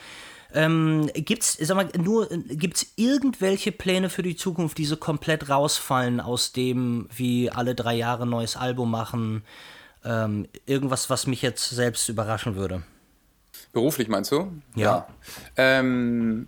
Ähm, 0.55 1.11
gibt's, 1.15 1.59
sag 1.61 1.77
mal, 1.77 1.89
nur, 1.99 2.29
gibt's 2.29 2.87
irgendwelche 2.97 3.71
Pläne 3.71 4.09
für 4.09 4.23
die 4.23 4.37
Zukunft, 4.37 4.79
die 4.79 4.87
so 4.87 4.97
komplett 4.97 5.51
rausfallen 5.51 6.21
aus 6.21 6.53
dem, 6.53 7.09
wie 7.15 7.51
alle 7.51 7.75
drei 7.75 7.95
Jahre 7.95 8.23
ein 8.23 8.31
neues 8.31 8.57
Album 8.57 8.91
machen? 8.91 9.45
Ähm, 10.05 10.49
irgendwas, 10.65 11.11
was 11.11 11.27
mich 11.27 11.43
jetzt 11.43 11.69
selbst 11.69 12.09
überraschen 12.09 12.57
würde. 12.57 12.83
Beruflich 13.73 14.09
meinst 14.09 14.33
du? 14.33 14.51
Ja. 14.75 14.85
ja. 14.85 15.09
Ähm, 15.57 16.47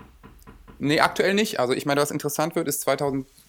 nee, 0.79 1.01
aktuell 1.01 1.35
nicht. 1.35 1.61
Also 1.61 1.75
ich 1.75 1.85
meine, 1.85 2.01
was 2.01 2.11
interessant 2.11 2.57
wird, 2.57 2.69
ist 2.69 2.83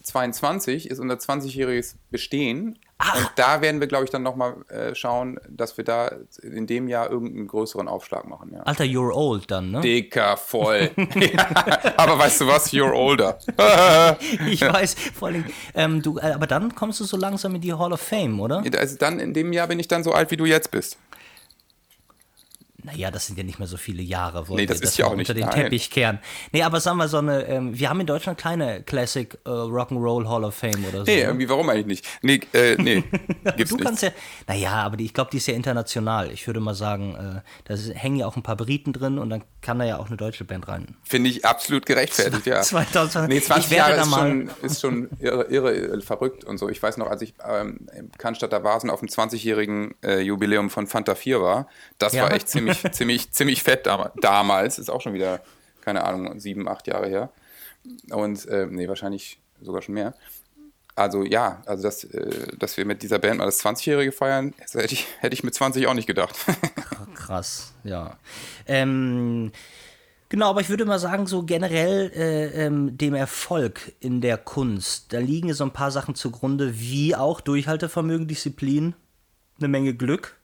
2022 0.02 0.90
ist 0.90 1.00
unser 1.00 1.16
20-jähriges 1.16 1.96
Bestehen 2.10 2.78
Ach. 3.04 3.16
Und 3.16 3.32
da 3.36 3.62
werden 3.62 3.80
wir, 3.80 3.88
glaube 3.88 4.06
ich, 4.06 4.12
dann 4.12 4.22
nochmal 4.22 4.58
äh, 4.70 4.94
schauen, 4.94 5.40
dass 5.50 5.76
wir 5.76 5.84
da 5.84 6.12
in 6.44 6.68
dem 6.68 6.88
Jahr 6.88 7.10
irgendeinen 7.10 7.48
größeren 7.48 7.88
Aufschlag 7.88 8.28
machen. 8.28 8.52
Ja. 8.54 8.62
Alter, 8.62 8.84
you're 8.84 9.12
old 9.12 9.50
dann, 9.50 9.72
ne? 9.72 9.82
Dicker, 9.82 10.38
voll. 10.38 10.92
ja, 11.16 11.50
aber 11.98 12.20
weißt 12.20 12.42
du 12.42 12.48
was? 12.48 12.72
You're 12.72 12.94
older. 12.94 13.40
ich 14.48 14.62
weiß, 14.62 14.94
vor 15.16 15.30
allem, 15.30 15.46
ähm, 15.74 16.04
du, 16.04 16.20
äh, 16.20 16.34
aber 16.34 16.46
dann 16.46 16.76
kommst 16.76 17.00
du 17.00 17.06
so 17.06 17.18
langsam 17.18 17.56
in 17.56 17.62
die 17.62 17.74
Hall 17.74 17.92
of 17.92 18.02
Fame, 18.02 18.40
oder? 18.40 18.64
Also 18.78 18.98
dann, 18.98 19.20
in 19.20 19.34
dem 19.34 19.52
Jahr 19.52 19.66
bin 19.66 19.80
ich 19.80 19.88
dann 19.88 20.04
so 20.04 20.12
alt, 20.12 20.30
wie 20.30 20.38
du 20.38 20.46
jetzt 20.46 20.70
bist. 20.70 20.98
Naja, 22.84 23.12
das 23.12 23.28
sind 23.28 23.38
ja 23.38 23.44
nicht 23.44 23.60
mehr 23.60 23.68
so 23.68 23.78
viele 23.78 24.02
Jahre, 24.02 24.48
wollen 24.48 24.60
nee, 24.60 24.66
das, 24.66 24.80
das 24.80 24.92
ist 24.92 24.98
ja 24.98 25.06
auch 25.08 25.16
nicht 25.16 25.30
unter 25.30 25.34
den 25.34 25.46
Nein. 25.46 25.64
Teppich 25.64 25.90
kehren. 25.90 26.20
Nee, 26.52 26.64
aber 26.64 26.80
sagen 26.80 26.98
wir 26.98 27.08
so 27.08 27.18
eine, 27.18 27.46
ähm, 27.48 27.78
wir 27.78 27.90
haben 27.90 28.00
in 28.00 28.08
Deutschland 28.08 28.38
keine 28.38 28.84
Classic 28.84 29.38
äh, 29.46 29.50
Rock'n'Roll 29.50 30.28
Hall 30.28 30.44
of 30.44 30.56
Fame 30.56 30.86
oder 30.88 31.00
so. 31.00 31.12
Nee, 31.12 31.18
ne? 31.18 31.24
irgendwie, 31.24 31.50
warum 31.50 31.70
eigentlich 31.70 31.86
nicht? 31.86 32.08
Nee, 32.22 32.42
äh, 32.54 32.76
nee 32.82 33.04
gibt's 33.58 33.70
du 33.70 33.76
nicht. 33.76 33.86
kannst 33.86 34.04
ja, 34.04 34.10
naja, 34.48 34.74
aber 34.74 34.98
die, 34.98 35.06
ich 35.06 35.14
glaube, 35.14 35.32
die 35.32 35.38
ist 35.38 35.48
ja 35.48 35.54
international. 35.54 36.32
Ich 36.32 36.48
würde 36.48 36.60
mal 36.60 36.76
sagen, 36.76 37.16
äh, 37.16 37.42
da 37.66 37.76
hängen 37.76 38.18
ja 38.18 38.28
auch 38.28 38.36
ein 38.36 38.44
paar 38.44 38.58
Briten 38.58 38.94
drin 38.94 39.18
und 39.18 39.30
dann 39.30 39.44
kann 39.62 39.80
da 39.80 39.86
ja 39.86 40.00
auch 40.00 40.08
eine 40.08 40.18
deutsche 40.18 40.44
Band 40.44 40.68
rein. 40.68 40.96
Finde 41.04 41.30
ich 41.30 41.46
absolut 41.46 41.86
gerechtfertigt, 41.86 42.46
ja. 42.46 42.62
2020. 42.62 43.34
Nee, 43.34 43.42
20 43.42 43.72
Jahre 43.72 44.02
ist 44.02 44.12
schon, 44.12 44.52
ist 44.62 44.82
schon 44.82 45.10
irre, 45.20 45.44
irre, 45.44 46.02
verrückt 46.02 46.44
und 46.44 46.58
so. 46.58 46.70
Ich 46.70 46.82
weiß 46.82 46.98
noch, 46.98 47.08
als 47.08 47.22
ich 47.22 47.34
ähm, 47.48 47.88
im 47.96 48.12
Cannstatter 48.18 48.64
Vasen 48.64 48.90
auf 48.90 49.00
dem 49.00 49.10
20-jährigen 49.10 49.96
äh, 50.04 50.20
Jubiläum 50.20 50.70
von 50.70 50.88
Fanta 50.88 51.16
4 51.16 51.42
war, 51.42 51.68
das 51.98 52.14
ja. 52.14 52.24
war 52.24 52.32
echt 52.32 52.50
ziemlich, 52.50 52.71
ziemlich, 52.72 52.92
ziemlich 52.94 53.32
ziemlich 53.32 53.64
fett 53.64 53.88
damals, 54.22 54.80
ist 54.80 54.90
auch 54.90 55.02
schon 55.02 55.14
wieder, 55.14 55.42
keine 55.82 56.04
Ahnung, 56.04 56.40
sieben, 56.40 56.68
acht 56.68 56.88
Jahre 56.88 57.08
her. 57.08 57.30
Und, 58.10 58.46
äh, 58.48 58.68
nee, 58.70 58.88
wahrscheinlich 58.88 59.40
sogar 59.62 59.82
schon 59.82 59.96
mehr. 59.96 60.14
Also 60.96 61.24
ja, 61.24 61.62
also 61.66 61.84
dass, 61.84 62.04
äh, 62.04 62.58
dass 62.58 62.78
wir 62.78 62.86
mit 62.86 63.02
dieser 63.02 63.20
Band 63.20 63.38
mal 63.38 63.46
das 63.46 63.64
20-Jährige 63.64 64.12
feiern, 64.12 64.54
hätte 64.60 64.94
ich, 64.94 65.08
hätte 65.20 65.34
ich 65.34 65.44
mit 65.44 65.54
20 65.54 65.88
auch 65.88 65.94
nicht 65.94 66.08
gedacht. 66.08 66.36
Krass, 67.16 67.74
ja. 67.84 68.18
Ähm, 68.68 69.52
genau, 70.30 70.50
aber 70.50 70.62
ich 70.62 70.70
würde 70.70 70.86
mal 70.86 71.00
sagen, 71.00 71.28
so 71.28 71.44
generell 71.44 72.12
äh, 72.14 72.66
ähm, 72.66 72.98
dem 72.98 73.16
Erfolg 73.16 73.94
in 74.00 74.20
der 74.22 74.38
Kunst, 74.38 75.14
da 75.14 75.20
liegen 75.20 75.54
so 75.54 75.64
ein 75.64 75.72
paar 75.72 75.92
Sachen 75.92 76.14
zugrunde, 76.14 76.80
wie 76.80 77.16
auch 77.16 77.40
Durchhaltevermögen, 77.40 78.28
Disziplin, 78.28 78.94
eine 79.60 79.70
Menge 79.70 79.94
Glück. 79.94 80.38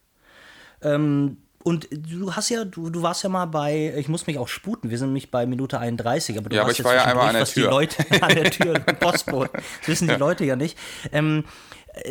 Ähm, 0.81 1.37
und 1.67 1.89
du 1.91 2.33
hast 2.33 2.47
ja, 2.47 2.63
du, 2.63 2.89
du 2.89 3.01
warst 3.01 3.23
ja 3.23 3.29
mal 3.29 3.45
bei, 3.45 3.93
ich 3.97 4.07
muss 4.07 4.25
mich 4.25 4.37
auch 4.37 4.47
sputen, 4.47 4.89
wir 4.89 4.97
sind 4.97 5.09
nämlich 5.09 5.31
bei 5.31 5.45
Minute 5.45 5.77
31, 5.77 6.37
aber 6.37 6.47
du 6.47 6.55
ja, 6.55 6.61
aber 6.61 6.71
ich 6.71 6.81
war 6.81 6.95
ja 6.95 7.03
einmal 7.03 7.27
an 7.27 7.35
der 7.35 7.45
Tür. 7.45 7.67
Die 7.67 7.69
Leute 7.69 8.05
an 8.21 8.35
der 8.35 8.51
Tür, 8.51 8.79
Postbote, 8.79 9.51
das 9.51 9.87
wissen 9.89 10.07
die 10.07 10.13
ja. 10.13 10.17
Leute 10.17 10.45
ja 10.45 10.55
nicht. 10.55 10.77
Ähm, 11.11 11.43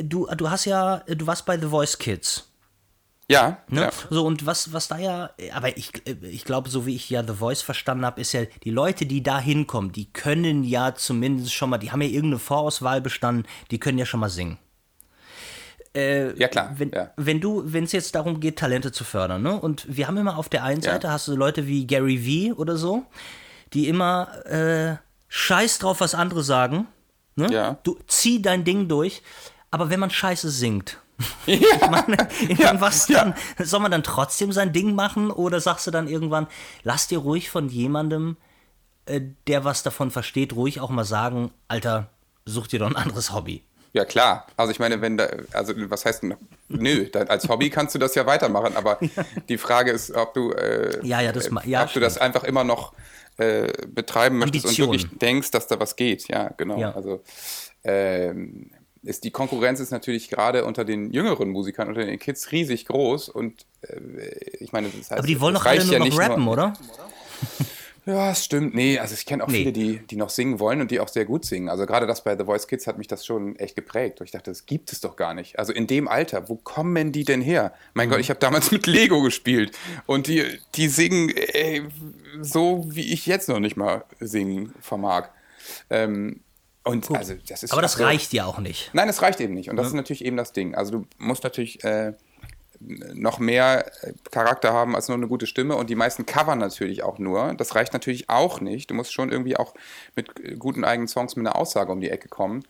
du, 0.03 0.27
du 0.37 0.51
hast 0.51 0.66
ja, 0.66 0.99
du 1.07 1.27
warst 1.27 1.47
bei 1.47 1.59
The 1.59 1.69
Voice 1.69 1.97
Kids. 1.97 2.53
Ja, 3.31 3.57
ne? 3.69 3.81
ja. 3.81 3.90
So, 4.11 4.27
und 4.27 4.45
was, 4.45 4.75
was 4.75 4.88
da 4.88 4.99
ja, 4.99 5.31
aber 5.55 5.75
ich, 5.79 5.90
ich 6.21 6.45
glaube, 6.45 6.69
so 6.69 6.85
wie 6.85 6.95
ich 6.95 7.09
ja 7.09 7.27
The 7.27 7.33
Voice 7.33 7.62
verstanden 7.62 8.05
habe, 8.05 8.21
ist 8.21 8.33
ja, 8.33 8.42
die 8.62 8.71
Leute, 8.71 9.07
die 9.07 9.23
da 9.23 9.40
hinkommen, 9.40 9.90
die 9.90 10.12
können 10.12 10.64
ja 10.64 10.95
zumindest 10.95 11.55
schon 11.55 11.71
mal, 11.71 11.79
die 11.79 11.90
haben 11.92 12.03
ja 12.03 12.09
irgendeine 12.09 12.40
Vorauswahl 12.40 13.01
bestanden, 13.01 13.47
die 13.71 13.81
können 13.81 13.97
ja 13.97 14.05
schon 14.05 14.21
mal 14.21 14.29
singen. 14.29 14.59
Äh, 15.96 16.38
ja, 16.38 16.48
klar. 16.48 16.74
Wenn, 16.76 16.90
ja. 16.90 17.11
wenn 17.16 17.40
du, 17.40 17.62
wenn 17.64 17.85
es 17.85 17.92
jetzt 17.92 18.14
darum 18.14 18.38
geht, 18.38 18.59
Talente 18.59 18.92
zu 18.92 19.02
fördern, 19.02 19.42
ne? 19.42 19.59
Und 19.59 19.87
wir 19.88 20.06
haben 20.06 20.18
immer 20.18 20.37
auf 20.37 20.50
der 20.50 20.62
einen 20.62 20.82
Seite 20.82 21.06
ja. 21.06 21.12
hast 21.14 21.26
du 21.26 21.35
Leute 21.35 21.66
wie 21.66 21.87
Gary 21.87 22.24
Vee 22.24 22.52
oder 22.52 22.76
so, 22.76 23.04
die 23.72 23.88
immer 23.88 24.44
äh, 24.44 24.96
Scheiß 25.28 25.78
drauf, 25.78 26.00
was 26.00 26.14
andere 26.14 26.42
sagen. 26.42 26.87
Ne? 27.35 27.50
Ja. 27.50 27.78
Du 27.82 27.98
zieh 28.06 28.42
dein 28.42 28.64
Ding 28.64 28.88
durch, 28.88 29.22
aber 29.70 29.88
wenn 29.88 29.98
man 30.00 30.11
scheiße 30.11 30.50
singt, 30.50 30.98
Ja. 31.46 31.88
meine, 31.90 32.28
Ja, 32.59 32.78
was 32.78 33.06
dann? 33.06 33.35
Soll 33.59 33.80
man 33.80 33.90
dann 33.90 34.02
trotzdem 34.02 34.52
sein 34.52 34.74
Ding 34.74 34.94
machen 34.94 35.30
oder 35.30 35.61
sagst 35.61 35.87
du 35.87 35.90
dann 35.90 36.09
irgendwann, 36.09 36.46
lass 36.82 37.09
dir 37.09 37.18
ruhig 37.18 37.48
von 37.48 37.70
jemandem, 37.70 38.37
äh, 39.06 39.22
der 39.46 39.64
was 39.64 39.82
davon 39.82 40.11
versteht, 40.11 40.52
ruhig 40.52 40.80
auch 40.80 40.90
mal 40.90 41.04
sagen, 41.04 41.52
Alter, 41.68 42.11
such 42.44 42.66
dir 42.66 42.80
doch 42.80 42.90
ein 42.90 42.96
anderes 42.96 43.32
Hobby. 43.32 43.64
Ja, 43.96 44.04
klar. 44.04 44.46
Also 44.59 44.72
ich 44.72 44.78
meine, 44.78 45.00
wenn 45.00 45.16
da, 45.16 45.26
also 45.54 45.72
was 45.88 46.04
heißt 46.04 46.22
denn, 46.22 46.35
nö, 46.68 47.06
da, 47.11 47.20
als 47.20 47.48
Hobby 47.48 47.70
kannst 47.70 47.94
du 47.94 47.98
das 47.98 48.14
ja 48.14 48.26
weitermachen, 48.26 48.76
aber 48.76 48.98
die 49.48 49.56
Frage 49.56 49.90
ist, 49.90 50.11
ob 50.11 50.35
du, 50.35 50.52
äh, 50.52 50.98
Ja, 51.02 51.22
ja, 51.22 51.32
das 51.32 51.48
ja, 51.64 51.85
ob 51.85 51.92
du 51.94 52.00
das 52.00 52.18
einfach 52.18 52.44
immer 52.44 52.62
noch 52.62 52.92
äh, 53.38 53.72
betreiben 53.88 54.37
möchtest 54.37 54.66
Ambition. 54.66 54.88
und 54.90 55.00
wirklich 55.00 55.18
denkst, 55.18 55.50
dass 55.50 55.66
da 55.66 55.80
was 55.80 55.96
geht. 55.96 56.28
Ja, 56.28 56.50
genau. 56.59 56.78
Ja. 56.78 56.94
Also 56.94 57.22
ähm, 57.85 58.70
ist 59.02 59.24
die 59.24 59.30
Konkurrenz 59.30 59.80
ist 59.80 59.92
natürlich 59.92 60.28
gerade 60.28 60.66
unter 60.66 60.85
den 60.85 61.11
jüngeren 61.11 61.48
Musikern, 61.48 61.88
unter 61.88 62.04
den 62.04 62.18
Kids 62.18 62.52
riesig 62.52 62.85
groß 62.85 63.30
und 63.30 63.64
äh, 63.80 63.96
ich 64.61 64.72
meine, 64.72 64.88
das 64.88 65.11
heißt, 65.11 65.12
Aber 65.12 65.26
die 65.26 65.40
wollen 65.40 65.54
doch 65.54 65.64
alle 65.64 65.82
nur 65.82 65.94
ja 65.94 66.04
noch 66.04 66.18
rappen, 66.18 66.46
oder? 66.48 66.74
Ja, 68.07 68.31
es 68.31 68.45
stimmt. 68.45 68.73
Nee, 68.73 69.01
also 69.01 69.14
ich 69.14 69.27
kenne 69.27 69.42
auch 69.42 69.49
Nee. 69.49 69.59
viele, 69.59 69.73
die, 69.73 69.99
die 69.99 70.14
noch 70.14 70.31
singen 70.31 70.61
wollen 70.61 70.81
und 70.81 70.92
die 70.92 71.01
auch 71.01 71.09
sehr 71.09 71.25
gut 71.25 71.45
singen. 71.45 71.69
Also 71.69 71.87
gerade 71.87 72.07
das 72.07 72.23
bei 72.23 72.38
The 72.38 72.45
Voice 72.45 72.69
Kids 72.69 72.87
hat 72.87 72.99
mich 72.99 73.09
das 73.09 73.27
schon 73.27 73.57
echt 73.57 73.75
geprägt. 73.75 74.21
Und 74.21 74.27
ich 74.27 74.31
dachte, 74.31 74.53
das 74.53 74.64
gibt 74.64 74.92
es 74.92 75.01
doch 75.01 75.16
gar 75.16 75.35
nicht. 75.35 75.59
Also 75.59 75.73
in 75.73 75.88
dem 75.88 76.07
Alter, 76.07 76.49
wo 76.49 76.55
kommen 76.55 77.11
die 77.11 77.25
denn 77.25 77.42
her? 77.42 77.73
Mein 77.95 78.09
Gott, 78.09 78.21
ich 78.21 78.31
habe 78.31 78.38
damals 78.38 78.71
mit 78.71 78.87
Lego 78.87 79.23
gespielt 79.23 79.77
und 80.07 80.29
die, 80.29 80.45
die 80.77 80.87
singen 80.87 81.31
ey, 81.31 81.83
so, 82.40 82.85
wie 82.88 83.12
ich 83.12 83.27
jetzt 83.27 83.49
noch 83.49 83.59
nicht 83.59 83.77
mal 83.77 84.05
singen 84.21 84.73
vermag. 84.81 85.29
Ähm, 85.90 86.40
und 86.85 87.11
also 87.11 87.35
das 87.49 87.64
ist 87.64 87.73
Aber 87.73 87.83
das 87.83 87.99
reicht 87.99 88.33
ja 88.33 88.45
auch 88.47 88.61
nicht. 88.61 88.90
Nein, 88.92 89.09
es 89.09 89.21
reicht 89.21 89.40
eben 89.40 89.55
nicht. 89.55 89.69
Und 89.69 89.75
das 89.75 89.88
ist 89.88 89.95
natürlich 89.95 90.25
eben 90.25 90.37
das 90.37 90.53
Ding. 90.53 90.77
Also 90.77 90.92
du 91.01 91.07
musst 91.19 91.42
natürlich 91.42 91.83
äh, 91.83 92.12
noch 93.14 93.38
mehr 93.38 93.87
äh, 94.03 94.12
Charakter 94.31 94.72
haben 94.72 94.94
als 94.94 95.09
nur 95.09 95.16
eine 95.16 95.29
gute 95.29 95.46
Stimme. 95.46 95.77
Und 95.77 95.90
die 95.90 95.94
meisten 95.94 96.27
covern 96.27 96.59
natürlich 96.59 97.03
auch 97.03 97.18
nur. 97.18 97.55
Das 97.55 97.75
reicht 97.75 97.92
natürlich 97.92 98.29
auch 98.29 98.61
nicht. 98.61 98.90
Du 98.90 98.94
musst 98.94 99.12
schon 99.12 99.31
irgendwie 99.31 99.57
auch 99.57 99.75
mit 100.14 100.38
äh, 100.40 100.57
guten 100.57 100.85
eigenen 100.85 101.09
Songs 101.09 101.37
mit 101.37 101.46
einer 101.46 101.57
Aussage 101.57 101.92
um 101.92 102.01
die 102.01 102.11
Ecke 102.11 102.29
kommen. 102.29 102.64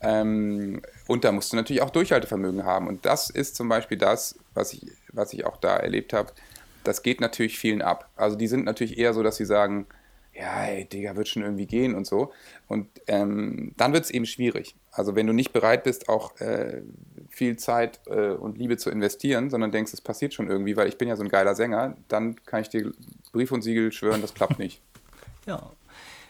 Ähm, 0.00 0.82
und 1.06 1.24
da 1.24 1.32
musst 1.32 1.52
du 1.52 1.56
natürlich 1.56 1.82
auch 1.82 1.90
Durchhaltevermögen 1.90 2.64
haben. 2.64 2.88
Und 2.88 3.06
das 3.06 3.30
ist 3.30 3.56
zum 3.56 3.68
Beispiel 3.68 3.98
das, 3.98 4.36
was 4.54 4.72
ich, 4.72 4.86
was 5.12 5.32
ich 5.32 5.44
auch 5.46 5.56
da 5.56 5.76
erlebt 5.76 6.12
habe. 6.12 6.32
Das 6.84 7.02
geht 7.02 7.20
natürlich 7.20 7.58
vielen 7.58 7.82
ab. 7.82 8.08
Also 8.16 8.36
die 8.36 8.46
sind 8.46 8.64
natürlich 8.64 8.98
eher 8.98 9.14
so, 9.14 9.22
dass 9.22 9.36
sie 9.36 9.46
sagen, 9.46 9.86
ja, 10.38 10.64
ey, 10.64 10.84
Digga, 10.84 11.16
wird 11.16 11.28
schon 11.28 11.42
irgendwie 11.42 11.66
gehen 11.66 11.94
und 11.94 12.06
so. 12.06 12.32
Und 12.68 12.88
ähm, 13.06 13.72
dann 13.76 13.92
wird 13.92 14.04
es 14.04 14.10
eben 14.10 14.26
schwierig. 14.26 14.76
Also 14.92 15.14
wenn 15.14 15.26
du 15.26 15.32
nicht 15.32 15.52
bereit 15.52 15.84
bist, 15.84 16.08
auch 16.08 16.38
äh, 16.40 16.82
viel 17.36 17.58
Zeit 17.58 18.00
äh, 18.06 18.30
und 18.30 18.56
Liebe 18.56 18.78
zu 18.78 18.88
investieren, 18.88 19.50
sondern 19.50 19.70
denkst, 19.70 19.92
es 19.92 20.00
passiert 20.00 20.32
schon 20.32 20.48
irgendwie, 20.48 20.74
weil 20.74 20.88
ich 20.88 20.96
bin 20.96 21.06
ja 21.06 21.16
so 21.16 21.22
ein 21.22 21.28
geiler 21.28 21.54
Sänger, 21.54 21.94
dann 22.08 22.42
kann 22.46 22.62
ich 22.62 22.70
dir 22.70 22.92
Brief 23.32 23.52
und 23.52 23.60
Siegel 23.60 23.92
schwören, 23.92 24.22
das 24.22 24.34
klappt 24.34 24.58
nicht. 24.58 24.80
Ja, 25.46 25.62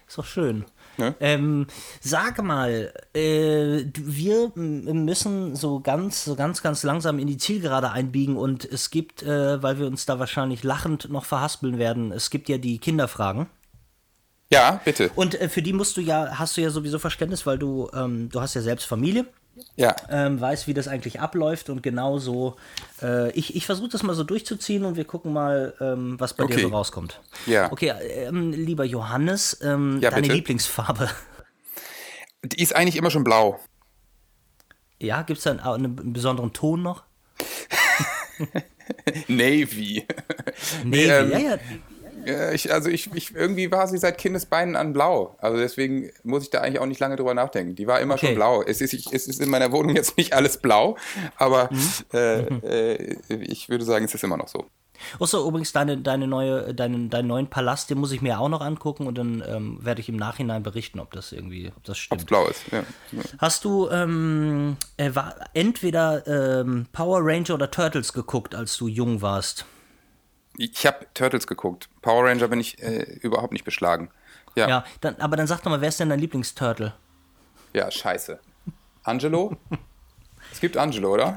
ist 0.07 0.19
doch 0.19 0.27
schön. 0.27 0.67
Ne? 0.99 1.15
Ähm, 1.21 1.69
sag 2.03 2.43
mal, 2.43 2.93
äh, 3.15 3.85
wir 3.95 4.53
müssen 4.55 5.57
so 5.57 5.81
ganz, 5.81 6.27
so 6.27 6.37
ganz, 6.37 6.63
ganz 6.63 6.83
langsam 6.83 7.19
in 7.19 7.27
die 7.27 7.39
Zielgerade 7.39 7.93
einbiegen 7.93 8.37
und 8.37 8.67
es 8.67 8.91
gibt, 8.91 9.23
äh, 9.23 9.63
weil 9.63 9.79
wir 9.79 9.87
uns 9.87 10.05
da 10.05 10.19
wahrscheinlich 10.19 10.65
lachend 10.65 11.09
noch 11.09 11.25
verhaspeln 11.25 11.79
werden, 11.79 12.13
es 12.13 12.29
gibt 12.29 12.51
ja 12.51 12.59
die 12.59 12.77
Kinderfragen. 12.77 13.47
Ja, 14.51 14.83
bitte. 14.85 15.11
Und 15.15 15.41
äh, 15.41 15.49
für 15.49 15.63
die 15.63 15.73
musst 15.73 15.97
du 15.97 16.03
ja, 16.03 16.39
hast 16.39 16.59
du 16.59 16.61
ja 16.61 16.69
sowieso 16.69 16.99
Verständnis, 16.99 17.47
weil 17.47 17.59
du, 17.59 17.89
ähm, 17.95 18.29
du 18.29 18.43
hast 18.43 18.53
ja 18.53 18.61
selbst 18.61 18.85
Familie, 18.85 19.25
Ja. 19.75 19.95
ähm, 20.11 20.41
weißt, 20.41 20.67
wie 20.67 20.75
das 20.75 20.87
eigentlich 20.89 21.21
abläuft 21.21 21.71
und 21.71 21.83
genauso, 21.83 22.57
äh, 23.03 23.31
ich, 23.33 23.57
ich 23.57 23.65
versuche 23.67 23.89
das 23.89 24.03
mal 24.03 24.15
so 24.15 24.23
durchzuziehen 24.25 24.85
und 24.85 24.97
wir 24.97 25.05
gucken 25.05 25.33
mal, 25.33 25.75
ähm, 25.81 26.19
was 26.21 26.35
bei 26.35 26.45
dir 26.45 26.55
Okay. 26.55 26.63
so 26.63 26.69
rauskommt. 26.69 27.21
Ja. 27.47 27.73
Okay, 27.73 27.91
ähm, 28.27 28.53
lieber 28.53 28.85
Johannes, 28.85 29.59
ähm, 29.63 29.99
Ja, 30.03 30.11
deine 30.11 30.23
bitte. 30.23 30.35
Lieblingsfarbe. 30.35 31.11
Die 32.45 32.63
ist 32.63 32.75
eigentlich 32.77 32.97
immer 32.97 33.11
schon 33.11 33.25
blau. 33.25 33.59
Ja, 35.01 35.23
gibt 35.23 35.39
es 35.39 35.45
da 35.45 35.51
einen, 35.53 35.61
einen 35.99 36.13
besonderen 36.13 36.53
Ton 36.53 36.83
noch? 36.83 37.05
Navy. 39.29 40.07
Nee, 40.85 41.05
ähm, 41.07 41.31
ja, 41.31 41.39
ja. 41.39 41.57
Ja, 42.27 42.51
ich, 42.53 42.73
also 42.73 42.89
ich, 42.91 43.09
ich, 43.15 43.35
irgendwie 43.35 43.71
war 43.71 43.87
sie 43.89 43.99
seit 43.99 44.19
Kindesbeinen 44.19 44.77
an 44.77 44.93
blau. 44.93 45.37
Also 45.39 45.57
deswegen 45.59 46.11
muss 46.25 46.43
ich 46.43 46.51
da 46.51 46.61
eigentlich 46.61 46.81
auch 46.81 46.87
nicht 46.87 47.01
lange 47.01 47.17
drüber 47.17 47.35
nachdenken. 47.35 47.75
Die 47.77 47.87
war 47.87 48.01
immer 48.01 48.15
Okay. 48.15 48.27
schon 48.27 48.35
blau. 48.35 48.63
Es 48.63 48.81
ist, 48.81 48.93
ich, 48.93 49.13
es 49.13 49.27
ist 49.29 49.41
in 49.41 49.49
meiner 49.49 49.71
Wohnung 49.73 49.95
jetzt 49.97 50.17
nicht 50.17 50.33
alles 50.33 50.59
blau, 50.59 50.97
aber 51.37 51.69
Mhm. 51.71 51.93
äh, 52.13 52.39
äh, 52.99 53.17
ich 53.29 53.69
würde 53.69 53.85
sagen, 53.85 54.05
es 54.05 54.15
ist 54.15 54.25
immer 54.25 54.37
noch 54.37 54.49
so. 54.49 54.67
Achso, 55.21 55.47
übrigens, 55.47 55.73
deine, 55.73 55.99
deine 55.99 56.27
neue, 56.27 56.73
deinen, 56.75 57.11
deinen 57.11 57.29
neuen 57.29 57.49
Palast, 57.49 57.91
den 57.91 57.99
muss 57.99 58.13
ich 58.13 58.23
mir 58.23 58.41
auch 58.41 58.49
noch 58.49 58.63
angucken 58.63 59.07
und 59.07 59.17
dann 59.19 59.45
ähm, 59.47 59.79
werde 59.83 60.01
ich 60.01 60.09
im 60.09 60.17
Nachhinein 60.17 60.63
berichten, 60.63 61.01
ob 61.01 61.13
das 61.13 61.33
irgendwie, 61.33 61.69
ob 61.77 61.85
das 61.85 61.91
Ob 61.91 61.91
es 61.91 61.99
stimmt. 61.99 62.27
blau 62.27 62.47
ist. 62.49 62.63
Ja. 62.73 62.83
Hast 63.39 63.65
du 63.67 63.91
ähm, 63.91 64.79
äh, 64.97 65.11
entweder 65.53 66.27
ähm, 66.27 66.87
Power 66.93 67.21
Ranger 67.23 67.55
oder 67.55 67.71
Turtles 67.71 68.13
geguckt, 68.15 68.55
als 68.55 68.77
du 68.79 68.89
jung 68.89 69.21
warst? 69.21 69.67
Ich 70.59 70.87
habe 70.87 71.07
Turtles 71.15 71.47
geguckt. 71.47 71.89
Power 72.03 72.25
Ranger 72.29 72.49
bin 72.49 72.61
ich 72.61 72.83
äh, 72.83 73.03
überhaupt 73.21 73.53
nicht 73.53 73.65
beschlagen. 73.65 74.11
Ja, 74.55 74.65
Ja, 74.65 74.69
ja, 74.69 74.85
dann, 75.01 75.17
aber 75.17 75.37
dann 75.37 75.47
sag 75.47 75.63
doch 75.63 75.71
mal, 75.71 75.81
wer 75.81 75.89
ist 75.89 76.01
denn 76.01 76.09
dein 76.09 76.19
Lieblingsturtle? 76.21 76.95
scheiße. 77.91 78.41
Angelo? 79.03 79.57
es 80.51 80.61
gibt 80.61 80.77
Angelo, 80.79 81.13
oder? 81.13 81.37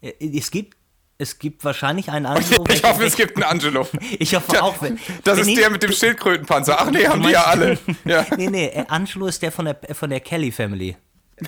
Äh, 0.00 0.12
Es 0.38 0.50
gibt, 0.52 0.76
es 1.18 1.38
gibt 1.38 1.64
wahrscheinlich 1.64 2.08
einen 2.10 2.26
Angelo. 2.34 2.64
Ich 2.70 2.82
hoffe, 2.84 3.04
es 3.04 3.16
gibt 3.16 3.34
einen 3.36 3.42
Angelo. 3.44 3.86
Ich 4.18 4.34
hoffe 4.34 4.62
auch. 4.62 4.80
Wenn, 4.80 4.98
Das 5.24 5.38
ist 5.38 5.46
nicht- 5.46 5.58
der 5.60 5.70
mit 5.70 5.82
dem 5.82 5.90
Schildkrötenpanzer. 5.92 6.76
Ach 6.80 6.90
nee, 6.90 7.06
haben 7.08 7.22
die 7.22 7.30
ja 7.30 7.44
alle. 7.44 7.76
Ja. 8.04 8.24
Nee, 8.36 8.48
nee, 8.50 8.66
äh, 8.66 8.84
Angelo 8.88 9.26
ist 9.26 9.42
der 9.42 9.50
von 9.50 9.64
der, 9.64 9.76
von 9.94 10.10
der 10.10 10.20
Kelly 10.20 10.52
Family. 10.52 10.96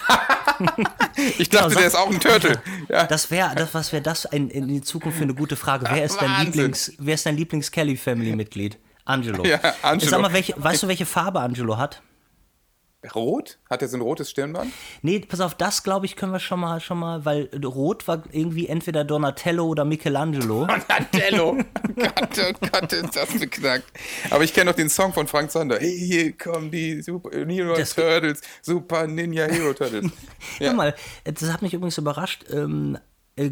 Ich 1.39 1.49
dachte, 1.49 1.69
Genau, 1.69 1.79
der 1.81 1.87
ist 1.87 1.95
auch 1.95 2.11
ein 2.11 2.21
Turtle. 2.21 2.61
Ja. 2.89 3.05
Das 3.05 3.31
wäre, 3.31 3.55
das, 3.55 3.75
was 3.75 3.93
wäre 3.93 4.03
das 4.03 4.27
in, 4.27 4.49
in 4.51 4.69
die 4.69 4.81
Zukunft 4.83 5.19
für 5.19 5.25
eine 5.25 5.35
gute 5.35 5.57
Frage? 5.57 5.87
Wer 5.91 6.05
ist 6.05 6.21
dein 6.21 6.31
Wahnsinn. 6.31 6.53
Lieblings, 6.53 6.93
wer 6.99 7.15
ist 7.15 7.27
dein 7.27 7.37
Lieblings 7.37 7.71
Kelly 7.71 7.97
Family 7.97 8.35
Mitglied? 8.35 8.79
Angelo. 9.05 9.45
Ja, 9.45 9.61
Angelo. 9.83 10.11
Sag 10.11 10.21
mal, 10.21 10.33
welche, 10.33 10.55
weißt 10.57 10.83
du, 10.83 10.89
welche 10.89 11.07
Farbe 11.07 11.41
Angelo 11.41 11.77
hat? 11.79 12.03
Rot? 13.15 13.59
Hat 13.71 13.83
er 13.83 13.89
so 13.89 13.97
ein 13.97 14.01
rotes 14.01 14.31
Stirnband? 14.31 14.73
Nee, 15.03 15.21
pass 15.21 15.41
auf, 15.41 15.55
das 15.55 15.83
glaube 15.85 16.07
ich 16.07 16.17
können 16.17 16.33
wir 16.33 16.41
schon 16.41 16.59
mal, 16.59 16.81
schon 16.81 16.99
mal, 16.99 17.25
weil 17.25 17.49
Rot 17.65 18.09
war 18.09 18.25
irgendwie 18.33 18.67
entweder 18.67 19.05
Donatello 19.05 19.65
oder 19.67 19.85
Michelangelo. 19.85 20.67
Donatello. 20.67 21.57
Gott, 21.97 22.39
oh 22.41 22.67
Gott, 22.73 22.93
ist 22.93 23.15
das 23.15 23.29
beknackt. 23.39 23.85
Aber 24.31 24.43
ich 24.45 24.53
kenne 24.53 24.71
noch 24.71 24.77
den 24.77 24.89
Song 24.89 25.13
von 25.13 25.27
Frank 25.29 25.51
Zander. 25.53 25.79
Hey, 25.79 25.97
hier 25.97 26.33
kommen 26.37 26.71
die 26.71 27.01
Super 27.03 27.31
Hero 27.47 27.77
Das- 27.77 27.95
Turtles, 27.95 28.41
Super 28.63 29.07
Ninja 29.07 29.45
Hero 29.47 29.73
Turtles. 29.73 30.11
Ja. 30.59 30.69
Hör 30.69 30.75
mal, 30.75 30.95
das 31.25 31.53
hat 31.53 31.63
mich 31.63 31.75
übrigens 31.75 31.99
überrascht. 31.99 32.45
Ähm, 32.51 32.99
äh, 33.37 33.51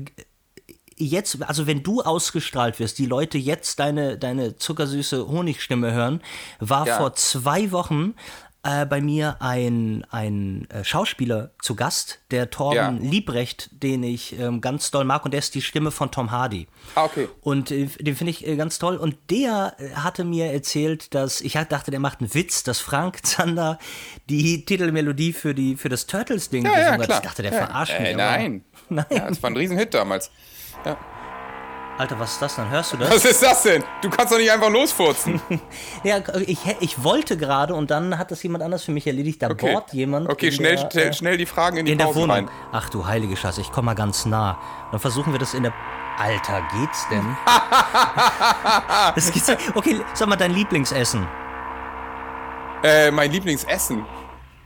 jetzt, 0.97 1.43
also 1.43 1.67
wenn 1.67 1.83
du 1.83 2.03
ausgestrahlt 2.03 2.79
wirst, 2.79 2.99
die 2.99 3.07
Leute 3.07 3.37
jetzt 3.39 3.79
deine, 3.79 4.17
deine 4.19 4.57
zuckersüße 4.57 5.27
Honigstimme 5.29 5.93
hören, 5.93 6.23
war 6.61 6.87
Ja. 6.87 6.99
vor 6.99 7.15
zwei 7.15 7.73
Wochen 7.73 8.15
äh, 8.65 8.87
bei 8.87 9.01
mir 9.01 9.37
ein, 9.41 10.05
ein 10.11 10.67
äh, 10.71 10.83
Schauspieler 10.85 11.51
zu 11.63 11.77
Gast, 11.77 12.21
der 12.31 12.51
Torben 12.51 12.77
Ja. 12.77 13.11
Liebrecht, 13.11 13.69
den 13.73 14.03
ich 14.03 14.39
ähm, 14.39 14.61
ganz 14.61 14.91
doll 14.91 15.05
mag, 15.05 15.25
und 15.25 15.33
der 15.33 15.39
ist 15.39 15.55
die 15.55 15.63
Stimme 15.63 15.91
von 15.91 16.11
Tom 16.11 16.31
Hardy. 16.31 16.67
Ah, 16.95 17.05
okay. 17.05 17.29
Und 17.43 17.71
äh, 17.71 17.87
den 17.87 18.17
finde 18.17 18.31
ich 18.31 18.47
äh, 18.47 18.57
ganz 18.57 18.79
toll. 18.79 18.97
Und 18.97 19.17
der 19.31 19.75
äh, 19.79 19.91
hatte 19.97 20.25
mir 20.25 20.47
erzählt, 20.53 21.15
dass 21.15 21.41
ich 21.41 21.57
halt 21.57 21.71
dachte, 21.73 21.91
der 21.91 22.01
macht 22.01 22.21
einen 22.21 22.33
Witz, 22.35 22.63
dass 22.63 22.81
Frank 22.81 23.25
Zander 23.27 23.79
die 24.31 24.65
Titelmelodie 24.65 25.33
für, 25.33 25.55
die, 25.55 25.77
für 25.77 25.89
das 25.89 26.07
Turtles-Ding 26.07 26.65
Ja, 26.65 26.71
ja, 26.73 26.77
gesungen 26.79 27.01
hat. 27.01 27.07
klar. 27.07 27.19
Ich 27.21 27.25
dachte, 27.29 27.43
der 27.43 27.53
ja. 27.53 27.67
verarscht 27.67 27.95
äh, 27.99 28.03
mich. 28.03 28.15
aber- 28.15 28.23
Nein. 28.25 28.65
Nein. 28.89 29.07
Ja, 29.11 29.29
das 29.29 29.43
war 29.43 29.51
ein 29.51 29.57
Riesenhit 29.57 29.95
damals. 29.95 30.31
Ja. 30.85 30.97
Alter, 31.97 32.19
was 32.19 32.33
ist 32.33 32.43
das 32.43 32.57
dann? 32.57 32.69
Hörst 32.71 32.93
du 32.93 32.97
das? 32.97 33.09
Was 33.11 33.25
ist 33.25 33.41
das 33.43 33.63
denn? 33.63 33.85
Du 34.03 34.11
kannst 34.11 34.33
doch 34.33 34.39
nicht 34.39 34.51
einfach 34.51 34.69
losfurzen. 34.71 35.41
Ja, 36.03 36.19
ich, 36.47 36.59
ich 36.81 37.03
wollte 37.05 37.37
gerade 37.37 37.75
und 37.75 37.91
dann 37.91 38.19
hat 38.19 38.31
das 38.31 38.43
jemand 38.43 38.63
anders 38.65 38.83
für 38.85 38.91
mich 38.93 39.07
erledigt. 39.07 39.41
Da 39.43 39.49
Okay, 39.49 39.73
bohrt 39.73 39.93
jemand. 39.93 40.29
okay 40.29 40.51
schnell, 40.53 40.77
der, 40.77 40.91
schnell, 40.91 41.07
äh, 41.09 41.13
schnell 41.13 41.37
die 41.39 41.47
Fragen 41.47 41.77
in 41.79 41.87
die 41.87 41.93
in 41.93 41.99
der 41.99 42.07
Pause 42.07 42.21
Wohnung. 42.21 42.37
rein. 42.37 42.51
Ach 42.73 42.91
du 42.91 43.07
heilige 43.07 43.37
Scheiße, 43.37 43.61
ich 43.61 43.71
komme 43.71 43.87
mal 43.87 43.95
ganz 43.95 44.27
nah. 44.27 44.59
Dann 44.91 44.99
versuchen 45.01 45.33
wir 45.33 45.39
das 45.39 45.55
in 45.55 45.63
der. 45.63 45.73
Alter, 46.19 46.63
geht's 46.79 47.09
denn? 47.09 47.25
das 49.15 49.33
geht's. 49.33 49.51
Okay, 49.75 50.01
sag 50.15 50.29
mal 50.29 50.37
dein 50.37 50.53
Lieblingsessen. 50.53 51.27
Äh, 52.83 53.11
mein 53.11 53.31
Lieblingsessen. 53.33 54.05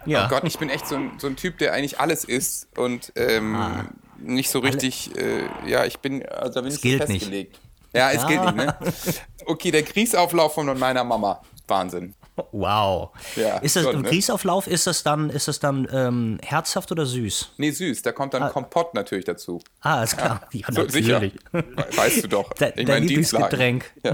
Ja. 0.07 0.25
Oh 0.27 0.29
Gott, 0.29 0.45
ich 0.45 0.59
bin 0.59 0.71
echt 0.71 0.87
so 0.89 0.97
ein, 0.97 1.13
so 1.19 1.27
ein 1.27 1.37
Typ, 1.37 1.59
der 1.59 1.73
eigentlich 1.73 2.01
alles 2.01 2.25
isst 2.25 2.69
und 2.77 3.13
ähm, 3.17 3.55
Ah. 3.57 3.85
Nicht 4.19 4.51
so 4.51 4.59
richtig, 4.61 5.17
äh, 5.17 5.45
ja, 5.67 5.85
ich 5.85 5.99
bin, 5.99 6.27
also 6.27 6.55
da 6.55 6.61
bin 6.63 6.73
ich 6.73 6.81
gilt 6.81 7.09
nicht. 7.09 7.21
festgelegt. 7.25 7.59
Ja, 7.93 8.11
es 8.11 8.23
Ja. 8.23 8.29
gilt 8.29 8.45
nicht, 8.45 8.57
ne? 8.57 8.77
Okay, 9.47 9.71
der 9.71 9.83
Grießauflauf 9.83 10.55
von 10.55 10.79
meiner 10.79 11.05
Mama. 11.05 11.43
Wahnsinn. 11.67 12.15
Wow. 12.53 13.11
Ja, 13.37 13.59
ist 13.59 13.77
das 13.77 13.83
schon, 13.83 13.97
im 13.97 14.03
ne? 14.03 14.09
Grießauflauf, 14.09 14.67
ist 14.69 14.87
das 14.87 15.03
dann, 15.03 15.29
ist 15.29 15.49
das 15.49 15.59
dann 15.59 15.89
ähm, 15.93 16.39
herzhaft 16.43 16.91
oder 16.93 17.05
süß? 17.05 17.53
Nee, 17.57 17.71
süß. 17.73 18.03
Da 18.03 18.13
kommt 18.13 18.33
dann 18.35 18.51
Kompott 18.53 18.95
natürlich 18.95 19.25
dazu. 19.25 19.61
Ah, 19.81 20.03
ist 20.03 20.17
klar. 20.17 20.47
Ja, 20.53 20.71
sicher. 20.89 21.13
natürlich. 21.21 21.35
We- 21.53 21.65
Weißt 21.97 22.25
du 22.25 22.29
doch. 22.29 22.53
De- 22.55 22.85
dein 22.85 23.03
Lieblingsgetränk. 23.03 23.91
Ja. 24.05 24.13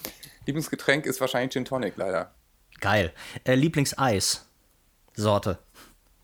Lieblingsgetränk 0.46 1.06
ist 1.06 1.20
wahrscheinlich 1.20 1.52
Gin 1.52 1.64
Tonic, 1.64 1.94
leider. 1.96 2.32
Geil. 2.80 3.12
Äh, 3.44 3.54
Lieblingseis. 3.54 4.46
Sorte. 5.14 5.58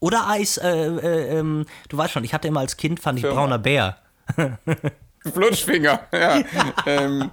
Oder 0.03 0.29
Eis, 0.29 0.57
äh, 0.59 0.69
äh, 0.69 1.39
ähm, 1.39 1.65
du 1.89 1.97
weißt 1.97 2.13
schon, 2.13 2.25
ich 2.25 2.35
hatte 2.35 2.49
immer 2.49 2.59
als 2.59 2.77
Kind, 2.77 2.99
fand 2.99 3.21
ich 3.21 3.25
Firma. 3.25 3.41
brauner 3.43 3.59
Bär. 3.61 3.99
Flutschfinger, 5.33 6.01
ja. 6.13 6.43
ähm, 6.87 7.31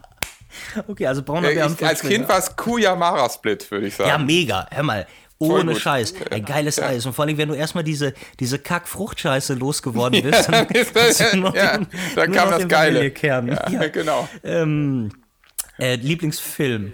Okay, 0.88 1.08
also 1.08 1.24
brauner 1.24 1.50
Bär 1.50 1.66
und 1.66 1.80
ich, 1.82 1.88
als. 1.88 2.02
Kind 2.02 2.28
war 2.30 2.38
es 2.38 2.56
Kuyamara 2.56 3.28
Split, 3.30 3.70
würde 3.72 3.88
ich 3.88 3.96
sagen. 3.96 4.10
Ja, 4.10 4.18
mega. 4.20 4.68
Hör 4.72 4.84
mal. 4.84 5.08
Ohne. 5.40 5.76
Scheiß. 5.76 6.14
Ein 6.32 6.44
geiles 6.46 6.80
Eis. 6.82 7.06
Und 7.06 7.14
vor 7.14 7.26
allem, 7.26 7.38
wenn 7.38 7.50
du 7.50 7.56
erstmal 7.56 7.84
diese, 7.84 8.14
diese 8.40 8.60
Kack-Fruchtscheiße 8.60 9.54
losgeworden 9.56 10.22
bist, 10.30 10.50
dann 10.50 10.68
ja, 11.54 11.78
den- 11.78 11.88
da 12.16 12.28
nur 12.28 12.36
kam 12.36 12.50
das 12.52 12.68
Geile. 12.68 13.12
Ja, 13.22 13.42
Ja. 13.70 13.88
genau. 13.88 14.28
Ähm, 14.44 15.12
äh, 15.80 15.96
Lieblingsfilm. 15.96 16.94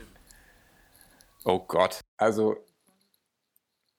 Oh 1.43 1.59
Gott. 1.59 1.99
Also, 2.17 2.55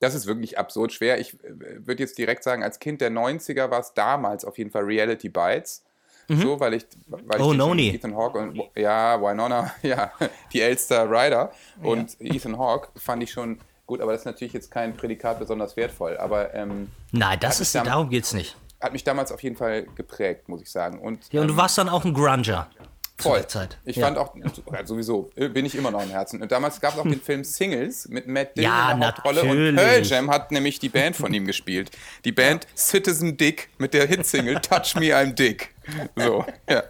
das 0.01 0.15
ist 0.15 0.27
wirklich 0.27 0.59
absurd 0.59 0.93
schwer. 0.93 1.19
Ich 1.21 1.35
äh, 1.43 1.87
würde 1.87 2.03
jetzt 2.03 2.19
direkt 2.19 2.43
sagen, 2.45 2.63
als 2.63 2.79
Kind 2.79 3.01
der 3.01 3.11
90er 3.11 3.71
war 3.71 3.81
es 3.81 3.95
damals 3.95 4.45
auf 4.45 4.59
jeden 4.59 4.71
Fall 4.71 4.85
Reality 4.85 5.29
Bites. 5.29 5.83
So, 6.29 6.59
weil 6.59 6.75
ich, 6.75 6.85
weil 7.07 7.41
Oh, 7.41 7.53
ich 7.53 7.57
Noni. 7.59 7.95
Ethan 7.95 8.17
Hawke 8.17 8.39
und 8.41 8.61
ja, 8.75 9.21
Winona, 9.23 9.73
ja, 9.83 10.11
die 10.53 10.61
Elster 10.61 11.09
Ryder 11.09 11.53
und 11.85 12.17
Ethan 12.21 12.59
Hawke 12.59 12.89
fand 12.99 13.23
ich 13.23 13.31
schon 13.31 13.61
gut, 13.87 14.01
aber 14.01 14.11
das 14.11 14.23
ist 14.23 14.25
natürlich 14.25 14.53
jetzt 14.53 14.73
kein 14.73 14.97
Prädikat 14.97 15.39
besonders 15.39 15.77
wertvoll. 15.77 16.17
Aber 16.17 16.53
ähm, 16.53 16.91
Nein, 17.13 17.39
das 17.39 17.61
ist, 17.61 17.77
darum 17.77 18.11
geht's 18.11 18.33
nicht. 18.35 18.57
hat 18.81 18.93
mich 18.93 19.05
damals 19.05 19.31
auf 19.31 19.41
jeden 19.45 19.55
Fall 19.55 19.85
geprägt, 19.95 20.49
muss 20.49 20.61
ich 20.63 20.69
sagen. 20.73 20.99
Und, 20.99 21.33
Ja, 21.33 21.43
und 21.43 21.47
du 21.47 21.53
ähm, 21.53 21.59
warst 21.59 21.79
dann 21.79 21.89
auch 21.89 22.05
ein 22.05 22.13
Grunger. 22.13 22.69
Voll. 23.19 23.47
Zeit. 23.47 23.79
Ich 23.85 23.97
ja. 23.97 24.07
fand 24.07 24.19
auch, 24.19 24.35
sowieso, 24.85 25.31
äh, 25.37 25.49
bin 25.49 25.65
ich 25.65 25.75
immer 25.75 25.91
noch 25.91 26.03
im 26.03 26.11
Herzen. 26.11 26.43
Und 26.43 26.53
damals 26.53 26.81
gab 26.81 26.95
es 26.95 26.99
auch 27.01 27.05
den 27.05 27.21
Film 27.21 27.45
Singles 27.45 28.09
mit 28.09 28.27
Matt 28.29 28.57
Dillon 28.57 28.71
Ja, 28.71 28.93
in 28.93 29.01
der 29.01 29.09
Hauptrolle. 29.09 29.43
Und. 29.43 29.77
Pearl 29.77 30.03
Jam 30.05 30.31
hat 30.31 30.53
nämlich 30.53 30.79
die 30.79 30.91
Band 30.91 31.17
von 31.17 31.33
ihm 31.33 31.47
gespielt. 31.47 31.91
Die 32.25 32.33
Band 32.33 32.67
Citizen 32.77 33.37
Dick 33.39 33.71
mit 33.79 33.95
der 33.95 34.07
Hitsingle 34.07 34.61
Touch 34.61 34.97
Me 34.97 35.15
I'm 35.15 35.33
Dick. 35.33 35.75
So, 36.15 36.45
ja. 36.69 36.83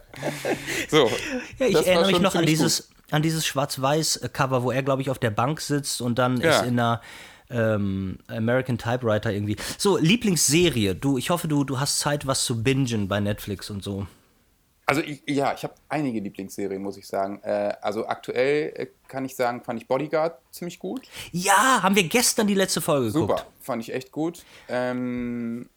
So. 0.91 1.11
Ja, 1.59 1.67
ich 1.67 1.87
erinnere 1.87 2.07
mich 2.11 2.21
noch 2.21 2.35
an 2.35 2.47
dieses, 2.47 2.89
an 3.11 3.23
dieses 3.23 3.47
Schwarz-Weiß-Cover, 3.47 4.63
wo 4.65 4.73
er, 4.73 4.83
glaube 4.83 5.03
ich, 5.03 5.11
auf 5.11 5.19
der 5.19 5.31
Bank 5.31 5.61
sitzt 5.61 6.01
und 6.01 6.19
dann 6.19 6.41
Ja. 6.41 6.57
ist 6.61 6.63
in 6.67 6.81
einer 6.81 7.03
ähm, 7.51 8.19
American 8.27 8.79
Typewriter 8.79 9.33
irgendwie. 9.33 9.57
So, 9.79 9.97
Lieblingsserie. 9.99 10.97
Du, 10.97 11.19
ich 11.19 11.31
hoffe, 11.31 11.47
du, 11.47 11.63
du 11.63 11.79
hast 11.79 12.01
Zeit, 12.01 12.27
was 12.27 12.45
zu 12.45 12.63
bingen 12.65 13.07
bei 13.07 13.21
Netflix 13.21 13.71
und 13.71 13.85
so. 13.85 14.07
Also 14.89 15.01
ich, 15.03 15.23
ja, 15.27 15.53
ich 15.53 15.65
habe 15.65 15.75
einige 15.89 16.21
Lieblingsserien, 16.21 16.81
muss 16.81 16.97
ich 16.97 17.07
sagen. 17.09 17.41
Äh, 17.43 17.75
also 17.83 18.07
aktuell 18.07 18.73
äh, 18.77 18.87
kann 19.09 19.25
ich 19.25 19.35
sagen, 19.35 19.63
fand 19.65 19.81
ich 19.83 19.89
Bodyguard 19.89 20.39
ziemlich 20.53 20.79
gut. 20.79 21.03
Ja, 21.33 21.83
haben 21.83 21.97
wir 21.97 22.05
gestern 22.05 22.47
die 22.47 22.55
letzte 22.55 22.81
Folge 22.81 23.11
Super, 23.11 23.35
geguckt. 23.37 23.47
fand 23.61 23.83
ich 23.83 23.93
echt 23.93 24.13
gut. 24.13 24.45
Ähm, 24.69 25.69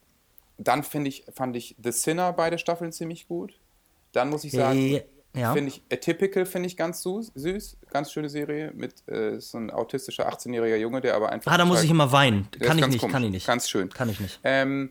dann 0.58 0.84
find 0.84 1.08
ich, 1.08 1.24
fand 1.34 1.56
ich 1.56 1.74
The 1.82 1.90
Sinner 1.90 2.32
beide 2.32 2.56
Staffeln 2.58 2.92
ziemlich 2.92 3.26
gut. 3.26 3.52
Dann 4.12 4.30
muss 4.30 4.44
ich 4.44 4.52
sagen, 4.52 4.78
Äh, 4.78 5.04
ja. 5.34 5.52
finde 5.54 5.70
ich 5.70 5.82
Atypical 5.92 6.44
finde 6.46 6.66
ich 6.68 6.76
ganz 6.76 7.02
süß, 7.02 7.32
süß, 7.34 7.76
ganz 7.90 8.12
schöne 8.12 8.28
Serie 8.28 8.72
mit 8.74 9.08
äh, 9.08 9.40
so 9.40 9.58
ein 9.58 9.70
autistischer 9.70 10.28
18-jähriger 10.32 10.76
Junge, 10.76 11.00
der 11.00 11.14
aber 11.16 11.30
einfach 11.30 11.50
Ah, 11.52 11.56
da 11.58 11.64
muss 11.64 11.82
ich 11.82 11.90
immer 11.90 12.12
weinen. 12.12 12.48
Kann 12.60 12.78
ich 12.78 12.86
nicht, 12.86 13.00
komisch, 13.00 13.12
kann 13.12 13.24
ich 13.24 13.30
nicht. 13.30 13.46
Ganz 13.46 13.68
schön. 13.68 13.88
Kann 13.90 14.08
ich 14.08 14.20
nicht. 14.20 14.38
Ähm, 14.44 14.90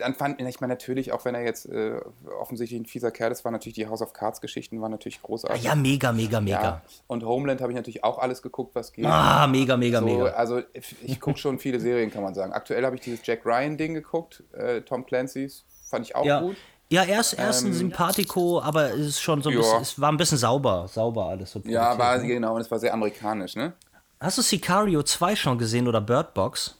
dann 0.00 0.14
fand 0.14 0.40
ich 0.40 0.60
meine 0.60 0.72
natürlich, 0.72 1.12
auch 1.12 1.24
wenn 1.24 1.34
er 1.34 1.42
jetzt 1.42 1.66
äh, 1.66 2.00
offensichtlich 2.40 2.80
ein 2.80 2.86
fieser 2.86 3.10
Kerl 3.10 3.30
ist, 3.32 3.44
waren 3.44 3.52
natürlich 3.52 3.74
die 3.76 3.86
House 3.86 4.02
of 4.02 4.12
Cards 4.12 4.40
Geschichten 4.40 4.80
waren 4.80 4.90
natürlich 4.90 5.22
großartig. 5.22 5.62
Ja, 5.62 5.74
mega, 5.74 6.12
mega, 6.12 6.40
mega. 6.40 6.62
Ja. 6.62 6.82
Und 7.06 7.24
Homeland 7.24 7.60
habe 7.60 7.72
ich 7.72 7.76
natürlich 7.76 8.02
auch 8.04 8.18
alles 8.18 8.42
geguckt, 8.42 8.74
was 8.74 8.92
geht. 8.92 9.06
Ah, 9.06 9.46
mega, 9.46 9.76
mega, 9.76 10.00
So, 10.00 10.04
mega. 10.04 10.24
also 10.30 10.60
ich 11.02 11.20
gucke 11.20 11.38
schon 11.38 11.58
viele 11.58 11.78
Serien, 11.80 12.10
kann 12.10 12.22
man 12.22 12.34
sagen. 12.34 12.52
Aktuell 12.52 12.84
habe 12.84 12.96
ich 12.96 13.02
dieses 13.02 13.24
Jack 13.24 13.44
Ryan-Ding 13.46 13.94
geguckt, 13.94 14.42
äh, 14.52 14.80
Tom 14.82 15.06
Clancy's, 15.06 15.64
fand 15.88 16.06
ich 16.06 16.14
auch 16.16 16.24
Ja. 16.24 16.40
gut. 16.40 16.56
Ja, 16.92 17.04
erst, 17.04 17.38
erst 17.38 17.62
ein 17.62 17.68
Ähm, 17.68 17.72
Sympathico, 17.74 18.60
aber 18.60 18.90
es 18.94 19.06
ist 19.06 19.20
schon 19.20 19.42
so 19.42 19.50
ein 19.50 19.54
Ja. 19.54 19.60
bisschen, 19.60 19.80
es 19.82 20.00
war 20.00 20.10
ein 20.10 20.16
bisschen 20.16 20.38
sauber, 20.38 20.88
sauber 20.88 21.26
alles. 21.26 21.52
So 21.52 21.60
Ja, 21.64 21.96
war 21.96 22.18
ne? 22.18 22.26
genau, 22.26 22.54
und 22.56 22.62
es 22.62 22.70
war 22.70 22.80
sehr 22.80 22.92
amerikanisch, 22.92 23.54
ne? 23.54 23.74
Hast 24.18 24.38
du 24.38 24.42
Sicario 24.42 25.02
2 25.02 25.36
schon 25.36 25.56
gesehen 25.56 25.86
oder 25.86 26.00
Bird 26.00 26.34
Box? 26.34 26.76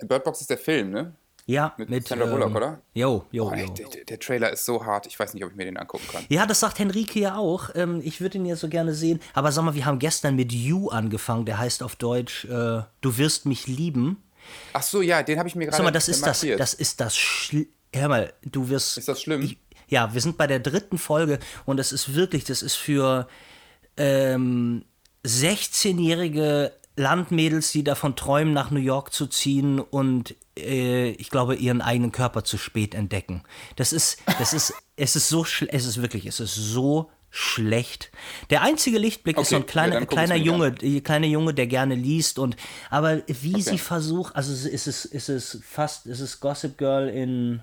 Bird 0.00 0.24
Box 0.24 0.40
ist 0.40 0.50
der 0.50 0.58
Film, 0.58 0.90
ne? 0.90 1.14
Ja, 1.46 1.74
Mit 1.76 1.90
mit, 1.90 2.06
Sandra 2.06 2.26
Bullock, 2.26 2.50
ähm, 2.50 2.56
oder? 2.56 2.82
Jo, 2.94 3.24
jo, 3.32 3.50
ey, 3.50 3.66
jo. 3.66 3.72
der, 3.74 4.04
der- 4.04 4.20
Trailer 4.20 4.52
ist 4.52 4.64
so 4.64 4.84
hart, 4.84 5.06
ich 5.06 5.18
weiß 5.18 5.34
nicht, 5.34 5.44
ob 5.44 5.50
ich 5.50 5.56
mir 5.56 5.64
den 5.64 5.76
angucken 5.76 6.06
kann. 6.10 6.24
Ja, 6.28 6.46
das 6.46 6.60
sagt 6.60 6.78
Henrike 6.78 7.18
ja 7.18 7.36
auch. 7.36 7.70
Ähm, 7.74 8.00
ich 8.04 8.20
würde 8.20 8.38
ihn 8.38 8.46
ja 8.46 8.54
so 8.54 8.68
gerne 8.68 8.94
sehen. 8.94 9.20
Aber 9.34 9.50
sag 9.50 9.64
mal, 9.64 9.74
wir 9.74 9.84
haben 9.84 9.98
gestern 9.98 10.36
mit 10.36 10.52
You 10.52 10.88
angefangen. 10.88 11.44
Der 11.44 11.58
heißt 11.58 11.82
auf 11.82 11.96
Deutsch 11.96 12.44
äh, 12.44 12.82
Du 13.00 13.18
wirst 13.18 13.46
mich 13.46 13.66
lieben. 13.66 14.22
Ach 14.72 14.82
so, 14.82 15.02
ja, 15.02 15.22
den 15.22 15.38
habe 15.38 15.48
ich 15.48 15.56
mir 15.56 15.64
gerade 15.64 15.76
Sag 15.76 15.84
mal, 15.84 15.90
das 15.90 16.08
ist 16.08 16.24
das, 16.24 16.46
das 16.58 16.74
ist 16.74 17.00
das 17.00 17.16
Schl 17.16 17.66
Hör 17.94 18.08
mal, 18.08 18.32
du 18.42 18.68
wirst. 18.68 18.96
Ist 18.96 19.08
das 19.08 19.20
schlimm? 19.20 19.42
Ich, 19.42 19.58
ja, 19.88 20.14
wir 20.14 20.20
sind 20.20 20.38
bei 20.38 20.46
der 20.46 20.60
dritten 20.60 20.96
Folge 20.96 21.38
und 21.66 21.76
das 21.76 21.92
ist 21.92 22.14
wirklich, 22.14 22.44
das 22.44 22.62
ist 22.62 22.76
für 22.76 23.28
ähm, 23.98 24.84
16-jährige 25.26 26.72
Landmädels, 26.96 27.72
die 27.72 27.84
davon 27.84 28.16
träumen, 28.16 28.52
nach 28.52 28.70
New 28.70 28.80
York 28.80 29.12
zu 29.12 29.26
ziehen 29.26 29.80
und 29.80 30.34
äh, 30.58 31.10
ich 31.12 31.30
glaube, 31.30 31.54
ihren 31.54 31.80
eigenen 31.80 32.12
Körper 32.12 32.44
zu 32.44 32.58
spät 32.58 32.94
entdecken. 32.94 33.42
Das 33.76 33.92
ist, 33.92 34.18
das 34.38 34.52
ist, 34.52 34.74
es 34.96 35.16
ist 35.16 35.28
so, 35.28 35.44
es 35.44 35.86
ist 35.86 36.02
wirklich, 36.02 36.26
es 36.26 36.40
ist 36.40 36.54
so 36.54 37.10
schlecht. 37.30 38.10
Der 38.50 38.60
einzige 38.60 38.98
Lichtblick 38.98 39.38
ist 39.38 39.48
so 39.48 39.56
ein 39.56 39.62
Okay, 39.62 39.68
ja, 39.68 39.72
kleiner, 39.72 40.06
kleiner 40.06 40.34
Junge, 40.36 40.74
äh, 40.82 41.00
kleiner 41.00 41.26
Junge, 41.26 41.54
der 41.54 41.66
gerne 41.66 41.94
liest 41.94 42.38
und, 42.38 42.56
aber 42.90 43.22
wie 43.26 43.62
sie 43.62 43.70
Okay. 43.70 43.78
versucht, 43.78 44.36
also 44.36 44.52
ist 44.68 44.86
es, 44.86 45.06
ist 45.06 45.30
es 45.30 45.58
fast, 45.66 46.06
ist 46.06 46.20
es 46.20 46.40
Gossip 46.40 46.76
Girl 46.76 47.08
in, 47.08 47.62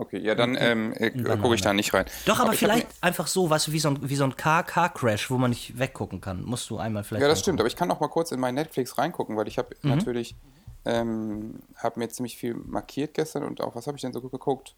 Okay, 0.00 0.20
ja, 0.20 0.36
dann 0.36 0.56
ähm, 0.60 0.92
äh, 0.96 1.10
gucke 1.10 1.56
ich 1.56 1.60
da 1.60 1.72
nicht 1.72 1.92
rein. 1.92 2.04
doch, 2.24 2.38
aber, 2.38 2.50
hab 2.50 2.54
vielleicht 2.56 2.86
einfach 3.00 3.26
so, 3.26 3.50
weißt 3.50 3.66
du, 3.66 3.72
wie 3.72 3.80
so 3.80 3.88
ein, 3.90 4.08
wie 4.08 4.14
so 4.14 4.22
ein 4.22 4.36
Car, 4.36 4.62
Car 4.62 4.94
Crash, 4.94 5.28
wo 5.28 5.38
man 5.38 5.50
nicht 5.50 5.76
weggucken 5.76 6.20
kann. 6.20 6.44
Musst 6.44 6.70
du 6.70 6.78
einmal 6.78 7.02
vielleicht. 7.02 7.20
Ja, 7.22 7.26
das 7.26 7.38
angucken. 7.38 7.42
stimmt, 7.42 7.60
aber 7.60 7.66
ich 7.66 7.74
kann 7.74 7.88
noch 7.88 7.98
mal 7.98 8.06
kurz 8.08 8.30
in 8.30 8.38
mein 8.38 8.54
Netflix 8.54 8.96
reingucken, 8.96 9.36
weil 9.36 9.48
ich 9.48 9.58
habe 9.58 9.74
Mhm. 9.82 9.90
natürlich, 9.90 10.36
ähm, 10.84 11.58
habe 11.76 11.98
mir 11.98 12.08
ziemlich 12.10 12.36
viel 12.36 12.54
markiert 12.54 13.12
gestern 13.14 13.42
und 13.42 13.60
auch, 13.60 13.74
was 13.74 13.88
habe 13.88 13.96
ich 13.96 14.02
denn 14.02 14.12
so 14.12 14.20
gut 14.20 14.30
geguckt? 14.30 14.76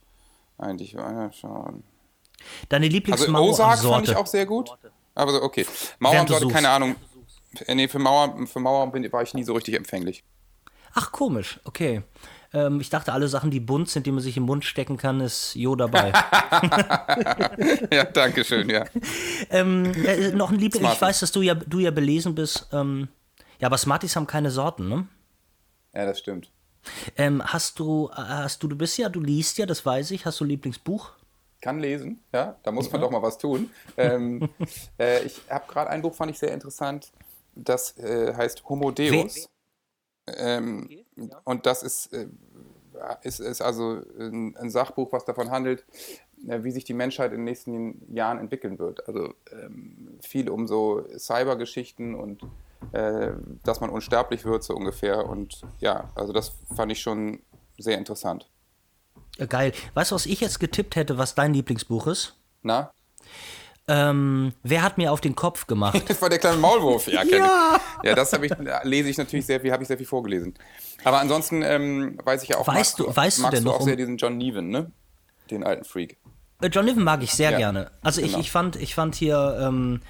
Eigentlich, 0.57 0.95
äh, 0.95 1.33
schon. 1.35 1.85
Deine 2.71 2.87
Also 2.87 2.97
Lieblingsmauer 2.97 3.51
Ozark 3.51 3.81
fand 3.81 4.09
ich 4.09 4.17
auch 4.17 4.27
sehr 4.27 4.47
gut. 4.47 4.71
Aber 5.15 5.33
so, 5.33 5.43
okay. 5.43 5.67
Mauer 5.99 6.13
Während 6.15 6.23
und 6.23 6.29
du 6.31 6.33
Sorte, 6.33 6.45
suchst. 6.45 6.55
keine 6.57 6.71
Ahnung. 6.71 6.97
Äh, 7.67 7.75
Nee, 7.75 7.89
für 7.89 7.99
Mauer, 7.99 8.47
für 8.47 8.61
Mauer 8.61 8.91
bin, 8.91 9.13
war 9.13 9.23
ich 9.23 9.35
nie 9.35 9.45
so 9.45 9.53
richtig 9.53 9.75
empfänglich. 9.75 10.25
Ach, 10.95 11.13
komisch, 11.13 11.61
okay. 11.65 12.03
Ähm, 12.53 12.81
ich 12.81 12.91
dachte, 12.91 13.13
alle 13.13 13.29
Sachen, 13.29 13.51
die 13.51 13.61
bunt 13.61 13.89
sind, 13.89 14.07
die 14.07 14.11
man 14.13 14.23
sich 14.23 14.37
im 14.37 14.43
Mund 14.43 14.65
stecken 14.65 14.97
kann, 14.97 15.21
ist 15.21 15.55
Jo 15.55 15.77
dabei. 15.77 16.13
ja, 17.93 18.05
danke 18.05 18.45
schön, 18.45 18.69
ja. 18.69 18.85
ähm, 19.51 19.93
äh, 20.05 20.33
noch 20.33 20.51
ein 20.51 20.59
Liebling, 20.59 20.85
ich 20.85 21.01
weiß, 21.01 21.21
dass 21.21 21.31
du 21.31 21.43
ja, 21.43 21.55
du 21.55 21.79
ja 21.79 21.93
belesen 21.93 22.35
bist. 22.35 22.67
Ähm, 22.73 23.09
ja, 23.61 23.67
aber 23.67 23.79
Smarties 23.79 24.17
haben 24.17 24.27
keine 24.27 24.51
Sorten, 24.51 24.89
ne? 24.89 25.07
Ja, 25.95 26.07
das 26.07 26.19
stimmt. 26.19 26.51
Ähm, 27.17 27.43
hast 27.45 27.79
du, 27.79 28.11
hast 28.13 28.63
du, 28.63 28.69
du 28.69 28.77
bist 28.77 28.97
ja, 28.99 29.09
du 29.09 29.21
liest 29.21 29.59
ja, 29.59 29.67
das 29.67 29.85
weiß 29.85 30.11
ich. 30.13 30.25
Hast 30.25 30.41
du 30.41 30.45
ein 30.45 30.49
Lieblingsbuch? 30.49 31.13
Kann 31.61 31.79
lesen, 31.79 32.23
ja, 32.33 32.57
da 32.63 32.73
muss 32.73 32.91
man 32.91 33.03
doch 33.03 33.11
mal 33.11 33.21
was 33.21 33.37
tun. 33.37 33.71
Ähm, 33.99 34.49
äh, 34.99 35.23
ich 35.25 35.43
habe 35.51 35.71
gerade 35.71 35.91
ein 35.91 36.01
Buch, 36.01 36.15
fand 36.15 36.31
ich 36.31 36.39
sehr 36.39 36.53
interessant, 36.55 37.13
das 37.55 37.99
äh, 37.99 38.35
heißt 38.35 38.65
Homo 38.67 38.91
Deus. 38.91 39.50
Ähm, 40.37 40.89
Und 41.45 41.67
das 41.67 41.83
ist, 41.83 42.13
äh, 42.13 42.27
ist, 43.23 43.41
ist 43.41 43.61
also 43.61 44.03
ein, 44.19 44.57
ein 44.57 44.71
Sachbuch, 44.71 45.13
was 45.13 45.25
davon 45.25 45.51
handelt, 45.51 45.85
äh, 46.47 46.63
wie 46.63 46.71
sich 46.71 46.85
die 46.85 46.95
Menschheit 46.95 47.33
in 47.33 47.39
den 47.39 47.45
nächsten 47.45 48.15
Jahren 48.15 48.39
entwickeln 48.39 48.79
wird. 48.79 49.07
Also 49.07 49.35
ähm, 49.53 50.19
viel 50.21 50.49
um 50.49 50.67
so 50.67 51.05
Cybergeschichten 51.19 52.15
und 52.15 52.43
äh, 52.93 53.33
dass 53.65 53.81
man 53.81 53.91
unsterblich 53.91 54.45
wird, 54.45 54.63
so 54.63 54.75
ungefähr. 54.75 55.27
Und 55.27 55.63
ja, 55.79 56.11
also 56.15 56.33
das 56.33 56.53
fand 56.75 56.93
ich 56.93 57.01
schon 57.01 57.41
sehr 57.79 57.99
interessant. 57.99 58.49
Geil. 59.49 59.73
Weißt 59.95 60.11
du, 60.11 60.15
was 60.15 60.27
ich 60.27 60.41
jetzt 60.41 60.61
getippt 60.61 60.97
hätte, 60.97 61.17
was 61.17 61.35
dein 61.35 61.55
Lieblingsbuch 61.55 62.07
ist? 62.07 62.37
Na? 62.63 62.91
Ähm, 63.89 64.53
wer 64.63 64.83
hat 64.83 64.99
mir 64.99 65.11
auf 65.13 65.21
den 65.21 65.35
Kopf 65.35 65.67
gemacht? 65.67 66.01
Das 66.09 66.23
war 66.23 66.29
der 66.29 66.39
kleine 66.39 66.59
Maulwurf, 66.59 67.09
ja, 67.09 67.23
ich. 67.25 67.31
Ja, 67.33 68.15
das 68.15 68.33
habe 68.33 68.47
ich, 68.47 68.53
lese 68.85 69.09
ich 69.09 69.19
natürlich 69.19 69.47
sehr 69.47 69.61
viel, 69.61 69.73
habe 69.73 69.83
ich 69.83 69.89
sehr 69.89 69.97
viel 69.97 70.07
vorgelesen. 70.07 70.55
Aber 71.05 71.19
ansonsten 71.19 71.63
ähm, 71.63 72.19
weiß 72.25 72.43
ich 72.45 72.51
ja 72.51 72.59
auch, 72.59 72.69
Weißt 72.69 72.99
du- 72.99 73.15
weißt 73.15 73.39
du 73.39 73.43
magst 73.43 73.57
denn 73.59 73.65
du 73.65 73.73
auch 73.73 73.81
um- 73.81 73.87
sehr 73.87 73.97
diesen 73.97 74.17
John 74.17 74.37
Neven, 74.39 74.69
ne? 74.69 74.93
Den 75.51 75.65
alten 75.65 75.85
Freak. 75.85 76.19
Äh, 76.61 76.69
John 76.69 76.85
Niven 76.85 77.03
mag 77.03 77.23
ich 77.23 77.33
sehr 77.33 77.51
Ja, 77.53 77.59
gerne. 77.59 77.91
Also 78.03 78.21
ich, 78.21 78.29
genau. 78.29 78.39
ich 78.41 78.51
fand, 78.53 78.77
ich 78.77 78.95
fand 78.95 79.15
hier 79.17 79.59
ähm, 79.61 80.03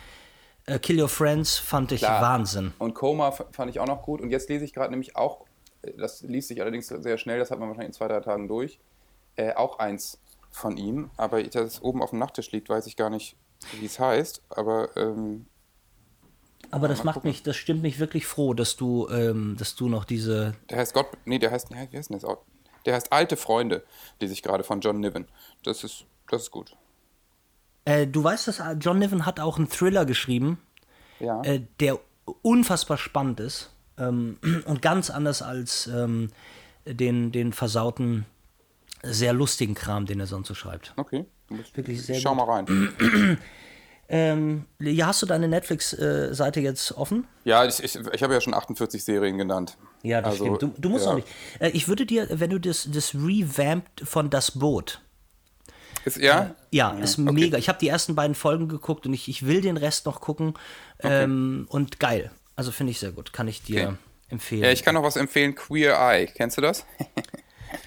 äh, 0.66 0.78
Kill 0.78 1.00
Your 1.00 1.08
Friends 1.08 1.56
fand 1.56 1.92
ich 1.92 2.00
Klar. 2.00 2.20
Wahnsinn. 2.20 2.72
Und 2.78 2.94
Coma 2.94 3.30
fand 3.30 3.70
ich 3.70 3.80
auch 3.80 3.86
noch 3.86 4.02
gut. 4.02 4.20
Und 4.20 4.30
jetzt 4.30 4.50
lese 4.50 4.64
ich 4.64 4.74
gerade 4.74 4.90
nämlich 4.90 5.16
auch, 5.16 5.46
äh, 5.82 5.92
das 5.96 6.20
liest 6.22 6.48
sich 6.48 6.60
allerdings 6.60 6.88
sehr 6.88 7.16
schnell, 7.16 7.38
das 7.38 7.50
hat 7.50 7.58
man 7.60 7.68
wahrscheinlich 7.68 7.90
in 7.90 7.94
zwei, 7.94 8.08
drei 8.08 8.20
Tagen 8.20 8.46
durch, 8.48 8.78
äh, 9.36 9.54
auch 9.54 9.78
eins 9.78 10.18
von 10.50 10.76
ihm. 10.76 11.10
Aber 11.16 11.42
das 11.42 11.80
oben 11.82 12.02
auf 12.02 12.10
dem 12.10 12.18
Nachttisch 12.18 12.50
liegt, 12.52 12.68
weiß 12.68 12.86
ich 12.86 12.96
gar 12.96 13.08
nicht, 13.08 13.36
wie 13.78 13.86
es 13.86 13.98
heißt. 13.98 14.42
Aber 14.50 14.96
ähm, 14.96 15.46
Aber 16.70 16.88
das 16.88 17.04
macht 17.04 17.14
gucken. 17.14 17.30
mich, 17.30 17.42
das 17.42 17.56
stimmt 17.56 17.82
mich 17.82 17.98
wirklich 17.98 18.26
froh, 18.26 18.54
dass 18.54 18.76
du, 18.76 19.08
ähm, 19.08 19.56
dass 19.58 19.74
du 19.76 19.88
noch 19.88 20.04
diese. 20.04 20.54
der 20.70 20.78
heißt 20.78 20.94
Gott, 20.94 21.06
nee, 21.24 21.38
der 21.38 21.50
heißt, 21.50 21.70
wie 21.70 21.76
heißt 21.76 21.92
denn 22.10 22.18
das? 22.18 22.24
auch? 22.24 22.38
Der 22.86 22.94
heißt 22.94 23.12
Alte 23.12 23.36
Freunde, 23.36 23.84
lese 24.20 24.32
ich 24.32 24.42
gerade 24.42 24.64
von 24.64 24.80
John 24.80 25.00
Niven. 25.00 25.26
Das 25.64 25.84
ist, 25.84 26.06
das 26.28 26.42
ist 26.42 26.50
gut. 26.50 26.76
Äh, 27.84 28.06
du 28.06 28.22
weißt, 28.24 28.48
dass 28.48 28.62
John 28.80 28.98
Niven 28.98 29.26
hat 29.26 29.40
auch 29.40 29.58
einen 29.58 29.68
Thriller 29.68 30.04
geschrieben, 30.06 30.58
Ja. 31.18 31.42
äh, 31.42 31.60
der 31.80 31.98
unfassbar 32.42 32.96
spannend 32.96 33.40
ist 33.40 33.70
ähm, 33.98 34.38
und 34.66 34.80
ganz 34.82 35.10
anders 35.10 35.42
als 35.42 35.86
ähm, 35.88 36.30
den, 36.86 37.32
den 37.32 37.52
versauten, 37.52 38.24
sehr 39.02 39.32
lustigen 39.34 39.74
Kram, 39.74 40.06
den 40.06 40.20
er 40.20 40.26
sonst 40.26 40.48
so 40.48 40.54
schreibt. 40.54 40.92
Okay. 40.96 41.26
Musst- 41.50 41.76
Wirklich 41.76 42.02
sehr 42.02 42.16
ich 42.16 42.22
schau 42.22 42.34
gut. 42.34 42.46
mal 42.46 42.52
rein. 42.54 43.38
Ähm, 44.12 44.64
ja, 44.80 45.06
hast 45.06 45.22
du 45.22 45.26
deine 45.26 45.46
Netflix-Seite 45.46 46.58
jetzt 46.58 46.90
offen? 46.96 47.28
Ja, 47.44 47.64
ich, 47.64 47.80
ich, 47.80 47.94
ich 47.94 48.22
habe 48.24 48.34
ja 48.34 48.40
schon 48.40 48.54
48 48.54 49.04
Serien 49.04 49.38
genannt. 49.38 49.76
Ja, 50.02 50.20
das 50.20 50.32
Also, 50.32 50.56
stimmt. 50.56 50.62
Du, 50.62 50.80
du 50.80 50.88
musst 50.88 51.04
ja. 51.04 51.12
auch 51.12 51.14
nicht. 51.14 51.28
Äh, 51.60 51.68
ich 51.68 51.86
würde 51.86 52.06
dir, 52.06 52.26
wenn 52.28 52.50
du 52.50 52.58
das, 52.58 52.88
das 52.90 53.14
Revamped 53.14 54.02
von 54.02 54.28
Das 54.28 54.58
Boot, 54.58 55.00
Ist, 56.04 56.16
ja? 56.16 56.56
Ja, 56.72 56.90
ist 56.98 57.18
mega. 57.18 57.56
Ich 57.56 57.68
habe 57.68 57.78
die 57.78 57.86
ersten 57.86 58.16
beiden 58.16 58.34
Folgen 58.34 58.66
geguckt 58.66 59.06
und 59.06 59.12
ich, 59.14 59.28
ich 59.28 59.46
will 59.46 59.60
den 59.60 59.76
Rest 59.76 60.06
noch 60.06 60.20
gucken. 60.20 60.54
Ähm, 60.98 61.66
und 61.70 62.00
geil. 62.00 62.32
Also 62.56 62.72
finde 62.72 62.90
ich 62.90 62.98
sehr 62.98 63.12
gut. 63.12 63.32
Kann 63.32 63.46
ich 63.46 63.62
dir 63.62 63.90
Okay. 63.90 63.96
empfehlen. 64.30 64.62
Ja, 64.64 64.72
ich 64.72 64.82
kann 64.82 64.96
noch 64.96 65.04
was 65.04 65.14
empfehlen. 65.14 65.54
Queer 65.54 65.96
Eye. 65.96 66.26
Kennst 66.26 66.56
du 66.56 66.62
das? 66.62 66.84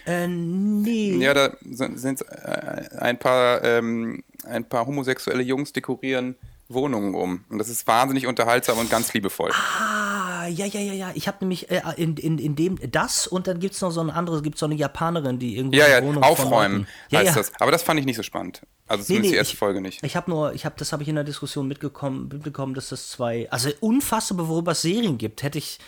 äh, 0.06 0.28
nee. 0.28 1.18
Ja, 1.18 1.34
da 1.34 1.56
sind 1.64 2.22
äh, 2.22 2.98
ein 3.00 3.18
paar 3.20 3.64
ähm, 3.64 4.24
ein 4.46 4.66
paar 4.68 4.86
homosexuelle 4.86 5.44
Jungs 5.44 5.74
dekorieren 5.74 6.36
Wohnungen 6.70 7.14
um. 7.14 7.46
Und 7.50 7.60
das 7.60 7.70
ist 7.70 7.86
wahnsinnig 7.88 8.26
unterhaltsam 8.28 8.78
und 8.78 8.90
ganz 8.90 9.14
liebevoll. 9.14 9.52
Ah, 9.52 10.48
ja, 10.48 10.66
ja, 10.66 10.80
ja, 10.80 10.94
ja. 10.94 11.12
Ich 11.14 11.28
habe 11.28 11.38
nämlich 11.42 11.70
äh, 11.72 11.82
in, 11.98 12.18
in, 12.18 12.38
in 12.40 12.56
dem 12.56 12.78
das 12.92 13.28
und 13.28 13.48
dann 13.48 13.60
gibt 13.60 13.76
es 13.76 13.82
noch 13.82 13.92
so 13.92 14.02
ein 14.02 14.10
anderes, 14.10 14.44
gibt 14.44 14.56
es 14.56 14.60
so 14.60 14.66
eine 14.66 14.76
Japanerin, 14.76 15.40
die 15.40 15.58
irgendwie 15.58 15.78
Ja, 15.78 15.88
ja, 15.88 16.02
Wohnung 16.04 16.24
Leuten- 16.24 16.88
Ja, 17.10 17.20
heißt 17.20 17.30
ja. 17.30 17.36
das. 17.36 17.52
Aber 17.60 17.72
das 17.72 17.84
fand 17.84 18.00
ich 18.00 18.06
nicht 18.06 18.16
so 18.18 18.24
spannend. 18.24 18.62
Also 18.88 19.02
Nee, 19.02 19.06
zumindest 19.08 19.24
nee, 19.26 19.32
die 19.32 19.38
erste 19.38 19.54
ich, 19.54 19.60
Folge 19.60 19.82
nicht. 19.82 20.04
Ich 20.04 20.16
habe 20.16 20.30
nur, 20.32 20.54
ich 20.54 20.66
habe, 20.66 20.76
das 20.78 20.92
habe 20.92 21.04
ich 21.04 21.10
in 21.10 21.16
der 21.16 21.24
Diskussion 21.24 21.68
mitgekommen, 21.68 22.30
mitbekommen, 22.32 22.74
dass 22.74 22.90
das 22.90 23.10
zwei, 23.10 23.48
also 23.52 23.70
unfassbar, 23.80 24.48
worüber 24.48 24.72
es 24.74 24.82
Serien 24.82 25.18
gibt, 25.18 25.44
hätte 25.44 25.58
ich, 25.60 25.80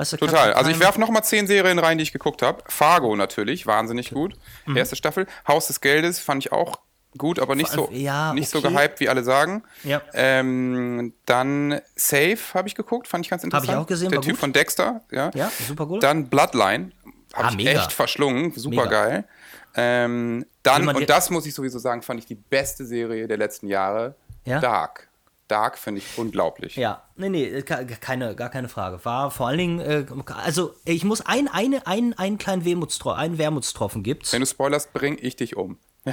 weißt 0.00 0.12
du, 0.12 0.16
Total. 0.18 0.52
Also 0.54 0.70
ich 0.70 0.80
werfe 0.80 1.00
noch 1.00 1.10
mal 1.10 1.22
zehn 1.22 1.46
Serien 1.46 1.78
rein, 1.78 1.98
die 1.98 2.02
ich 2.02 2.12
geguckt 2.12 2.42
habe. 2.42 2.62
Fargo 2.66 3.14
natürlich, 3.16 3.66
wahnsinnig 3.66 4.10
gut. 4.10 4.34
Mhm. 4.66 4.76
Erste 4.76 4.96
Staffel. 4.96 5.26
Haus 5.46 5.66
des 5.68 5.80
Geldes 5.80 6.18
fand 6.20 6.44
ich 6.44 6.52
auch 6.52 6.80
gut, 7.18 7.38
aber 7.40 7.54
nicht 7.56 7.70
so, 7.70 7.88
Ja, 7.92 8.32
nicht 8.34 8.48
so 8.48 8.58
okay. 8.60 8.72
gehypt, 8.72 9.00
wie 9.00 9.08
alle 9.08 9.24
sagen. 9.24 9.64
Ja. 9.82 10.00
Ähm, 10.12 11.12
dann 11.26 11.80
Safe 11.96 12.38
habe 12.54 12.68
ich 12.68 12.74
geguckt, 12.74 13.08
fand 13.08 13.24
ich 13.26 13.30
ganz 13.30 13.42
interessant. 13.44 13.70
ich 13.70 13.76
auch 13.76 13.86
gesehen, 13.86 14.10
Der 14.10 14.20
Typ 14.20 14.32
gut. 14.32 14.40
von 14.40 14.52
Dexter, 14.52 15.00
ja. 15.10 15.30
Ja, 15.34 15.50
super 15.66 15.86
gut. 15.86 16.02
Dann 16.02 16.28
Bloodline, 16.28 16.92
habe 17.34 17.46
Ah, 17.46 17.50
ich 17.50 17.56
mega. 17.56 17.70
echt 17.72 17.92
verschlungen, 17.92 18.52
super 18.54 18.84
Mega. 18.84 18.90
geil. 19.04 19.24
Ähm, 19.74 20.46
dann, 20.62 20.88
und 20.88 21.08
das 21.10 21.30
muss 21.30 21.46
ich 21.46 21.54
sowieso 21.54 21.78
sagen, 21.78 22.02
fand 22.02 22.20
ich 22.20 22.26
die 22.26 22.34
beste 22.34 22.84
Serie 22.84 23.26
der 23.28 23.36
letzten 23.38 23.66
Jahre. 23.66 24.14
Ja? 24.44 24.58
Dark. 24.60 25.08
Dark 25.50 25.78
finde 25.78 26.00
ich 26.00 26.18
unglaublich. 26.18 26.76
Ja, 26.76 27.02
nee, 27.16 27.28
nee, 27.28 27.62
ke- 27.62 27.86
keine, 28.00 28.34
gar 28.34 28.48
keine 28.50 28.68
Frage. 28.68 29.04
War 29.04 29.30
vor 29.30 29.48
allen 29.48 29.58
Dingen, 29.58 29.80
äh, 29.80 30.06
also 30.44 30.74
ich 30.84 31.04
muss 31.04 31.20
ein, 31.22 31.48
eine, 31.48 31.86
einen, 31.86 32.12
einen 32.14 32.38
kleinen 32.38 32.64
Wermutstropfen, 32.64 33.20
einen 33.20 33.38
Wermutstropfen 33.38 34.02
gibt's. 34.02 34.32
Wenn 34.32 34.40
du 34.40 34.46
spoilerst, 34.46 34.92
bring 34.92 35.18
ich 35.20 35.36
dich 35.36 35.56
um. 35.56 35.78
Äh, 36.04 36.12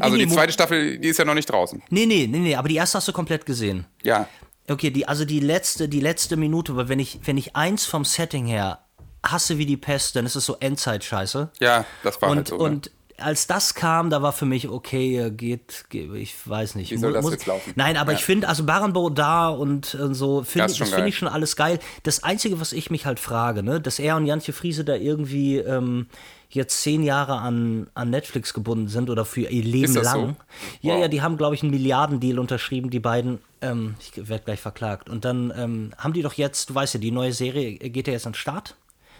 Also 0.00 0.14
nee, 0.16 0.20
die 0.22 0.26
Mo- 0.26 0.34
zweite 0.34 0.52
Staffel, 0.52 0.98
die 0.98 1.08
ist 1.08 1.18
ja 1.18 1.24
noch 1.24 1.34
nicht 1.34 1.50
draußen. 1.50 1.82
Nee, 1.90 2.06
nee, 2.06 2.26
nee, 2.30 2.38
nee, 2.38 2.54
aber 2.54 2.68
die 2.68 2.76
erste 2.76 2.98
hast 2.98 3.08
du 3.08 3.12
komplett 3.12 3.46
gesehen. 3.46 3.86
Ja. 4.02 4.28
Okay, 4.68 4.90
die, 4.90 5.08
also 5.08 5.24
die 5.24 5.40
letzte, 5.40 5.88
die 5.88 6.00
letzte 6.00 6.36
Minute, 6.36 6.76
weil 6.76 6.88
wenn 6.88 7.00
ich, 7.00 7.18
wenn 7.24 7.36
ich 7.38 7.56
eins 7.56 7.86
vom 7.86 8.04
Setting 8.04 8.46
her 8.46 8.84
hasse 9.26 9.58
wie 9.58 9.66
die 9.66 9.76
Pest, 9.76 10.14
dann 10.16 10.26
ist 10.26 10.36
es 10.36 10.44
so 10.46 10.56
Endzeit-Scheiße. 10.60 11.50
Ja, 11.58 11.84
das 12.04 12.22
war 12.22 12.30
und, 12.30 12.36
halt 12.36 12.48
so. 12.48 12.56
ne? 12.58 12.62
und 12.62 12.90
als 13.20 13.46
das 13.46 13.74
kam, 13.74 14.10
da 14.10 14.22
war 14.22 14.32
für 14.32 14.46
mich, 14.46 14.68
okay, 14.68 15.18
äh, 15.18 15.30
geht, 15.30 15.84
geht 15.90 16.12
ich 16.14 16.34
weiß 16.48 16.74
nicht. 16.74 16.90
Wie 16.90 16.96
soll 16.96 17.10
mu- 17.12 17.20
das 17.22 17.30
jetzt 17.30 17.46
laufen? 17.46 17.72
Nein, 17.76 17.96
aber 17.96 18.12
Ja. 18.12 18.18
ich 18.18 18.24
finde, 18.24 18.48
also 18.48 18.64
Barenbo 18.64 19.10
da 19.10 19.48
und, 19.48 19.94
und 19.94 20.14
so, 20.14 20.42
find, 20.42 20.64
Das 20.64 20.76
das 20.78 20.90
finde 20.90 21.08
ich 21.08 21.16
schon 21.18 21.28
alles 21.28 21.56
geil. 21.56 21.78
Das 22.02 22.22
Einzige, 22.22 22.60
was 22.60 22.72
ich 22.72 22.90
mich 22.90 23.06
halt 23.06 23.20
frage, 23.20 23.62
ne, 23.62 23.80
dass 23.80 23.98
er 23.98 24.16
und 24.16 24.26
Jantje 24.26 24.52
Friese 24.52 24.84
da 24.84 24.94
irgendwie 24.94 25.58
ähm, 25.58 26.06
jetzt 26.48 26.82
zehn 26.82 27.02
Jahre 27.04 27.38
an, 27.38 27.88
an 27.94 28.10
Netflix 28.10 28.52
gebunden 28.54 28.88
sind 28.88 29.08
oder 29.08 29.24
für 29.24 29.42
ihr 29.42 29.62
Leben 29.62 29.94
lang. 29.94 30.04
so? 30.04 30.36
Ja, 30.80 30.94
Wow. 30.94 31.00
ja, 31.02 31.08
die 31.08 31.22
haben, 31.22 31.36
glaube 31.36 31.54
ich, 31.54 31.62
einen 31.62 31.70
Milliardendeal 31.70 32.38
unterschrieben, 32.38 32.90
die 32.90 32.98
beiden. 33.00 33.38
Ähm, 33.62 33.94
ich 34.00 34.28
werde 34.28 34.44
gleich 34.44 34.60
verklagt. 34.60 35.08
Und 35.10 35.24
dann 35.24 35.52
ähm, 35.56 35.92
haben 35.98 36.12
die 36.12 36.22
doch 36.22 36.32
jetzt, 36.34 36.70
du 36.70 36.74
weißt 36.74 36.94
ja, 36.94 37.00
die 37.00 37.10
neue 37.12 37.32
Serie 37.32 37.74
geht 37.74 38.06
ja 38.08 38.14
jetzt 38.14 38.26
an 38.26 38.32
den 38.32 38.38
Start. 38.38 38.74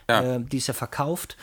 Ja. 0.09 0.37
Äh, 0.37 0.41
die 0.41 0.57
ist 0.57 0.67
ja 0.67 0.75
verkauft. 0.75 1.37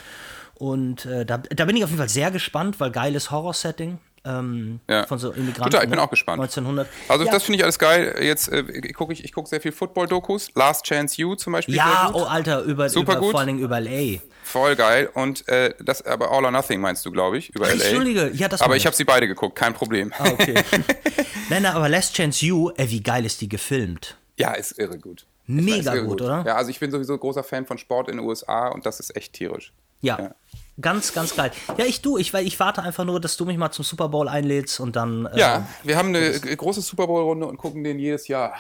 Und 0.58 1.06
äh, 1.06 1.26
da, 1.26 1.38
da 1.38 1.66
bin 1.66 1.76
ich 1.76 1.84
auf 1.84 1.90
jeden 1.92 2.00
Fall 2.00 2.10
sehr 2.10 2.32
gespannt, 2.32 2.80
weil 2.80 2.92
geiles 2.92 3.30
Horror-Setting. 3.32 4.00
Ähm, 4.26 4.80
Ja. 4.90 5.06
Von 5.06 5.20
so 5.20 5.32
Immigranten. 5.32 5.72
Total, 5.72 5.84
ich 5.84 5.90
bin 5.90 6.00
ne? 6.00 6.04
auch 6.04 6.10
gespannt. 6.10 6.42
1900. 6.42 6.88
Also 7.08 7.26
ja, 7.26 7.32
das 7.32 7.44
finde 7.44 7.58
ich 7.58 7.64
alles 7.64 7.78
geil. 7.80 8.16
Jetzt 8.22 8.50
äh, 8.50 8.64
gucke 8.92 9.14
ich, 9.14 9.24
ich 9.24 9.32
gucke 9.32 9.48
sehr 9.48 9.62
viel 9.62 9.72
Football-Dokus. 9.72 10.50
Last 10.56 10.86
Chance 10.86 11.22
You 11.22 11.36
zum 11.36 11.54
Beispiel. 11.54 11.76
Ja, 11.76 12.10
gut. 12.12 12.22
oh 12.22 12.26
Alter, 12.26 12.64
über, 12.64 12.90
Super 12.90 13.14
über 13.14 13.22
gut. 13.22 13.32
vor 13.32 13.40
allen 13.40 13.48
Dingen 13.48 13.60
über 13.60 13.80
LA. 13.80 14.20
Voll 14.44 14.76
geil. 14.76 15.10
Und 15.14 15.48
äh, 15.48 15.74
das 15.80 16.02
aber 16.06 16.32
All 16.32 16.44
or 16.44 16.52
Nothing 16.52 16.82
meinst 16.82 17.06
du, 17.06 17.12
glaube 17.12 17.38
ich, 17.38 17.52
über 17.52 17.68
Ach, 17.68 17.76
LA. 17.76 17.84
Entschuldige, 17.84 18.32
ja, 18.34 18.48
das 18.48 18.62
Aber 18.62 18.76
ich 18.76 18.86
habe 18.86 18.96
sie 18.96 19.06
beide 19.06 19.28
geguckt, 19.28 19.56
kein 19.56 19.74
Problem. 19.74 20.12
Ah, 20.18 20.30
okay. 20.30 20.56
nein, 21.50 21.62
nein, 21.62 21.66
aber 21.68 21.88
Last 21.88 22.16
Chance 22.16 22.46
You, 22.46 22.72
äh, 22.78 22.90
wie 22.90 23.02
geil 23.04 23.26
ist 23.26 23.40
die 23.42 23.48
gefilmt? 23.48 24.18
Ja, 24.38 24.54
ist 24.54 24.78
irre 24.80 24.98
gut. 24.98 25.26
Mega 25.46 25.94
irre 25.94 26.06
gut, 26.06 26.22
oder? 26.22 26.44
Ja, 26.46 26.56
also 26.56 26.72
ich 26.72 26.80
bin 26.80 26.92
sowieso 26.92 27.18
großer 27.18 27.44
Fan 27.44 27.66
von 27.66 27.78
Sport 27.78 28.10
in 28.10 28.18
den 28.18 28.26
USA 28.26 28.68
und 28.70 28.86
das 28.86 29.00
ist 29.00 29.16
echt 29.16 29.34
tierisch. 29.34 29.72
Ja. 30.02 30.20
Ja. 30.20 30.36
Ganz, 30.80 31.14
ganz 31.14 31.36
geil. 31.36 31.52
Ja, 31.78 31.86
ich 31.86 32.02
du, 32.02 32.18
ich, 32.18 32.34
ich 32.34 32.60
warte 32.60 32.84
einfach 32.84 33.04
nur, 33.04 33.20
dass 33.20 33.36
du 33.38 33.46
mich 33.46 33.58
mal 33.58 33.72
zum 33.72 33.84
Super 33.84 34.10
Bowl 34.10 34.28
einlädst 34.28 34.80
und 34.80 34.96
dann. 34.96 35.26
Äh, 35.26 35.40
Ja, 35.40 35.68
wir 35.84 35.98
haben 35.98 36.10
eine 36.10 36.32
große 36.40 36.82
Super 36.82 37.08
Bowl-Runde 37.08 37.48
und 37.48 37.58
gucken 37.58 37.84
den 37.84 37.98
jedes 37.98 38.28
Jahr. 38.28 38.54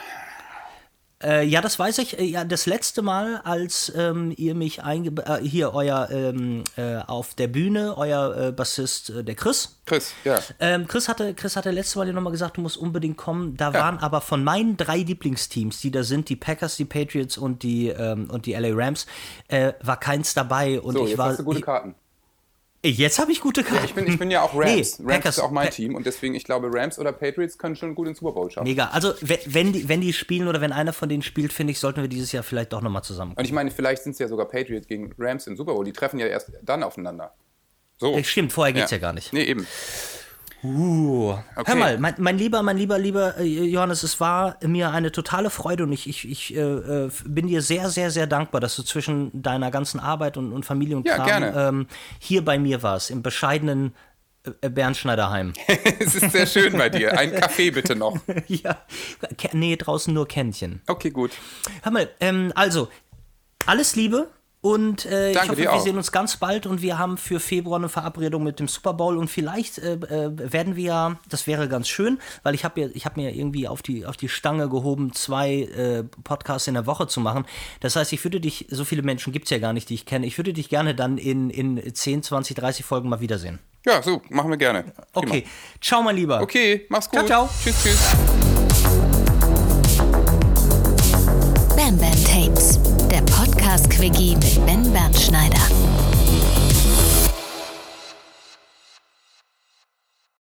Äh, 1.23 1.45
ja, 1.47 1.61
das 1.61 1.79
weiß 1.79 1.97
ich. 1.97 2.19
Äh, 2.19 2.25
Ja, 2.25 2.43
das 2.43 2.67
letzte 2.67 3.01
Mal, 3.01 3.41
als 3.43 3.91
ähm, 3.95 4.31
ihr 4.37 4.53
mich 4.53 4.83
einge 4.83 5.09
äh, 5.25 5.41
hier 5.43 5.73
euer 5.73 6.09
ähm, 6.11 6.63
äh, 6.75 6.97
auf 6.97 7.33
der 7.33 7.47
Bühne, 7.47 7.97
euer 7.97 8.35
äh, 8.37 8.51
Bassist, 8.51 9.11
der 9.15 9.33
Chris. 9.35 9.79
Chris, 9.87 10.13
ja. 10.23 10.39
Ähm, 10.59 10.87
Chris 10.87 11.07
hatte, 11.09 11.33
Chris 11.33 11.55
hatte 11.55 11.71
letztes 11.71 11.95
Mal 11.95 12.05
dir 12.05 12.13
nochmal 12.13 12.31
gesagt, 12.33 12.57
du 12.57 12.61
musst 12.61 12.77
unbedingt 12.77 13.17
kommen. 13.17 13.57
Da 13.57 13.73
waren 13.73 13.97
aber 13.97 14.21
von 14.21 14.43
meinen 14.43 14.77
drei 14.77 14.97
Lieblingsteams, 14.97 15.79
die 15.81 15.89
da 15.89 16.03
sind, 16.03 16.29
die 16.29 16.35
Packers, 16.35 16.77
die 16.77 16.85
Patriots 16.85 17.37
und 17.37 17.63
die 17.63 17.89
ähm, 17.89 18.29
und 18.31 18.45
die 18.45 18.53
LA 18.53 18.69
Rams, 18.73 19.07
war 19.81 19.99
keins 19.99 20.35
dabei 20.35 20.79
und 20.81 20.93
So, 20.93 21.03
ich 21.05 21.09
jetzt 21.11 21.17
war. 21.17 21.29
hast 21.29 21.39
du 21.39 21.43
gute 21.43 21.61
Karten. 21.61 21.95
ich, 21.97 22.06
jetzt 22.83 23.19
habe 23.19 23.31
ich 23.31 23.41
gute 23.41 23.63
Karten. 23.63 23.85
Ich 23.85 23.93
bin, 23.93 24.07
ich 24.07 24.17
bin 24.19 24.31
ja 24.31 24.41
auch 24.41 24.53
Rams. 24.53 24.99
Nee, 24.99 25.05
Rams 25.05 25.15
Packers- 25.23 25.37
ist 25.37 25.43
auch 25.43 25.51
mein 25.51 25.67
Pa- 25.67 25.73
Team 25.73 25.95
und 25.95 26.05
deswegen, 26.05 26.35
ich 26.35 26.43
glaube, 26.43 26.69
Rams 26.71 26.97
oder 26.99 27.11
Patriots 27.11 27.57
können 27.57 27.75
schon 27.75 27.95
gut 27.95 28.07
den 28.07 28.15
Super 28.15 28.31
Bowl 28.33 28.49
schaffen. 28.49 28.67
Mega. 28.67 28.87
Also 28.89 29.13
we- 29.21 29.39
wenn 29.45 29.73
die, 29.73 29.89
wenn 29.89 30.01
die 30.01 30.13
spielen 30.13 30.47
oder 30.47 30.61
wenn 30.61 30.71
einer 30.71 30.93
von 30.93 31.09
denen 31.09 31.23
spielt, 31.23 31.53
finde 31.53 31.71
ich, 31.71 31.79
sollten 31.79 32.01
wir 32.01 32.07
dieses 32.09 32.31
Jahr 32.31 32.43
vielleicht 32.43 32.73
doch 32.73 32.81
nochmal 32.81 33.03
zusammen. 33.03 33.33
Und 33.35 33.43
ich 33.45 33.51
meine, 33.51 33.71
vielleicht 33.71 34.03
sind 34.03 34.13
es 34.13 34.19
ja 34.19 34.27
sogar 34.27 34.47
Patriots 34.47 34.87
gegen 34.87 35.13
Rams 35.17 35.47
im 35.47 35.57
Super 35.57 35.73
Bowl. 35.73 35.85
Die 35.85 35.93
treffen 35.93 36.19
ja 36.19 36.27
erst 36.27 36.51
dann 36.63 36.83
aufeinander. 36.83 37.33
So. 37.97 38.21
Stimmt, 38.23 38.53
vorher 38.53 38.73
geht's 38.73 38.91
ja, 38.91 38.99
gar 38.99 39.13
nicht. 39.13 39.33
Nee, 39.33 39.43
eben. 39.43 39.65
Uh. 40.63 41.35
Okay. 41.55 41.71
Hör 41.71 41.75
mal, 41.75 41.97
mein, 41.99 42.15
mein 42.17 42.37
lieber, 42.37 42.63
mein 42.63 42.77
lieber, 42.77 42.97
lieber 42.97 43.37
äh, 43.37 43.43
Johannes, 43.43 44.03
es 44.03 44.19
war 44.19 44.57
mir 44.63 44.91
eine 44.91 45.11
totale 45.11 45.49
Freude 45.49 45.83
und 45.83 45.91
ich, 45.91 46.07
ich, 46.09 46.27
ich 46.27 46.55
äh, 46.55 46.59
äh, 46.59 47.11
bin 47.25 47.47
dir 47.47 47.61
sehr, 47.61 47.89
sehr, 47.89 48.09
sehr 48.09 48.25
dankbar, 48.25 48.59
dass 48.59 48.75
du 48.75 48.83
zwischen 48.83 49.29
deiner 49.41 49.69
ganzen 49.69 49.99
Arbeit 49.99 50.35
und, 50.35 50.51
und 50.51 50.65
Familie 50.65 50.97
und 50.97 51.05
Ja, 51.05 51.17
Kram. 51.17 51.43
Ähm, 51.55 51.87
hier 52.19 52.43
bei 52.43 52.57
mir 52.57 52.81
warst, 52.81 53.11
im 53.11 53.21
bescheidenen 53.21 53.93
äh, 54.61 54.69
Bernschneiderheim. 54.69 55.53
es 55.99 56.15
ist 56.15 56.31
sehr 56.31 56.47
schön 56.47 56.73
bei 56.73 56.89
dir. 56.89 57.17
Ein 57.17 57.35
Kaffee 57.35 57.71
bitte 57.71 57.95
noch. 57.95 58.17
ja, 58.47 58.77
nee, 59.53 59.75
draußen 59.75 60.13
nur 60.13 60.27
Kännchen. 60.27 60.81
Okay, 60.87 61.11
gut. 61.11 61.31
Hör 61.83 61.91
mal, 61.91 62.09
ähm, 62.19 62.51
also, 62.55 62.89
alles 63.65 63.95
Liebe. 63.95 64.29
Und 64.59 65.05
äh, 65.05 65.31
ich 65.31 65.41
hoffe, 65.41 65.57
wir 65.57 65.71
auch. 65.71 65.79
sehen 65.79 65.97
uns 65.97 66.11
ganz 66.11 66.37
bald 66.37 66.65
und 66.65 66.81
wir 66.81 66.97
haben 66.97 67.17
für 67.17 67.39
Februar 67.39 67.77
eine 67.77 67.89
Verabredung 67.89 68.43
mit 68.43 68.59
dem 68.59 68.67
Super 68.67 68.93
Bowl 68.93 69.17
und 69.17 69.29
vielleicht 69.29 69.77
äh, 69.77 69.93
äh, 69.93 70.31
werden 70.51 70.75
wir, 70.75 71.19
das 71.29 71.45
wäre 71.45 71.69
ganz 71.69 71.87
schön, 71.87 72.19
weil 72.41 72.55
ich 72.55 72.65
habe 72.65 72.81
ich 72.81 73.05
hab 73.05 73.17
mir 73.17 73.35
irgendwie 73.35 73.67
auf 73.67 73.83
die, 73.83 74.05
auf 74.05 74.17
die 74.17 74.29
Stange 74.29 74.67
gehoben, 74.67 75.13
zwei 75.13 75.61
äh, 75.61 76.03
Podcasts 76.23 76.67
in 76.67 76.73
der 76.73 76.87
Woche 76.87 77.07
zu 77.07 77.19
machen. 77.19 77.45
Das 77.81 77.95
heißt, 77.95 78.11
ich 78.13 78.23
würde 78.23 78.39
dich, 78.39 78.65
so 78.69 78.83
viele 78.83 79.03
Menschen 79.03 79.31
gibt 79.31 79.45
es 79.45 79.51
ja 79.51 79.59
gar 79.59 79.73
nicht, 79.73 79.89
die 79.89 79.93
ich 79.93 80.07
kenne, 80.07 80.25
ich 80.25 80.37
würde 80.37 80.53
dich 80.53 80.69
gerne 80.69 80.95
dann 80.95 81.19
in, 81.19 81.51
in 81.51 81.93
10, 81.93 82.23
20, 82.23 82.55
30 82.55 82.83
Folgen 82.83 83.09
mal 83.09 83.19
wiedersehen. 83.19 83.59
Ja, 83.85 84.01
so, 84.01 84.21
machen 84.29 84.49
wir 84.49 84.57
gerne. 84.57 84.83
Prima. 84.83 84.95
Okay, 85.13 85.45
ciao 85.79 86.01
mein 86.01 86.15
Lieber. 86.15 86.41
Okay, 86.41 86.85
mach's 86.89 87.09
gut. 87.09 87.25
Ciao, 87.27 87.47
ciao. 87.47 87.49
Tschüss, 87.63 87.83
tschüss. 87.83 88.46
Soundregie 93.97 94.35
mit 94.35 94.63
Ben 94.67 94.93
Bernschneider. 94.93 95.96